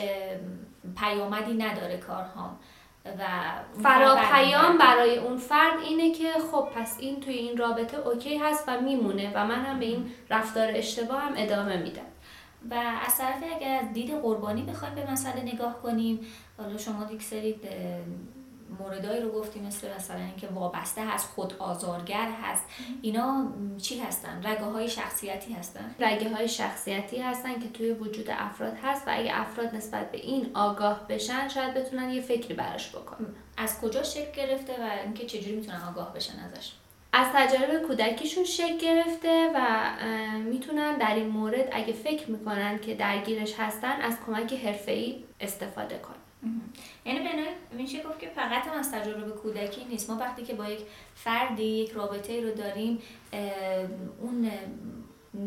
پیامدی 0.97 1.55
نداره 1.55 1.97
کارهام. 1.97 2.59
و 3.19 3.25
فرا 3.83 4.17
پیام 4.33 4.79
برای 4.79 5.19
اون 5.19 5.37
فرد 5.37 5.81
اینه 5.89 6.13
که 6.15 6.33
خب 6.53 6.69
پس 6.75 6.97
این 7.01 7.21
توی 7.21 7.35
این 7.35 7.57
رابطه 7.57 8.09
اوکی 8.09 8.39
هست 8.39 8.65
و 8.69 8.81
میمونه 8.81 9.33
و 9.35 9.47
من 9.47 9.65
هم 9.65 9.79
به 9.79 9.87
این 9.87 10.11
رفتار 10.31 10.69
اشتباه 10.75 11.23
هم 11.23 11.33
ادامه 11.37 11.77
میدم. 11.77 12.03
و 12.71 12.75
از 13.07 13.19
طرفی 13.19 13.45
اگر 13.57 13.83
دید 13.83 14.11
قربانی 14.11 14.63
بخوایم 14.63 14.95
به 14.95 15.11
مسئله 15.11 15.43
نگاه 15.43 15.83
کنیم 15.83 16.21
حالا 16.59 16.79
شما 16.79 17.13
یک 17.13 17.23
سری 17.23 17.61
موردایی 18.81 19.23
رو 19.23 19.33
گفتیم 19.33 19.67
مثل 19.67 19.95
مثلا 19.97 20.21
اینکه 20.21 20.47
وابسته 20.47 21.07
هست 21.07 21.29
خود 21.35 21.55
آزارگر 21.59 22.29
هست. 22.43 22.65
اینا 23.03 23.53
چی 23.83 23.99
هستن؟ 23.99 24.41
رگه 24.45 24.65
های 24.65 24.89
شخصیتی 24.89 25.53
هستن. 25.53 25.95
رگه 25.99 26.35
های 26.35 26.49
شخصیتی 26.49 27.19
هستن 27.19 27.61
که 27.61 27.69
توی 27.69 27.91
وجود 27.91 28.31
افراد 28.31 28.77
هست 28.83 29.09
و 29.09 29.11
اگه 29.15 29.41
افراد 29.41 29.75
نسبت 29.75 30.13
به 30.13 30.19
این 30.19 30.51
آگاه 30.55 31.09
بشن 31.09 31.49
شاید 31.49 31.75
بتونن 31.75 32.11
یه 32.11 32.21
فکری 32.21 32.55
براش 32.55 32.89
بکنن. 32.89 33.27
از 33.57 33.81
کجا 33.81 34.03
شکل 34.03 34.33
گرفته 34.33 34.73
و 34.73 34.91
اینکه 35.05 35.27
چجوری 35.27 35.57
می‌تونن 35.57 35.81
آگاه 35.91 36.15
بشن 36.15 36.39
ازش؟ 36.39 36.73
از 37.13 37.27
تجارب 37.35 37.83
کودکیشون 37.87 38.45
شکل 38.45 38.79
گرفته 38.79 39.51
و 39.55 39.91
می‌تونن 40.39 40.99
در 40.99 41.15
این 41.15 41.29
مورد 41.29 41.69
اگه 41.73 41.93
فکر 41.93 42.31
می‌کنن 42.31 42.79
که 42.79 42.95
درگیرش 42.95 43.55
هستن 43.59 44.01
از 44.01 44.17
کمک 44.27 44.53
حرفه‌ای 44.53 45.25
استفاده 45.41 45.99
کنن. 45.99 46.18
یعنی 47.05 47.19
به 47.19 47.29
میشه 47.77 48.03
گفت 48.03 48.19
که 48.19 48.29
فقط 48.29 48.67
هم 48.67 48.79
از 48.79 48.93
تجربه 48.93 49.31
کودکی 49.31 49.85
نیست. 49.85 50.11
ما 50.11 50.17
وقتی 50.17 50.43
که 50.43 50.55
با 50.55 50.69
یک 50.69 50.81
فردی 51.15 51.63
یک 51.63 51.91
رابطه 51.91 52.41
رو 52.43 52.55
داریم 52.55 52.99
اون 54.21 54.51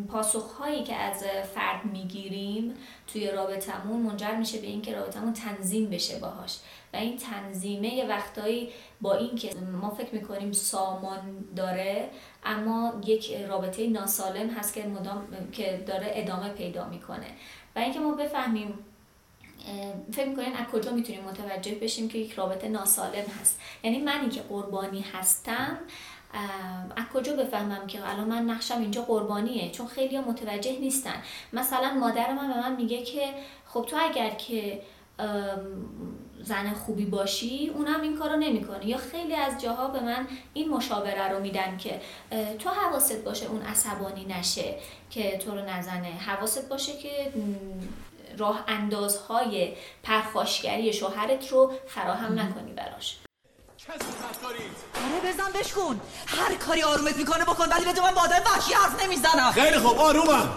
پاسخهایی 0.09 0.83
که 0.83 0.95
از 0.95 1.23
فرد 1.55 1.85
می‌گیریم 1.85 2.73
توی 3.07 3.31
رابطمون 3.31 4.01
منجر 4.01 4.35
میشه 4.35 4.61
به 4.61 4.67
اینکه 4.67 4.95
رابطمون 4.95 5.33
تنظیم 5.33 5.89
بشه 5.89 6.19
باهاش. 6.19 6.59
و 6.93 6.97
این 6.97 7.17
تنظیمه 7.17 7.93
یه 7.93 8.07
وقتایی 8.07 8.69
با 9.01 9.13
اینکه 9.13 9.55
ما 9.81 9.89
فکر 9.89 10.15
می‌کنیم 10.15 10.51
سامان 10.51 11.45
داره 11.55 12.09
اما 12.43 13.01
یک 13.05 13.35
رابطه 13.35 13.87
ناسالم 13.87 14.49
هست 14.49 14.73
که 14.73 14.83
مدام 14.83 15.27
که 15.51 15.83
داره 15.87 16.11
ادامه 16.15 16.49
پیدا 16.49 16.89
می‌کنه. 16.89 17.27
و 17.75 17.79
اینکه 17.79 17.99
ما 17.99 18.15
بفهمیم 18.15 18.73
فکر 20.13 20.27
می‌کنین 20.27 20.55
از 20.55 20.67
کجا 20.67 20.91
می‌تونیم 20.91 21.23
متوجه 21.23 21.75
بشیم 21.75 22.09
که 22.09 22.17
یک 22.17 22.33
رابطه 22.33 22.69
ناسالم 22.69 23.25
هست؟ 23.41 23.59
یعنی 23.83 24.01
منی 24.01 24.29
که 24.29 24.41
قربانی 24.41 25.05
هستم 25.13 25.77
از 26.95 27.05
کجا 27.13 27.35
بفهمم 27.35 27.87
که 27.87 28.09
الان 28.09 28.27
من 28.27 28.41
نقشم 28.41 28.79
اینجا 28.81 29.01
قربانیه؟ 29.01 29.71
چون 29.71 29.87
خیلی 29.87 30.19
متوجه 30.19 30.79
نیستن. 30.79 31.15
مثلا 31.53 31.93
مادر 31.93 32.33
من 32.33 32.47
به 32.47 32.59
من 32.59 32.75
میگه 32.75 33.03
که 33.03 33.29
خب 33.65 33.85
تو 33.85 33.97
اگر 33.99 34.29
که 34.29 34.81
زن 36.43 36.73
خوبی 36.73 37.05
باشی 37.05 37.71
اونم 37.75 38.01
این 38.01 38.17
کارو 38.17 38.35
نمی‌کنه 38.35 38.87
یا 38.87 38.97
خیلی 38.97 39.35
از 39.35 39.61
جاها 39.61 39.87
به 39.87 39.99
من 39.99 40.27
این 40.53 40.69
مشاوره 40.69 41.27
رو 41.27 41.39
میدن 41.39 41.77
که 41.77 42.01
تو 42.59 42.69
حواست 42.69 43.23
باشه 43.23 43.45
اون 43.45 43.61
عصبانی 43.61 44.25
نشه 44.25 44.75
که 45.09 45.37
تو 45.37 45.51
رو 45.51 45.61
نزنه. 45.69 46.07
حواست 46.07 46.69
باشه 46.69 46.97
که 46.97 47.33
راه 48.37 48.63
اندازهای 48.67 49.73
پرخاشگری 50.03 50.93
شوهرت 50.93 51.47
رو 51.51 51.71
فراهم 51.87 52.39
نکنی 52.39 52.71
براش. 52.73 53.17
آره 53.89 55.33
بزن 55.33 55.59
بشکن. 55.59 56.01
هر 56.27 56.55
کاری 56.55 56.83
آرومت 56.83 57.17
می‌کنه 57.17 57.43
بکن 57.43 57.69
ولی 57.69 57.85
به 57.85 58.01
من 58.01 58.11
با 58.11 58.21
آدم 58.21 58.41
وحشی 58.45 58.73
حرف 58.73 59.03
نمی‌زنم. 59.03 59.51
خیلی 59.51 59.77
خوب 59.77 59.99
آرومم. 59.99 60.49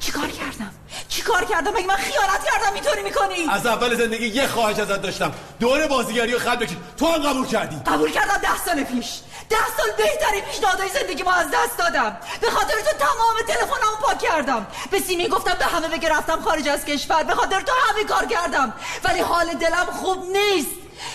چیکار 0.00 0.28
کردم؟ 0.28 0.74
چیکار 1.08 1.44
کردم؟ 1.44 1.70
مگه 1.70 1.86
من 1.86 1.96
خیانت 1.96 2.44
کردم؟ 2.44 2.74
اینطوری 2.74 3.02
می‌کنی؟ 3.02 3.46
از 3.50 3.66
اول 3.66 3.94
زندگی 3.94 4.26
یه 4.26 4.46
خواهش 4.46 4.78
ازت 4.78 5.02
داشتم. 5.02 5.32
دور 5.60 5.86
بازیگری 5.86 6.32
رو 6.32 6.38
خط 6.38 6.58
بکش. 6.58 6.70
تو 6.96 7.06
هم 7.06 7.22
قبول 7.22 7.46
کردی. 7.46 7.76
قبول 7.76 8.10
کردم 8.10 8.36
ده 8.36 8.58
سال 8.64 8.84
پیش. 8.84 9.20
ده 9.52 9.66
سال 9.76 9.90
بهترین 9.96 10.40
پیشنهادهای 10.40 10.88
زندگی 10.88 11.22
ما 11.22 11.32
از 11.32 11.46
دست 11.50 11.78
دادم. 11.78 12.16
به 12.40 12.50
خاطر 12.50 12.74
تو 12.74 12.98
تمام 12.98 13.36
تلفنمو 13.48 13.96
پاک 14.02 14.18
کردم. 14.18 14.66
به 14.90 14.98
سیمی 15.00 15.28
گفتم 15.28 15.54
به 15.54 15.64
همه 15.64 15.88
بگه 15.88 16.08
رفتم 16.08 16.40
خارج 16.40 16.68
از 16.68 16.84
کشور. 16.84 17.22
به 17.22 17.34
خاطر 17.34 17.60
تو 17.60 17.72
همه 17.88 18.04
کار 18.04 18.26
کردم. 18.26 18.72
ولی 19.04 19.20
حال 19.20 19.46
دلم 19.46 19.86
خوب 20.00 20.36
نیست. 20.36 20.70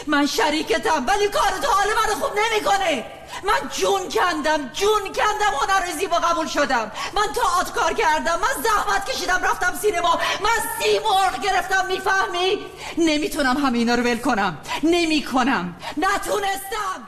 من 0.08 0.26
شریکتم 0.26 1.06
ولی 1.08 1.28
کار 1.28 1.52
تو 1.62 1.72
حال 1.72 1.88
من 1.88 2.22
خوب 2.22 2.32
نمی‌کنه. 2.40 3.06
من 3.44 3.70
جون 3.70 4.10
کندم 4.10 4.70
جون 4.74 5.04
کندم 5.04 5.54
هنر 5.62 5.92
زیبا 6.00 6.18
قبول 6.18 6.48
شدم. 6.48 6.92
من 7.14 7.34
تئاتر 7.36 7.72
کار 7.72 7.94
کردم 7.94 8.40
من 8.40 8.64
زحمت 8.64 9.12
کشیدم 9.12 9.44
رفتم 9.44 9.80
سینما. 9.82 10.20
من 10.42 10.60
سی 10.80 11.00
مرغ 11.00 11.42
گرفتم 11.42 11.86
می‌فهمی؟ 11.86 12.66
نمی‌تونم 12.98 13.58
همه 13.58 13.78
اینا 13.78 13.96
رو 13.96 14.04
ول 14.04 14.18
کنم. 14.18 14.58
نمی‌کنم. 14.84 15.76
نتونستم. 15.98 17.08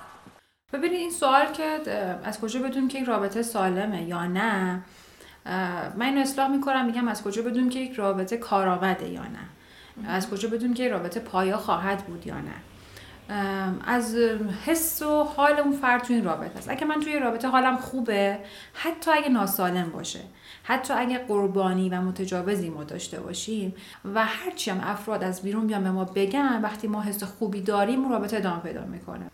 ببینید 0.73 0.99
این 0.99 1.11
سوال 1.11 1.45
که 1.45 1.63
از 2.23 2.41
کجا 2.41 2.59
بدونیم 2.59 2.87
که 2.87 2.99
یک 2.99 3.05
رابطه 3.05 3.41
سالمه 3.41 4.03
یا 4.03 4.25
نه 4.25 4.81
من 5.95 6.05
اینو 6.05 6.21
اصلاح 6.21 6.47
می‌کنم 6.47 6.85
میگم 6.85 7.07
از 7.07 7.23
کجا 7.23 7.41
بدونیم 7.41 7.69
که 7.69 7.79
یک 7.79 7.93
رابطه 7.93 8.37
کارآمده 8.37 9.07
یا 9.07 9.23
نه. 9.23 10.09
از 10.09 10.29
کجا 10.29 10.49
بدونیم 10.49 10.73
که 10.73 10.89
رابطه 10.89 11.19
پایا 11.19 11.57
خواهد 11.57 12.05
بود 12.05 12.27
یا 12.27 12.35
نه. 12.35 12.53
از 13.87 14.15
حس 14.65 15.01
و 15.01 15.23
حال 15.23 15.59
اون 15.59 15.71
فرد 15.71 16.03
تو 16.03 16.13
این 16.13 16.23
رابطه 16.23 16.57
است. 16.57 16.69
اگه 16.69 16.85
من 16.85 16.99
توی 16.99 17.19
رابطه 17.19 17.47
حالم 17.47 17.77
خوبه 17.77 18.39
حتی 18.73 19.11
اگه 19.11 19.29
ناسالم 19.29 19.89
باشه 19.89 20.19
حتی 20.63 20.93
اگه 20.93 21.17
قربانی 21.17 21.89
و 21.89 22.01
متجاوزی 22.01 22.69
ما 22.69 22.83
داشته 22.83 23.19
باشیم 23.19 23.75
و 24.15 24.25
هرچی 24.25 24.71
هم 24.71 24.81
افراد 24.83 25.23
از 25.23 25.41
بیرون 25.41 25.67
بیان 25.67 25.83
به 25.83 25.91
ما 25.91 26.03
بگن 26.03 26.61
وقتی 26.61 26.87
ما 26.87 27.01
حس 27.01 27.23
خوبی 27.23 27.61
داریم 27.61 28.11
رابطه 28.11 28.37
ادامه 28.37 28.59
پیدا 28.59 28.85
می‌کنه. 28.85 29.25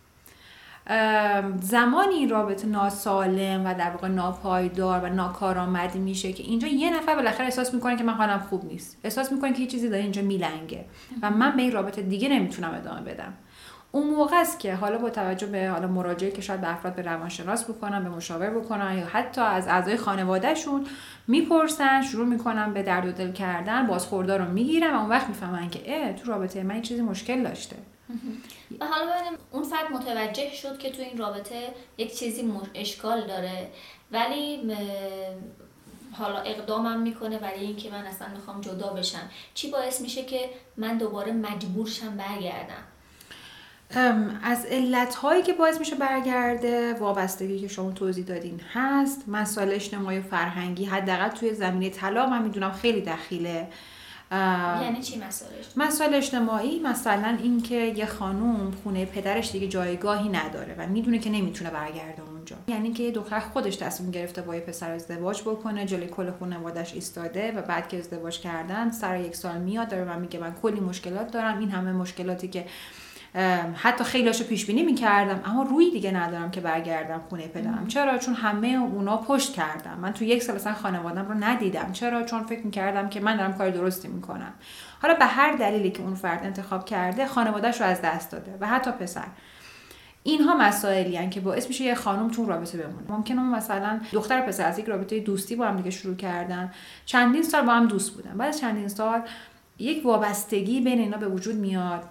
زمانی 1.62 2.16
این 2.16 2.30
رابطه 2.30 2.68
ناسالم 2.68 3.66
و 3.66 3.74
در 3.74 3.90
واقع 3.90 4.08
ناپایدار 4.08 5.00
و 5.00 5.10
ناکارآمد 5.10 5.96
میشه 5.96 6.34
که 6.34 6.44
اینجا 6.44 6.68
یه 6.68 6.98
نفر 6.98 7.16
بالاخره 7.16 7.46
احساس 7.46 7.74
می‌کنه 7.74 7.96
که 7.96 8.04
من 8.04 8.14
حالم 8.14 8.40
خوب 8.40 8.66
نیست. 8.66 8.98
احساس 9.04 9.32
می‌کنه 9.32 9.54
که 9.54 9.62
یه 9.62 9.68
چیزی 9.68 9.90
داره 9.90 10.02
اینجا 10.02 10.22
میلنگه 10.22 10.86
و 11.22 11.30
من 11.30 11.56
به 11.56 11.62
این 11.62 11.72
رابطه 11.72 12.02
دیگه 12.02 12.30
نمی‌تونم 12.30 12.74
ادامه 12.76 13.02
بدم. 13.02 13.34
اون 13.92 14.08
موقع 14.08 14.36
است 14.36 14.60
که 14.60 14.76
حالا 14.76 14.98
با 14.98 15.10
توجه 15.10 15.48
به 15.48 15.70
حالا 15.70 15.88
مراجعه 15.88 16.32
که 16.32 16.42
شاید 16.42 16.62
به 16.62 16.74
افراد 16.74 16.96
به 16.96 17.02
روانشناس 17.02 17.70
بکنن 17.70 18.04
به 18.04 18.10
مشاور 18.10 18.50
بکنن 18.50 18.98
یا 18.98 19.06
حتی 19.06 19.42
از 19.42 19.68
اعضای 19.68 19.98
خانوادهشون 19.98 20.86
می‌پرسن 21.28 22.02
شروع 22.02 22.28
می‌کنن 22.28 22.74
به 22.74 22.84
درد 22.84 23.06
و 23.06 23.12
دل 23.12 23.32
کردن 23.32 23.88
بازخوردار 23.88 24.40
رو 24.40 24.52
می‌گیرن 24.52 24.94
و 24.94 25.00
اون 25.00 25.10
وقت 25.10 25.28
می‌فهمن 25.28 25.70
که 25.70 25.82
اه 25.86 26.14
تو 26.14 26.32
رابطه 26.32 26.64
من 26.64 26.82
چیزی 26.82 27.02
مشکل 27.02 27.44
داشته. 27.44 27.76
و 28.80 28.86
حالا 28.86 29.12
ببینیم 29.12 29.40
اون 29.52 29.64
فرد 29.64 29.92
متوجه 29.92 30.54
شد 30.54 30.78
که 30.78 30.90
تو 30.90 31.02
این 31.02 31.18
رابطه 31.18 31.74
یک 31.98 32.18
چیزی 32.18 32.52
اشکال 32.74 33.28
داره. 33.28 33.70
ولی 34.12 34.76
حالا 36.12 36.40
اقدامم 36.40 37.02
می‌کنه 37.02 37.38
برای 37.38 37.60
اینکه 37.60 37.92
من 37.92 38.06
اصلا 38.06 38.28
می‌خوام 38.28 38.62
جدا 38.62 38.94
بشم. 38.94 39.30
چی 39.54 39.72
باعث 39.72 40.02
میشه 40.02 40.26
که 40.26 40.50
من 40.78 40.98
دوباره 40.98 41.32
مجبور 41.32 41.88
شم 41.88 42.18
برگردم؟ 42.18 42.84
از 44.44 44.66
علت 44.66 45.16
هایی 45.16 45.44
که 45.44 45.54
باعث 45.54 45.80
میشه 45.80 45.96
برگرده 45.96 46.94
وابستگی 46.94 47.60
که 47.60 47.68
شما 47.68 47.92
توضیح 47.92 48.26
دادین 48.26 48.62
هست. 48.74 49.24
مسائل 49.28 49.72
اجتماعی 49.72 50.20
و 50.20 50.22
فرهنگی 50.22 50.86
حداقل 50.86 51.30
توی 51.30 51.54
زمینه 51.54 51.90
طلاق 51.90 52.30
من 52.30 52.42
می‌دونم 52.42 52.72
خیلی 52.72 53.02
دخیله. 53.02 53.68
یعنی 54.32 55.02
چی 55.02 55.20
مسائل 55.20 55.52
مسائل 55.76 56.14
اجتماعی 56.14 56.80
مثلا 56.80 57.38
اینکه 57.44 57.76
یه 57.76 58.06
خانوم 58.06 58.72
خونه 58.84 59.06
پدرش 59.06 59.52
دیگه 59.52 59.68
جایگاهی 59.68 60.30
نداره 60.30 60.76
و 60.78 60.88
می‌دونه 60.88 61.20
که 61.20 61.30
نمی‌تونه 61.30 61.70
برگرده 61.70 62.22
اونجا. 62.22 62.56
یعنی 62.68 62.94
که 62.94 63.04
یه 63.04 63.12
دختر 63.12 63.40
خودش 63.40 63.76
تصمیم 63.76 64.12
گرفته 64.12 64.42
با 64.42 64.56
یه 64.56 64.62
پسر 64.62 64.92
ازدواج 64.92 65.42
بکنه 65.42 65.86
جلوی 65.86 66.08
کل 66.08 66.32
خانوادش 66.32 66.94
ایستاده 66.94 67.52
و 67.52 67.62
بعد 67.62 67.88
که 67.88 68.00
ازدواج 68.00 68.40
کردن 68.40 68.92
سر 68.92 69.20
یک 69.20 69.36
سال 69.36 69.58
میاد 69.58 69.90
داره 69.90 70.04
و 70.04 70.20
میگه 70.20 70.40
من 70.40 70.54
کلی 70.62 70.80
مشکلات 70.80 71.32
دارم. 71.32 71.60
این 71.60 71.72
همه 71.72 71.92
مشکلاتی 71.92 72.48
که 72.48 72.66
حتی 73.76 74.04
خیلیاشو 74.04 74.44
پیش 74.44 74.66
بینی 74.66 74.84
می‌کردم 74.84 75.42
اما 75.46 75.64
روی 75.64 75.92
دیگه 75.92 76.12
ندارم 76.12 76.52
که 76.52 76.62
برگردم 76.62 77.22
خونه 77.30 77.48
پدرم. 77.48 77.88
چرا؟ 77.88 78.18
چون 78.18 78.34
همه 78.34 78.68
اونا 78.68 79.18
پشت 79.18 79.54
کردم 79.54 79.98
من 80.02 80.14
تو 80.14 80.24
یک 80.24 80.44
سال 80.44 80.56
اصلا 80.56 80.74
خانوادم 80.74 81.28
رو 81.28 81.34
ندیدم. 81.34 81.92
چرا؟ 81.92 82.24
چون 82.24 82.44
فکر 82.44 82.66
می‌کردم 82.66 83.10
که 83.10 83.20
من 83.20 83.38
دارم 83.38 83.54
کار 83.54 83.70
درستی 83.70 84.08
می‌کنم. 84.08 84.54
حالا 85.02 85.14
به 85.14 85.26
هر 85.26 85.52
دلیلی 85.52 85.92
که 85.92 86.04
اون 86.04 86.16
فرد 86.16 86.44
انتخاب 86.44 86.86
کرده 86.86 87.26
خانوادهش 87.26 87.82
رو 87.82 87.88
از 87.88 88.02
دست 88.02 88.32
داده 88.32 88.58
و 88.60 88.68
حتی 88.68 88.92
پسر. 88.92 89.28
اینها 90.24 90.58
مسائلی 90.58 91.30
که 91.30 91.42
باعث 91.42 91.68
میشه 91.68 91.84
یه 91.84 91.96
خانم 91.96 92.30
تو 92.30 92.46
رابطه 92.46 92.78
بمونه. 92.78 93.12
ممکنه 93.12 93.42
مثلا 93.42 94.00
دختر 94.12 94.42
پسر 94.42 94.68
از 94.68 94.80
یک 94.80 94.86
رابطه 94.86 95.20
دوستی 95.20 95.56
با 95.56 95.66
هم 95.66 95.78
دیگه 95.78 95.90
شروع 95.92 96.16
کردن. 96.16 96.72
چندین 97.06 97.44
سال 97.44 97.66
با 97.66 97.74
هم 97.74 97.88
دوست 97.88 98.12
بودن. 98.12 98.38
بعد 98.38 98.56
چندین 98.56 98.88
سال 98.88 99.22
یک 99.80 100.06
وابستگی 100.06 100.82
بین 100.82 101.00
اینا 101.00 101.18
به 101.18 101.28
وجود 101.28 101.56
میاد. 101.56 102.04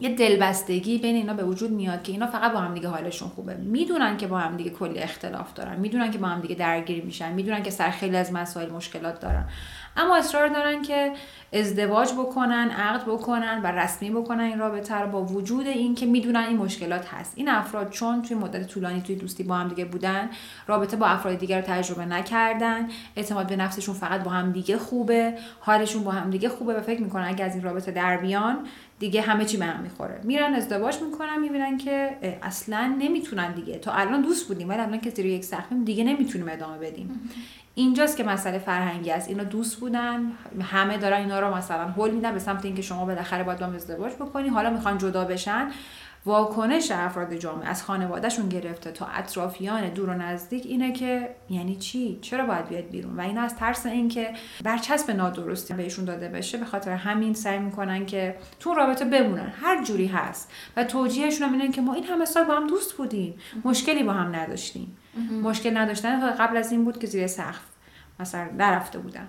یه 0.00 0.08
دلبستگی 0.08 0.98
بین 0.98 1.16
اینا 1.16 1.34
به 1.34 1.44
وجود 1.44 1.70
میاد 1.70 2.02
که 2.02 2.12
اینا 2.12 2.26
فقط 2.26 2.52
با 2.52 2.58
هم 2.58 2.74
دیگه 2.74 2.88
حالشون 2.88 3.28
خوبه. 3.28 3.54
می‌دونن 3.54 4.16
که 4.16 4.26
با 4.26 4.38
هم 4.38 4.56
دیگه 4.56 4.70
کلی 4.70 4.98
اختلاف 4.98 5.54
دارن. 5.54 5.80
می‌دونن 5.80 6.10
که 6.10 6.18
با 6.18 6.26
هم 6.26 6.40
دیگه 6.40 6.54
درگیر 6.54 7.04
میشن. 7.04 7.32
می‌دونن 7.32 7.62
که 7.62 7.70
سر 7.70 7.90
خیلی 7.90 8.16
از 8.16 8.32
مسائل 8.32 8.70
مشکلات 8.70 9.20
دارن. 9.20 9.44
اما 9.96 10.16
اصرار 10.16 10.48
دارن 10.48 10.82
که 10.82 11.12
ازدواج 11.52 12.12
بکنن 12.12 12.70
عقد 12.70 13.04
بکنن 13.04 13.60
و 13.62 13.66
رسمی 13.66 14.10
بکنن 14.10 14.40
این 14.40 14.58
رابطه 14.58 14.94
رو 14.94 15.10
با 15.10 15.22
وجود 15.22 15.66
این 15.66 15.94
که 15.94 16.06
می‌دونن 16.06 16.44
این 16.48 16.56
مشکلات 16.56 17.06
هست. 17.06 17.32
این 17.36 17.48
افراد 17.48 17.90
چون 17.90 18.22
توی 18.22 18.36
مدت 18.36 18.66
طولانی 18.66 19.00
توی 19.00 19.16
دوستی 19.16 19.42
با 19.42 19.54
هم 19.54 19.68
دیگه 19.68 19.84
بودن 19.84 20.30
رابطه 20.66 20.96
با 20.96 21.06
افراد 21.06 21.38
دیگر 21.38 21.60
رو 21.60 21.66
تجربه 21.66 22.04
نکردن 22.04 22.88
اعتماد 23.16 23.46
به 23.46 23.56
نفسشون 23.56 23.94
فقط 23.94 24.22
با 24.22 24.30
هم 24.30 24.52
دیگه 24.52 24.78
خوبه 24.78 25.34
حالشون 25.60 26.04
با 26.04 26.10
هم 26.10 26.30
دیگه 26.30 26.48
خوبه 26.48 26.74
و 26.74 26.80
فکر 26.80 27.00
می‌کنن 27.00 27.24
اگه 27.24 27.44
از 27.44 27.54
این 27.54 27.64
رابطه 27.64 27.92
در 27.92 28.16
بیان 28.16 28.58
دیگه 29.04 29.20
همه 29.20 29.44
چی 29.44 29.56
به 29.56 29.64
هم 29.64 29.80
می‌خوره. 29.80 30.20
میرن 30.22 30.54
ازدواج 30.54 31.02
می‌کنن 31.02 31.40
می‌بینن 31.40 31.78
که 31.78 32.18
اصلا 32.42 32.96
نمی‌تونن 32.98 33.52
دیگه. 33.52 33.78
تا 33.78 33.92
الان 33.92 34.22
دوست 34.22 34.48
بودیم 34.48 34.68
ولی 34.68 34.80
الان 34.80 35.00
که 35.00 35.10
زیر 35.10 35.26
یک 35.26 35.44
سقفیم 35.44 35.84
دیگه 35.84 36.04
نمی‌تونیم 36.04 36.48
ادامه 36.48 36.78
بدیم. 36.78 37.30
اینجاست 37.74 38.16
که 38.16 38.24
مسئله 38.24 38.58
فرهنگی 38.58 39.10
است. 39.10 39.28
اینا 39.28 39.44
دوست 39.44 39.76
بودن 39.76 40.32
همه 40.62 40.98
دارن 40.98 41.20
اینا 41.20 41.40
رو 41.40 41.54
مثلا 41.54 41.88
هول 41.88 42.10
میدن 42.10 42.32
به 42.32 42.38
سمت 42.38 42.64
اینکه 42.64 42.82
شما 42.82 43.04
بالاخره 43.04 43.44
باید 43.44 43.58
با 43.58 43.66
ازدواج 43.66 44.12
بکنی. 44.12 44.48
حالا 44.48 44.70
می‌خوان 44.70 44.98
جدا 44.98 45.24
بشن. 45.24 45.70
واکنش 46.26 46.90
افراد 46.90 47.34
جامعه 47.34 47.68
از 47.68 47.82
خانوادهشون 47.82 48.48
گرفته 48.48 48.92
تا 48.92 49.06
اطرافیان 49.06 49.88
دور 49.88 50.10
و 50.10 50.14
نزدیک 50.14 50.66
اینه 50.66 50.92
که 50.92 51.34
یعنی 51.50 51.76
چی؟ 51.76 52.18
چرا 52.22 52.46
باید 52.46 52.68
بیاد 52.68 52.84
بیرون؟ 52.84 53.16
و 53.16 53.20
اینا 53.20 53.42
از 53.42 53.56
ترس 53.56 53.86
اینکه 53.86 54.34
برچسب 54.64 55.10
نادرستی 55.10 55.74
بهشون 55.74 56.04
داده 56.04 56.28
بشه 56.28 56.58
به 56.58 56.64
خاطر 56.64 56.90
همین 56.90 57.34
سعی 57.34 57.58
می‌کنن 57.58 58.06
که 58.06 58.36
تو 58.60 58.74
رابطه 58.74 59.04
بمونن. 59.04 59.52
هر 59.62 59.84
جوری 59.84 60.06
هست. 60.06 60.50
و 60.76 60.84
توجیهشون 60.84 61.48
هم 61.48 61.52
اینه 61.52 61.72
که 61.72 61.80
ما 61.80 61.94
این 61.94 62.04
همه 62.04 62.24
سال 62.24 62.44
با 62.44 62.54
هم 62.54 62.66
دوست 62.66 62.92
بودیم. 62.92 63.34
مشکلی 63.64 64.02
با 64.02 64.12
هم 64.12 64.36
نداشتیم. 64.36 64.96
مشکل 65.42 65.76
نداشتن 65.76 66.30
قبل 66.30 66.56
از 66.56 66.72
این 66.72 66.84
بود 66.84 66.98
که 66.98 67.06
زیر 67.06 67.26
سقف 67.26 67.64
مثلا 68.20 68.48
نرفته 68.58 68.98
بودن. 68.98 69.28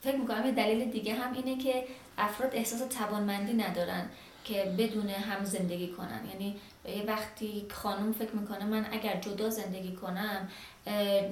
فکر 0.00 0.16
می‌کنم 0.16 0.46
یه 0.46 0.52
دلیل 0.52 0.90
دیگه 0.90 1.14
هم 1.14 1.32
اینه 1.32 1.62
که 1.62 1.84
افراد 2.18 2.50
احساس 2.54 2.80
توانمندی 2.98 3.52
ندارن. 3.52 4.04
که 4.44 4.74
بدون 4.78 5.08
هم 5.08 5.44
زندگی 5.44 5.88
کنن. 5.88 6.20
یعنی 6.32 6.56
یه 6.84 7.04
وقتی 7.06 7.66
خانم 7.70 8.12
فکر 8.12 8.32
می‌کنه 8.32 8.64
من 8.64 8.86
اگر 8.92 9.16
جدا 9.16 9.50
زندگی 9.50 9.92
کنم 9.92 10.48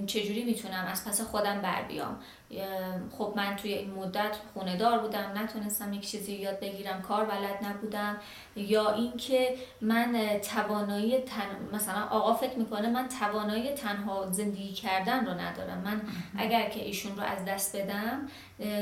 چجوری 0.06 0.44
می‌تونم 0.44 0.86
از 0.92 1.04
پس 1.04 1.20
خودم 1.20 1.60
بر 1.60 1.82
بیام؟ 1.82 2.20
خب 3.18 3.32
من 3.36 3.56
توی 3.56 3.72
این 3.72 3.90
مدت 3.90 4.36
خونه 4.54 4.76
دار 4.76 4.98
بودم 4.98 5.32
نتونستم 5.34 5.92
یک 5.92 6.10
چیزی 6.10 6.32
یاد 6.32 6.60
بگیرم 6.60 7.02
کار 7.02 7.24
بلد 7.24 7.64
نبودم. 7.64 8.16
یا 8.56 8.90
اینکه 8.90 9.54
من 9.80 10.38
توانایی 10.38 11.20
تن... 11.20 11.74
مثلا 11.76 12.02
آقا 12.10 12.34
فکر 12.34 12.58
می‌کنه 12.58 12.90
من 12.90 13.08
توانایی 13.08 13.70
تنها 13.70 14.30
زندگی 14.30 14.72
کردن 14.72 15.26
رو 15.26 15.32
ندارم. 15.32 15.78
من 15.78 16.00
اگر 16.38 16.68
که 16.68 16.84
ایشون 16.84 17.16
رو 17.16 17.22
از 17.22 17.44
دست 17.44 17.76
بدم 17.76 18.28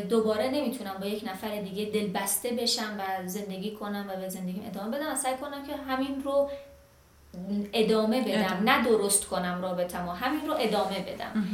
دوباره 0.08 0.48
نمی‌تونم 0.48 0.94
با 1.00 1.06
یک 1.06 1.24
نفر 1.28 1.60
دیگه 1.60 1.84
دل 1.84 2.06
بسته 2.06 2.50
بشم 2.50 2.98
و 2.98 3.28
زندگی 3.28 3.74
کنم 3.74 4.06
و 4.08 4.20
به 4.20 4.28
زندگیم 4.28 4.64
ادامه 4.66 4.96
بدم. 4.96 5.12
و 5.12 5.14
سعی 5.14 5.36
کنم 5.36 5.66
که 5.66 5.76
همین 5.76 6.22
رو 6.22 6.50
ادامه 7.72 8.20
بدم 8.20 8.70
نه 8.70 8.84
درست 8.84 9.26
کنم 9.26 9.58
رابطه 9.62 10.02
ما 10.02 10.14
همین 10.14 10.46
رو 10.46 10.54
ادامه 10.58 11.00
بدم. 11.00 11.44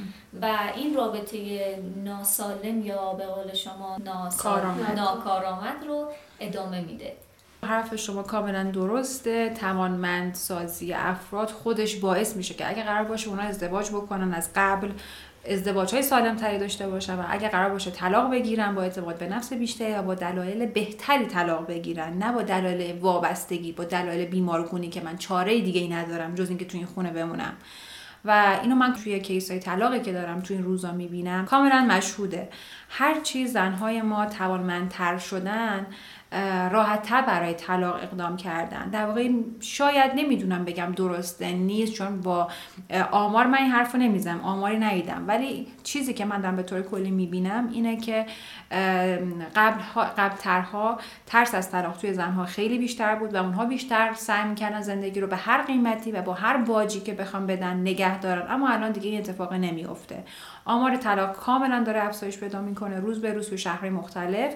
و 0.42 0.58
این 0.76 0.94
رابطه 0.94 1.38
ناسالم 2.04 2.82
یا 2.86 3.12
به 3.12 3.26
قول 3.26 3.54
شما 3.54 3.96
ناکارآمد 4.96 5.84
رو 5.88 6.08
ادامه 6.40 6.80
میده. 6.80 7.12
حرف 7.64 7.96
شما 7.96 8.22
کاملا 8.22 8.70
درسته. 8.70 9.54
توانمند 9.60 10.34
سازی 10.34 10.92
افراد 10.92 11.50
خودش 11.50 11.96
باعث 11.96 12.36
میشه 12.36 12.54
که 12.54 12.68
اگه 12.68 12.82
قرار 12.82 13.04
باشه 13.04 13.28
اونا 13.28 13.42
ازدواج 13.42 13.90
بکنن 13.90 14.34
از 14.34 14.50
قبل 14.54 14.90
ازدواج 15.50 15.92
های 15.94 16.02
سالم 16.02 16.36
تری 16.36 16.58
داشته 16.58 16.88
باشن 16.88 17.14
و 17.14 17.22
اگر 17.28 17.48
قرار 17.48 17.70
باشه 17.70 17.90
طلاق 17.90 18.30
بگیرن 18.30 18.74
با 18.74 18.82
اعتماد 18.82 19.18
به 19.18 19.28
نفس 19.28 19.52
بیشتری 19.52 19.94
و 19.94 20.02
با 20.02 20.14
دلایل 20.14 20.66
بهتری 20.66 21.26
طلاق 21.26 21.66
بگیرن. 21.66 22.18
نه 22.18 22.32
با 22.32 22.42
دلایل 22.42 22.98
وابستگی 22.98 23.72
با 23.72 23.84
دلایل 23.84 24.28
بیمارگونی 24.28 24.88
که 24.88 25.00
من 25.00 25.18
چاره 25.18 25.60
دیگه 25.60 25.80
ای 25.80 25.88
ندارم 25.88 26.34
جز 26.34 26.48
اینکه 26.48 26.64
تو 26.64 26.76
این 26.76 26.86
خونه 26.86 27.10
بمونم. 27.10 27.52
و 28.24 28.58
اینو 28.62 28.74
من 28.74 28.92
توی 28.92 29.20
کیس 29.20 29.50
های 29.50 29.60
طلاقی 29.60 30.00
که 30.00 30.12
دارم 30.12 30.40
توی 30.40 30.56
این 30.56 30.64
روزا 30.64 30.92
می‌بینم 30.92 31.46
کاملا 31.46 31.86
مشهوده. 31.90 32.48
هر 32.94 33.20
چیز 33.20 33.52
زنهای 33.52 34.02
ما 34.02 34.26
توانمندتر 34.26 35.18
شدن 35.18 35.86
راحت 36.70 37.02
تر 37.02 37.22
برای 37.22 37.54
طلاق 37.54 37.94
اقدام 37.94 38.36
کردن. 38.36 38.88
در 38.88 39.06
واقع 39.06 39.28
شاید 39.60 40.12
نمی‌دونم 40.14 40.64
بگم 40.64 40.92
درسته 40.96 41.52
نیست 41.52 41.92
چون 41.92 42.20
با 42.20 42.48
آمار 43.10 43.46
من 43.46 43.58
این 43.58 43.70
حرف 43.70 43.92
رو 43.92 44.00
نمیزم 44.00 44.40
آماری 44.40 44.78
ندیدم. 44.78 45.24
ولی 45.26 45.66
چیزی 45.82 46.14
که 46.14 46.24
من 46.24 46.40
دارم 46.40 46.56
به 46.56 46.62
طور 46.62 46.82
کلی 46.82 47.10
می‌بینم 47.10 47.68
اینه 47.72 47.96
که 47.96 48.26
قبل, 49.56 49.80
قبل 50.18 50.36
ترها 50.36 50.98
ترس 51.26 51.54
از 51.54 51.70
طلاق 51.70 51.96
توی 51.96 52.14
زنها 52.14 52.44
خیلی 52.44 52.78
بیشتر 52.78 53.14
بود 53.14 53.34
و 53.34 53.36
اونها 53.36 53.64
بیشتر 53.64 54.12
سعی 54.14 54.48
می‌کردن 54.48 54.80
زندگی 54.80 55.20
رو 55.20 55.26
به 55.26 55.36
هر 55.36 55.62
قیمتی 55.62 56.12
و 56.12 56.22
با 56.22 56.34
هر 56.34 56.56
باجی 56.56 57.00
که 57.00 57.14
بخوام 57.14 57.46
بدن 57.46 57.76
نگه 57.76 58.18
دارن. 58.18 58.50
اما 58.50 58.68
الان 58.68 58.92
دیگه 58.92 59.10
این 59.10 59.18
اتفاق 59.18 59.52
نمیافته. 59.52 60.24
آمار 60.64 60.96
طلاق 60.96 61.36
کاملا 61.36 61.82
داره 61.82 62.04
افزایش 62.04 62.38
پیدا 62.38 62.60
می‌کنه 62.60 63.00
روز 63.00 63.20
به 63.20 63.32
روز 63.32 63.50
تو 63.50 63.56
شهرهای 63.56 63.90
مختلف 63.90 64.54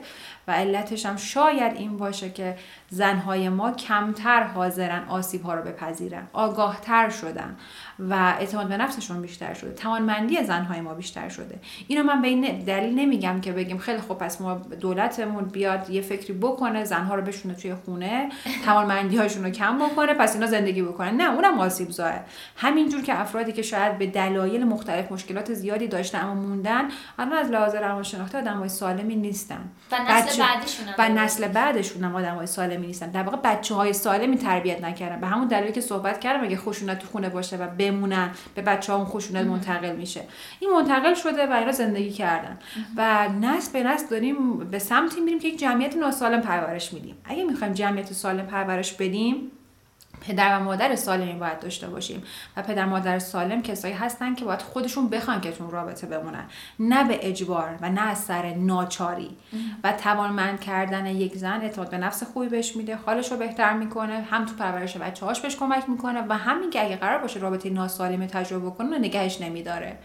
و 0.49 0.53
علتش 0.53 1.07
هم 1.07 1.17
شاید 1.17 1.77
این 1.77 1.97
باشه 1.97 2.31
که 2.31 2.57
زنهای 2.89 3.49
ما 3.49 3.73
کمتر 3.73 4.43
حاضرن 4.43 5.09
آسیب 5.09 5.43
ها 5.43 5.55
رو 5.55 5.63
بپذیرن 5.63 6.27
آگاهتر 6.33 7.09
شدن. 7.11 7.57
و 7.99 8.35
اعتماد 8.39 8.69
به 8.69 8.77
نفسشون 8.77 9.23
بیشتر 9.23 9.55
شده. 9.55 9.73
توانمندی 9.73 10.45
زنهای 10.45 10.81
ما 10.81 10.95
بیشتر 10.95 11.29
شده. 11.29 11.59
اینو 11.89 12.03
من 12.03 12.23
به 12.23 12.29
این 12.29 12.65
دلیل 12.65 12.95
نمیگم 12.95 13.41
که 13.41 13.53
بگیم 13.53 13.79
خیلی 13.79 13.99
خوب 13.99 14.19
پس 14.19 14.41
ما 14.41 14.55
دولتمون 14.55 15.45
بیاد 15.45 15.91
یه 15.91 16.01
فکری 16.01 16.33
بکنه 16.33 16.85
زنها 16.85 17.15
رو 17.15 17.23
بشونه 17.23 17.55
توی 17.55 17.75
خونه 17.75 18.29
توانمندی 18.65 19.17
هاشون 19.17 19.45
رو 19.45 19.51
کم 19.51 19.79
بکنه 19.79 20.15
پس 20.15 20.35
اینا 20.35 20.47
زندگی 20.47 20.83
بکنن. 20.83 21.17
نه 21.17 21.35
اونم 21.35 21.61
آسیب 21.61 21.91
زاه 21.91 22.13
همینجور 22.57 23.03
که 23.03 23.21
افرادی 23.21 23.53
که 23.53 23.63
شاید 23.63 23.99
به 23.99 24.07
دلایل 24.07 24.65
مختلف 24.65 25.13
مشکلات 25.13 25.55
زیادی 25.55 25.89
داشتن 25.89 26.21
اما 26.21 26.35
موندن 26.35 26.89
الان 27.19 27.33
از 27.39 27.51
لحاظ 27.51 27.75
روانشناختی 27.75 28.39
آدمای 28.39 28.69
سالمی 28.69 29.17
نیستن. 29.17 29.71
و 29.93 29.97
نسل 30.09 30.43
بعدشون 30.43 30.87
و 30.99 31.09
نسل 31.09 31.49
بعدشون 31.49 32.05
هم 32.05 32.17
آدمای 32.17 32.47
سالمی 32.47 32.87
نیستن. 32.87 33.11
در 33.11 33.23
واقع 33.23 33.37
بچه 33.45 33.75
های 33.75 33.93
سالمی 33.93 34.37
تربیت 34.37 34.85
نکردن. 34.85 35.21
به 35.21 35.27
همون 35.27 35.49
دلیلی 35.49 35.73
که 35.73 35.81
صحبت 35.81 36.21
کردم 36.21 36.45
اگه 36.45 36.57
خشونت 36.57 36.99
تو 36.99 37.07
خونه 37.07 37.29
باشه 37.29 37.57
و 37.57 37.67
بمونن 37.91 38.31
به 38.55 38.63
بچه 38.63 38.93
ها 38.93 38.99
اون 38.99 39.07
خشونت 39.07 39.47
منتقل 39.47 39.97
میشه. 39.97 40.21
این 40.61 40.71
منتقل 40.71 41.15
شده 41.15 41.47
و 41.47 41.53
اینا 41.53 41.73
زندگی 41.73 42.11
کردن. 42.11 42.59
و 42.97 43.29
نسل 43.29 43.73
به 43.73 43.83
نسل 43.83 44.07
داریم 44.07 44.59
به 44.59 44.79
سمتی 44.79 45.21
میریم 45.21 45.39
که 45.39 45.49
یک 45.49 45.59
جمعیت 45.59 45.97
ناسالم 45.97 46.41
پرورش 46.41 46.93
میدیم. 46.93 47.17
اگه 47.25 47.45
می‌خوایم 47.45 47.73
جمعیت 47.73 48.13
سالم 48.13 48.47
پرورش 48.47 48.93
بدیم 48.93 49.51
پدر 50.27 50.59
و 50.59 50.63
مادر 50.63 50.97
سالمی 50.97 51.33
باید 51.33 51.61
داشته 51.61 51.87
باشیم 51.87 52.23
و 52.57 52.63
پدر 52.63 52.85
مادر 52.85 53.19
سالم 53.19 53.63
کسایی 53.63 53.95
هستن 53.95 54.35
که 54.35 54.45
باید 54.45 54.63
خودشون 54.63 55.09
بخوان 55.09 55.41
که 55.41 55.53
تون 55.53 55.71
رابطه 55.71 56.07
بمونن. 56.07 56.45
نه 56.79 57.05
به 57.05 57.19
اجبار 57.23 57.79
و 57.81 57.91
نه 57.91 58.01
از 58.01 58.19
سر 58.19 58.55
ناچاری. 58.55 59.37
و 59.85 59.93
توانمند 59.93 60.61
کردن 60.61 61.07
یک 61.07 61.37
زن 61.37 61.61
اعتماد 61.61 61.91
به 61.91 61.99
نفس 61.99 62.23
خوبی 62.23 62.49
بهش 62.49 62.77
میده 62.77 62.97
حالش 62.97 63.33
رو 63.33 63.37
بهتر 63.39 63.73
می‌کنه 63.73 64.27
هم 64.31 64.45
تو 64.45 64.55
پرورش 64.55 64.97
بچه 64.97 65.27
هاش 65.27 65.41
بهش 65.41 65.57
کمک 65.57 65.89
می‌کنه 65.89 66.25
و 66.29 66.33
همین 66.33 66.71
که 66.71 66.85
اگه 66.85 66.97
قرار 66.97 67.19
باشه 67.19 67.41
رابطه 67.41 67.71
ناسالم 67.71 68.27
تجربه 68.27 68.71
کنه 68.71 68.99
نگهش 68.99 69.41
نمیداره. 69.41 69.99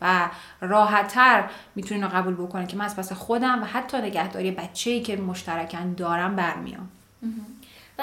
و 0.00 0.30
راحتتر 0.60 1.44
می‌تونین 1.74 2.04
رو 2.04 2.10
قبول 2.10 2.34
بکنه 2.34 2.66
که 2.66 2.76
من 2.76 2.84
از 2.84 2.96
پس 2.96 3.12
خودم 3.12 3.62
و 3.62 3.64
حتی 3.64 3.96
نگهداری 3.96 4.50
بچه 4.50 4.90
ای 4.90 5.00
که 5.02 5.16
مشترکن 5.16 5.94
دارم 5.94 6.36
برمیام. 6.36 6.88
و 7.98 8.02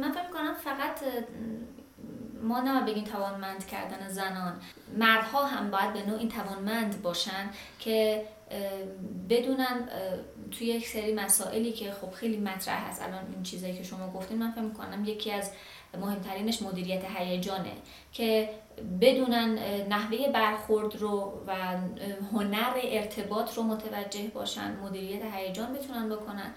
من 0.00 0.12
فکر 0.12 0.30
کنم 0.32 0.54
فقط 0.54 1.00
ما 2.42 2.60
نه 2.60 2.86
بگیم 2.86 3.04
توانمند 3.04 3.66
کردن 3.66 4.08
زنان. 4.08 4.60
مردها 4.98 5.46
هم 5.46 5.70
باید 5.70 5.92
به 5.92 6.06
نوعی 6.06 6.28
توانمند 6.28 7.02
باشن 7.02 7.50
که 7.78 8.24
بدونن 9.30 9.88
توی 10.50 10.66
یک 10.66 10.88
سری 10.88 11.14
مسائلی 11.14 11.72
که 11.72 11.92
خب 11.92 12.10
خیلی 12.10 12.36
مطرح 12.36 12.88
هست. 12.88 13.02
الان 13.02 13.24
این 13.34 13.42
چیزایی 13.42 13.76
که 13.76 13.82
شما 13.82 14.10
گفتین 14.10 14.38
من 14.38 14.50
فکر 14.50 14.60
می‌کنم 14.60 15.04
یکی 15.04 15.32
از 15.32 15.50
مهمترینش 16.00 16.62
مدیریت 16.62 17.04
هیجانه 17.16 17.72
که 18.12 18.50
بدونن 19.00 19.58
نحوه 19.88 20.28
برخورد 20.28 20.96
رو 20.96 21.42
و 21.46 21.54
هنر 22.32 22.72
ارتباط 22.82 23.54
رو 23.54 23.62
متوجه 23.62 24.28
باشن 24.28 24.76
مدیریت 24.76 25.22
هیجان 25.34 25.72
بتونن 25.72 26.08
بکنن. 26.08 26.54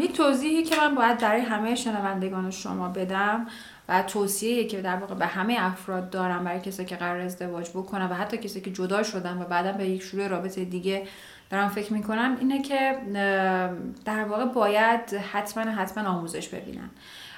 یک 0.00 0.12
توضیحی 0.12 0.62
که 0.62 0.76
من 0.76 0.94
باید 0.94 1.18
برای 1.18 1.40
همه 1.40 1.74
شنوندگان 1.74 2.50
شما 2.50 2.88
بدم 2.88 3.46
و 3.88 4.02
توصیه 4.02 4.64
که 4.64 4.82
در 4.82 4.96
واقع 4.96 5.14
به 5.14 5.26
همه 5.26 5.56
افراد 5.58 6.10
دارم 6.10 6.44
برای 6.44 6.60
کسی 6.60 6.84
که 6.84 6.96
قرار 6.96 7.20
ازدواج 7.20 7.70
بکنن 7.70 8.06
و 8.06 8.14
حتی 8.14 8.36
کسی 8.36 8.60
که 8.60 8.72
جدا 8.72 9.02
شدن 9.02 9.42
و 9.42 9.44
بعدا 9.44 9.72
به 9.72 9.86
یک 9.86 10.02
شروع 10.02 10.28
رابطه 10.28 10.64
دیگه 10.64 11.06
دارم 11.50 11.68
فکر 11.68 11.92
می‌کنم 11.92 12.36
اینه 12.40 12.62
که 12.62 12.98
در 14.04 14.24
واقع 14.24 14.44
باید 14.44 15.14
حتما 15.14 15.70
حتما 15.70 16.08
آموزش 16.08 16.48
ببینن. 16.48 16.90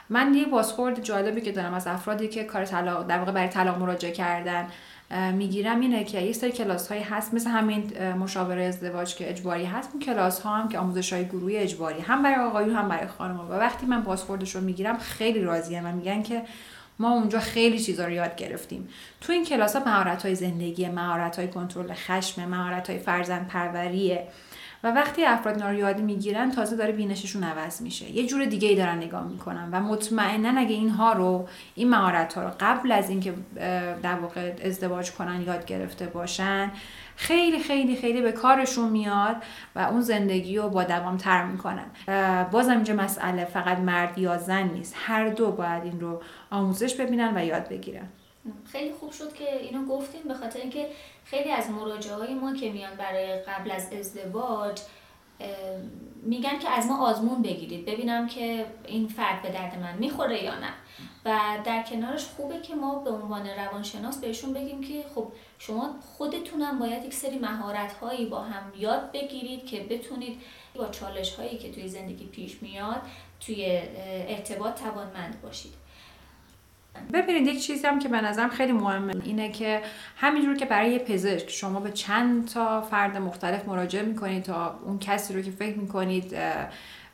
من 0.09 0.35
یه 0.35 0.45
بازخورد 0.45 1.03
جالبی 1.03 1.41
که 1.41 1.53
دارم 1.53 1.75
از 1.75 1.87
افرادی 1.87 2.29
که 2.29 2.45
کار 2.45 2.65
طلاق 2.65 3.07
در 3.07 3.19
واقع 3.19 3.33
برای 3.33 3.49
طلاق 3.49 3.79
مراجعه 3.79 4.13
کردن 4.13 4.69
می‌گیرم. 5.11 5.81
اینه 5.81 6.05
که 6.05 6.21
یه 6.21 6.33
سری 6.33 6.53
کلاس 6.53 6.89
هایی 6.89 7.03
هست. 7.03 7.35
مثل 7.35 7.51
همین 7.51 8.13
مشاوره 8.13 8.65
ازدواج 8.65 9.15
که 9.15 9.31
اجباری 9.31 9.65
هست. 9.65 9.91
اون 9.93 10.03
کلاس 10.03 10.41
ها 10.41 10.57
هم 10.57 10.69
که 10.69 10.79
آموزش 10.79 11.13
های 11.13 11.25
گروهی 11.25 11.57
اجباری. 11.57 12.01
هم 12.01 12.23
برای 12.23 12.47
آقایون 12.47 12.77
هم 12.77 12.89
برای 12.89 13.07
خانم 13.07 13.41
و 13.41 13.53
وقتی 13.53 13.87
من 13.87 14.03
بازخوردش 14.03 14.55
رو 14.55 14.61
می‌گیرم 14.61 14.99
خیلی 14.99 15.41
راضیم. 15.41 15.87
و 15.87 15.93
میگن 15.93 16.23
که 16.23 16.43
ما 16.99 17.13
اونجا 17.13 17.41
خیلی 17.41 17.79
چیزا 17.79 18.05
رو 18.05 18.11
یاد 18.11 18.37
گرفتیم. 18.37 18.89
تو 19.21 19.33
این 19.33 19.45
کلاس 19.45 19.77
ها 19.77 19.85
مهارت 19.85 20.23
های 20.23 20.35
زندگی 20.35 20.89
مهارت 20.89 21.39
های 21.39 21.49
کنترل 21.49 21.93
خشم 21.93 22.45
مهارت 22.45 22.91
های 22.91 22.99
فرزند 22.99 23.49
پروریه 23.49 24.27
و 24.87 24.93
وقتی 24.93 25.25
افراد 25.25 25.55
اینا 25.55 25.73
یاد 25.73 26.01
می‌گیرن 26.01 26.51
تازه 26.51 26.77
داره 26.77 26.93
بینششون 26.93 27.45
عوض 27.45 27.83
میشه. 27.83 28.11
یه 28.11 28.27
جور 28.27 28.45
دیگه 28.45 28.69
ای 28.69 28.75
دارن 28.75 28.97
نگاه 28.97 29.27
می‌کنن 29.27 29.69
و 29.73 29.81
مطمئنا 29.81 30.61
اگه 30.61 30.75
اینها 30.75 31.13
رو 31.13 31.49
این 31.75 31.91
مهارت 31.91 32.35
ها 32.35 32.43
رو 32.43 32.51
قبل 32.61 32.93
از 32.93 33.11
اینکه 33.11 33.35
در 34.03 34.15
واقع 34.15 34.55
ازدواج 34.65 35.13
کنن 35.13 35.43
یاد 35.43 35.67
گرفته 35.67 36.07
باشن 36.07 36.71
خیلی 37.17 37.59
خیلی 37.59 37.97
خیلی 37.97 38.23
به 38.23 38.33
کارشون 38.33 38.89
میاد 38.89 39.37
و 39.77 39.79
اون 39.79 40.01
زندگی 40.01 40.57
رو 40.57 40.69
با 40.69 40.85
دوام 40.85 41.17
تر 41.17 41.45
می‌کنن. 41.45 41.87
بازم 42.51 42.73
اینجا 42.73 42.95
مسئله 42.95 43.45
فقط 43.45 43.79
مرد 43.79 44.19
یا 44.19 44.39
زن 44.39 44.63
نیست. 44.63 44.95
هر 44.99 45.29
دو 45.29 45.53
باید 45.53 45.83
این 45.85 46.01
رو 46.01 46.23
آموزش 46.51 46.95
ببینن 46.95 47.33
و 47.37 47.45
یاد 47.45 47.69
بگیرن. 47.69 48.09
خیلی 48.73 48.93
خوب 48.93 49.13
شد 49.13 49.33
که 49.33 49.57
اینو 49.61 49.87
گفتیم 49.87 50.23
به 50.23 50.35
خاطر 50.35 50.61
اینکه 50.61 50.89
خیلی 51.25 51.51
از 51.51 51.71
مراجعه 51.71 52.15
های 52.15 52.35
ما 52.35 52.55
که 52.55 52.73
میان 52.73 52.97
برای 52.97 53.43
قبل 53.43 53.71
از 53.71 53.93
ازدواج 53.93 54.81
میگن 56.23 56.59
که 56.59 56.69
از 56.69 56.87
ما 56.87 57.07
آزمون 57.07 57.43
بگیرید 57.43 57.85
ببینم 57.85 58.27
که 58.27 58.67
این 58.87 59.09
فرد 59.09 59.43
به 59.43 59.51
درد 59.51 59.79
من 59.79 59.99
می‌خوره 59.99 60.45
یا 60.45 60.55
نه. 60.55 60.73
و 61.25 61.59
در 61.65 61.83
کنارش 61.83 62.25
خوبه 62.25 62.61
که 62.61 62.75
ما 62.75 62.95
به 62.95 63.11
عنوان 63.11 63.47
روانشناس 63.47 64.19
بهشون 64.19 64.53
بگیم 64.53 64.81
که 64.81 65.05
خب 65.15 65.33
شما 65.59 65.95
خودتونم 66.17 66.79
باید 66.79 67.05
یک 67.05 67.15
سری 67.15 67.39
مهارت 67.39 67.93
هایی 67.93 68.27
با 68.27 68.41
هم 68.41 68.73
یاد 68.77 69.13
بگیرید 69.13 69.67
که 69.67 69.81
بتونید 69.81 70.41
با 70.75 70.89
چالش 70.89 71.35
هایی 71.35 71.59
که 71.59 71.73
توی 71.73 71.89
زندگی 71.89 72.27
پیش 72.27 72.63
میاد 72.63 73.03
توی 73.41 73.83
ارتباط 74.29 74.81
توانمند 74.81 75.41
باشید. 75.43 75.73
ببینید 77.13 77.47
یک 77.47 77.63
چیزی 77.63 77.87
هم 77.87 77.99
که 77.99 78.09
به 78.09 78.21
نظرم 78.21 78.49
خیلی 78.49 78.73
مهمه. 78.73 79.15
اینه 79.25 79.53
که 79.53 79.81
همینجور 80.17 80.57
که 80.57 80.65
برای 80.65 80.99
پزشک 80.99 81.51
شما 81.51 81.81
به 81.81 81.91
چند 81.91 82.49
تا 82.49 82.81
فرد 82.81 83.17
مختلف 83.17 83.69
مراجعه 83.69 84.03
می‌کنید 84.03 84.43
تا 84.43 84.81
اون 84.85 84.99
کسی 84.99 85.35
رو 85.35 85.41
که 85.43 85.51
فکر 85.51 85.79
می‌کنید 85.79 86.37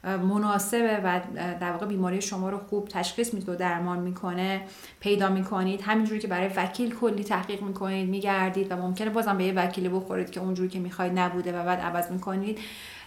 مناسبه 0.05 1.01
و 1.05 1.21
در 1.61 1.73
واقع 1.73 1.87
بیماری 1.87 2.23
شما 2.23 2.51
رو 2.51 2.59
خوب 2.59 2.89
تشخیص 2.89 3.35
میده 3.35 3.53
و 3.53 3.57
درمان 3.57 3.99
می‌کنه 3.99 4.63
پیدا 5.01 5.29
می‌کنید. 5.29 5.81
همینجوری 5.83 6.21
که 6.21 6.29
برای 6.29 6.49
وکیل 6.57 6.95
کلی 6.95 7.25
تحقیق 7.25 7.63
می‌کنید 7.63 8.09
میگردید 8.09 8.73
و 8.73 8.77
ممکنه 8.77 9.11
بازم 9.11 9.39
به 9.39 9.45
یه 9.45 9.53
وکیلی 9.53 9.89
بخورید 9.89 10.31
که 10.31 10.41
اونجوری 10.41 10.69
که 10.69 10.79
می‌خواید 10.79 11.19
نبوده 11.19 11.61
و 11.61 11.65
بعد 11.65 11.81
عوض 11.81 12.11
می‌کنید. 12.11 12.59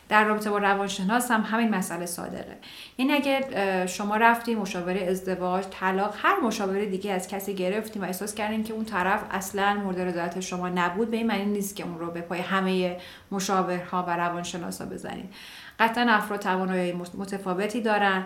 در 0.10 0.24
رابطه 0.24 0.50
با 0.50 0.58
روانشناس 0.58 1.32
هم 1.32 1.42
همین 1.42 1.70
مسئله 1.70 2.06
صادره. 2.06 2.58
این 2.96 3.12
اگه 3.12 3.88
شما 3.88 4.18
رفتیم 4.18 4.60
مشاوره 4.60 5.02
ازدواج 5.02 5.66
طلاق 5.72 6.16
هر 6.18 6.40
مشاوره 6.40 6.86
دیگه 6.86 7.12
از 7.12 7.28
کسی 7.28 7.56
گرفتیم 7.56 8.02
و 8.02 8.06
احساس 8.06 8.36
کردین 8.36 8.64
که 8.64 8.74
اون 8.74 8.86
طرف 8.86 9.24
اصلا 9.32 9.74
مورد 9.74 10.00
رضایت 10.02 10.40
شما 10.40 10.70
نبود 10.70 11.12
به 11.12 11.18
این 11.18 11.28
معنی 11.28 11.46
نیست 11.46 11.76
که 11.76 11.84
اون 11.84 12.00
رو 12.00 12.12
به 12.12 12.22
پای 12.22 12.40
همه 12.40 12.98
مشاورها 13.32 14.04
و 14.04 14.10
روانشناسا 14.10 14.86
بزنید 14.86 15.34
قطعا 15.80 16.06
افراد 16.10 16.40
توانایی 16.40 16.92
متفاوتی 16.92 17.82
دارن 17.82 18.26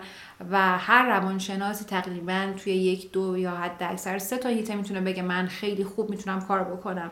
و 0.50 0.78
هر 0.78 1.06
روانشناسی 1.06 1.84
تقریبا 1.84 2.52
توی 2.64 2.72
یک 2.72 3.12
دو 3.12 3.38
یا 3.38 3.50
حد 3.50 3.82
اکثر 3.82 4.18
سه 4.18 4.38
تا 4.38 4.48
هیته 4.48 4.74
می‌تونه 4.74 5.00
بگه 5.00 5.22
من 5.22 5.46
خیلی 5.46 5.84
خوب 5.84 6.10
می‌تونم 6.10 6.40
کار 6.40 6.64
بکنم 6.64 7.10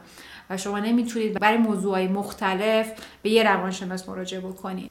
و 0.51 0.57
شما 0.57 0.79
نمی‌تونید 0.79 1.41
برای 1.41 1.59
موضوعهای 1.59 2.09
مختلف 2.09 2.93
به 3.23 3.31
یه 3.31 3.43
روانشناس 3.43 4.09
مراجعه 4.09 4.41
بکنید. 4.41 4.91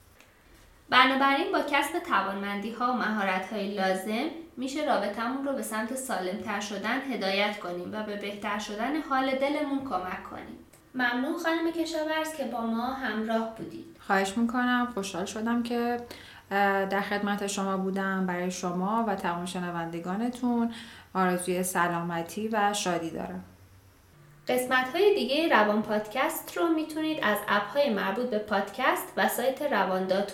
بنابراین 0.90 1.52
با 1.52 1.60
کسب 1.72 2.00
توانمندی 2.00 2.72
ها 2.72 2.94
و 2.94 2.96
مهارت 2.96 3.54
های 3.54 3.74
لازم 3.74 4.30
میشه 4.58 4.86
رابطمون 4.86 5.48
رو 5.48 5.54
به 5.54 5.62
سمت 5.62 5.96
سالم 5.96 6.38
تر 6.38 6.60
شدن 6.60 7.02
هدایت 7.12 7.60
کنیم 7.60 7.90
و 7.94 8.04
به 8.04 8.16
بهتر 8.16 8.60
شدن 8.60 9.02
حال 9.02 9.36
دلمون 9.36 9.80
کمک 9.80 10.24
کنیم. 10.24 10.58
ممنون 10.96 11.38
خانم 11.44 11.72
کشاورز 11.72 12.34
که 12.38 12.44
با 12.44 12.62
ما 12.62 12.94
همراه 12.94 13.56
بودید. 13.56 13.97
خواهش 14.08 14.38
می‌کنم. 14.38 14.88
خوشحال 14.94 15.26
شدم 15.26 15.64
که 15.64 15.98
در 16.90 17.02
خدمت 17.02 17.48
شما 17.48 17.78
بودم 17.78 18.26
برای 18.26 18.52
شما 18.52 19.06
و 19.08 19.16
تمام 19.16 19.46
شنوندگانتون 19.46 20.74
آرزوی 21.14 21.64
سلامتی 21.64 22.48
و 22.48 22.74
شادی 22.74 23.10
دارم. 23.10 23.44
قسمت 24.48 24.96
های 24.96 25.16
دیگه 25.16 25.50
روان 25.50 25.82
پادکست 25.82 26.58
رو 26.58 26.68
می‌تونید 26.68 27.20
از 27.24 27.38
اپ 27.48 27.68
های 27.68 27.94
مربوط 27.94 28.30
به 28.30 28.38
پادکست 28.38 29.14
و 29.18 29.28
سایت 29.28 29.62
روان 29.62 30.08
دات 30.08 30.34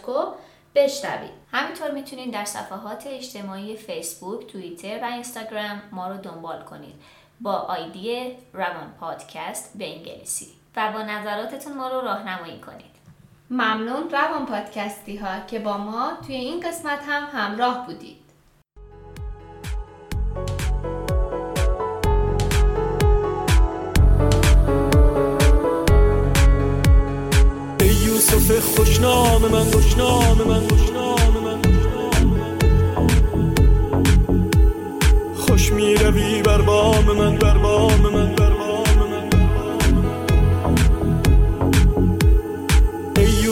بشنوید. 0.75 1.31
همینطور 1.51 1.91
می‌تونید 1.91 2.33
در 2.33 2.45
صفحات 2.45 3.07
اجتماعی 3.07 3.77
فیسبوک، 3.77 4.47
توییتر 4.47 4.99
و 5.01 5.05
اینستاگرام 5.05 5.81
ما 5.91 6.07
رو 6.07 6.17
دنبال 6.17 6.61
کنید. 6.61 6.95
با 7.41 7.53
آیدی 7.53 8.31
روان 8.53 8.93
پادکست 8.99 9.77
به 9.77 9.95
انگلیسی. 9.95 10.47
و 10.75 10.91
با 10.91 11.01
نظراتتون 11.03 11.73
ما 11.73 11.87
رو 11.87 12.01
راهنمایی 12.01 12.59
کنید. 12.59 12.92
ممنون 13.53 14.09
روان 14.09 14.45
پادکستی 14.45 15.17
ها 15.17 15.39
که 15.47 15.59
با 15.59 15.77
ما 15.77 16.11
توی 16.25 16.35
این 16.35 16.59
قسمت 16.59 16.99
هم 17.07 17.23
همراه 17.33 17.85
بودید. 17.85 18.23
ای 27.79 27.87
یوسف 27.87 28.59
خوشنام 28.59 29.41
من 29.41 29.63
خوشنام 29.63 30.37
من 30.47 30.67
خوشنام 30.67 31.43
من. 31.43 31.61
خوش 35.35 35.73
می 35.73 35.95
روی 35.95 36.41
بر 36.41 36.61
بام 36.61 37.05
من 37.05 37.35
بر 37.35 37.57
بام 37.57 38.01
من. 38.01 38.22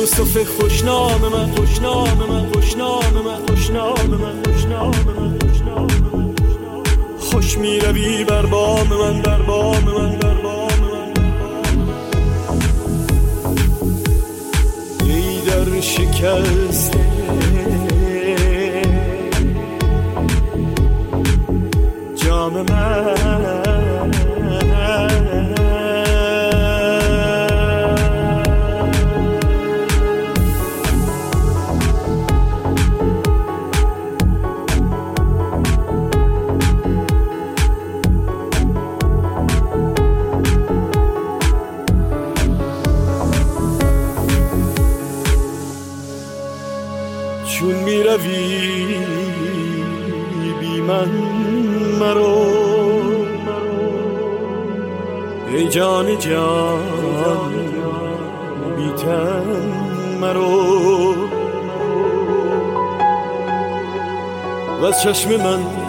یوسف 0.02 0.44
خوشنام 0.44 1.22
من 1.22 1.52
خوشنام 1.56 2.18
من 2.30 2.52
خوشنام 2.54 3.14
من 3.26 3.46
خوشنام 3.48 4.08
من 4.10 4.44
خوشنام 4.44 4.96
من 5.14 6.36
خوش 7.20 7.58
می 7.58 7.80
روی 7.80 8.24
بر 8.24 8.46
بام 8.46 8.88
من 8.88 9.22
بر 9.22 9.42
بام 9.42 9.84
من. 9.84 10.11
چشم 65.14 65.36
من 65.36 65.81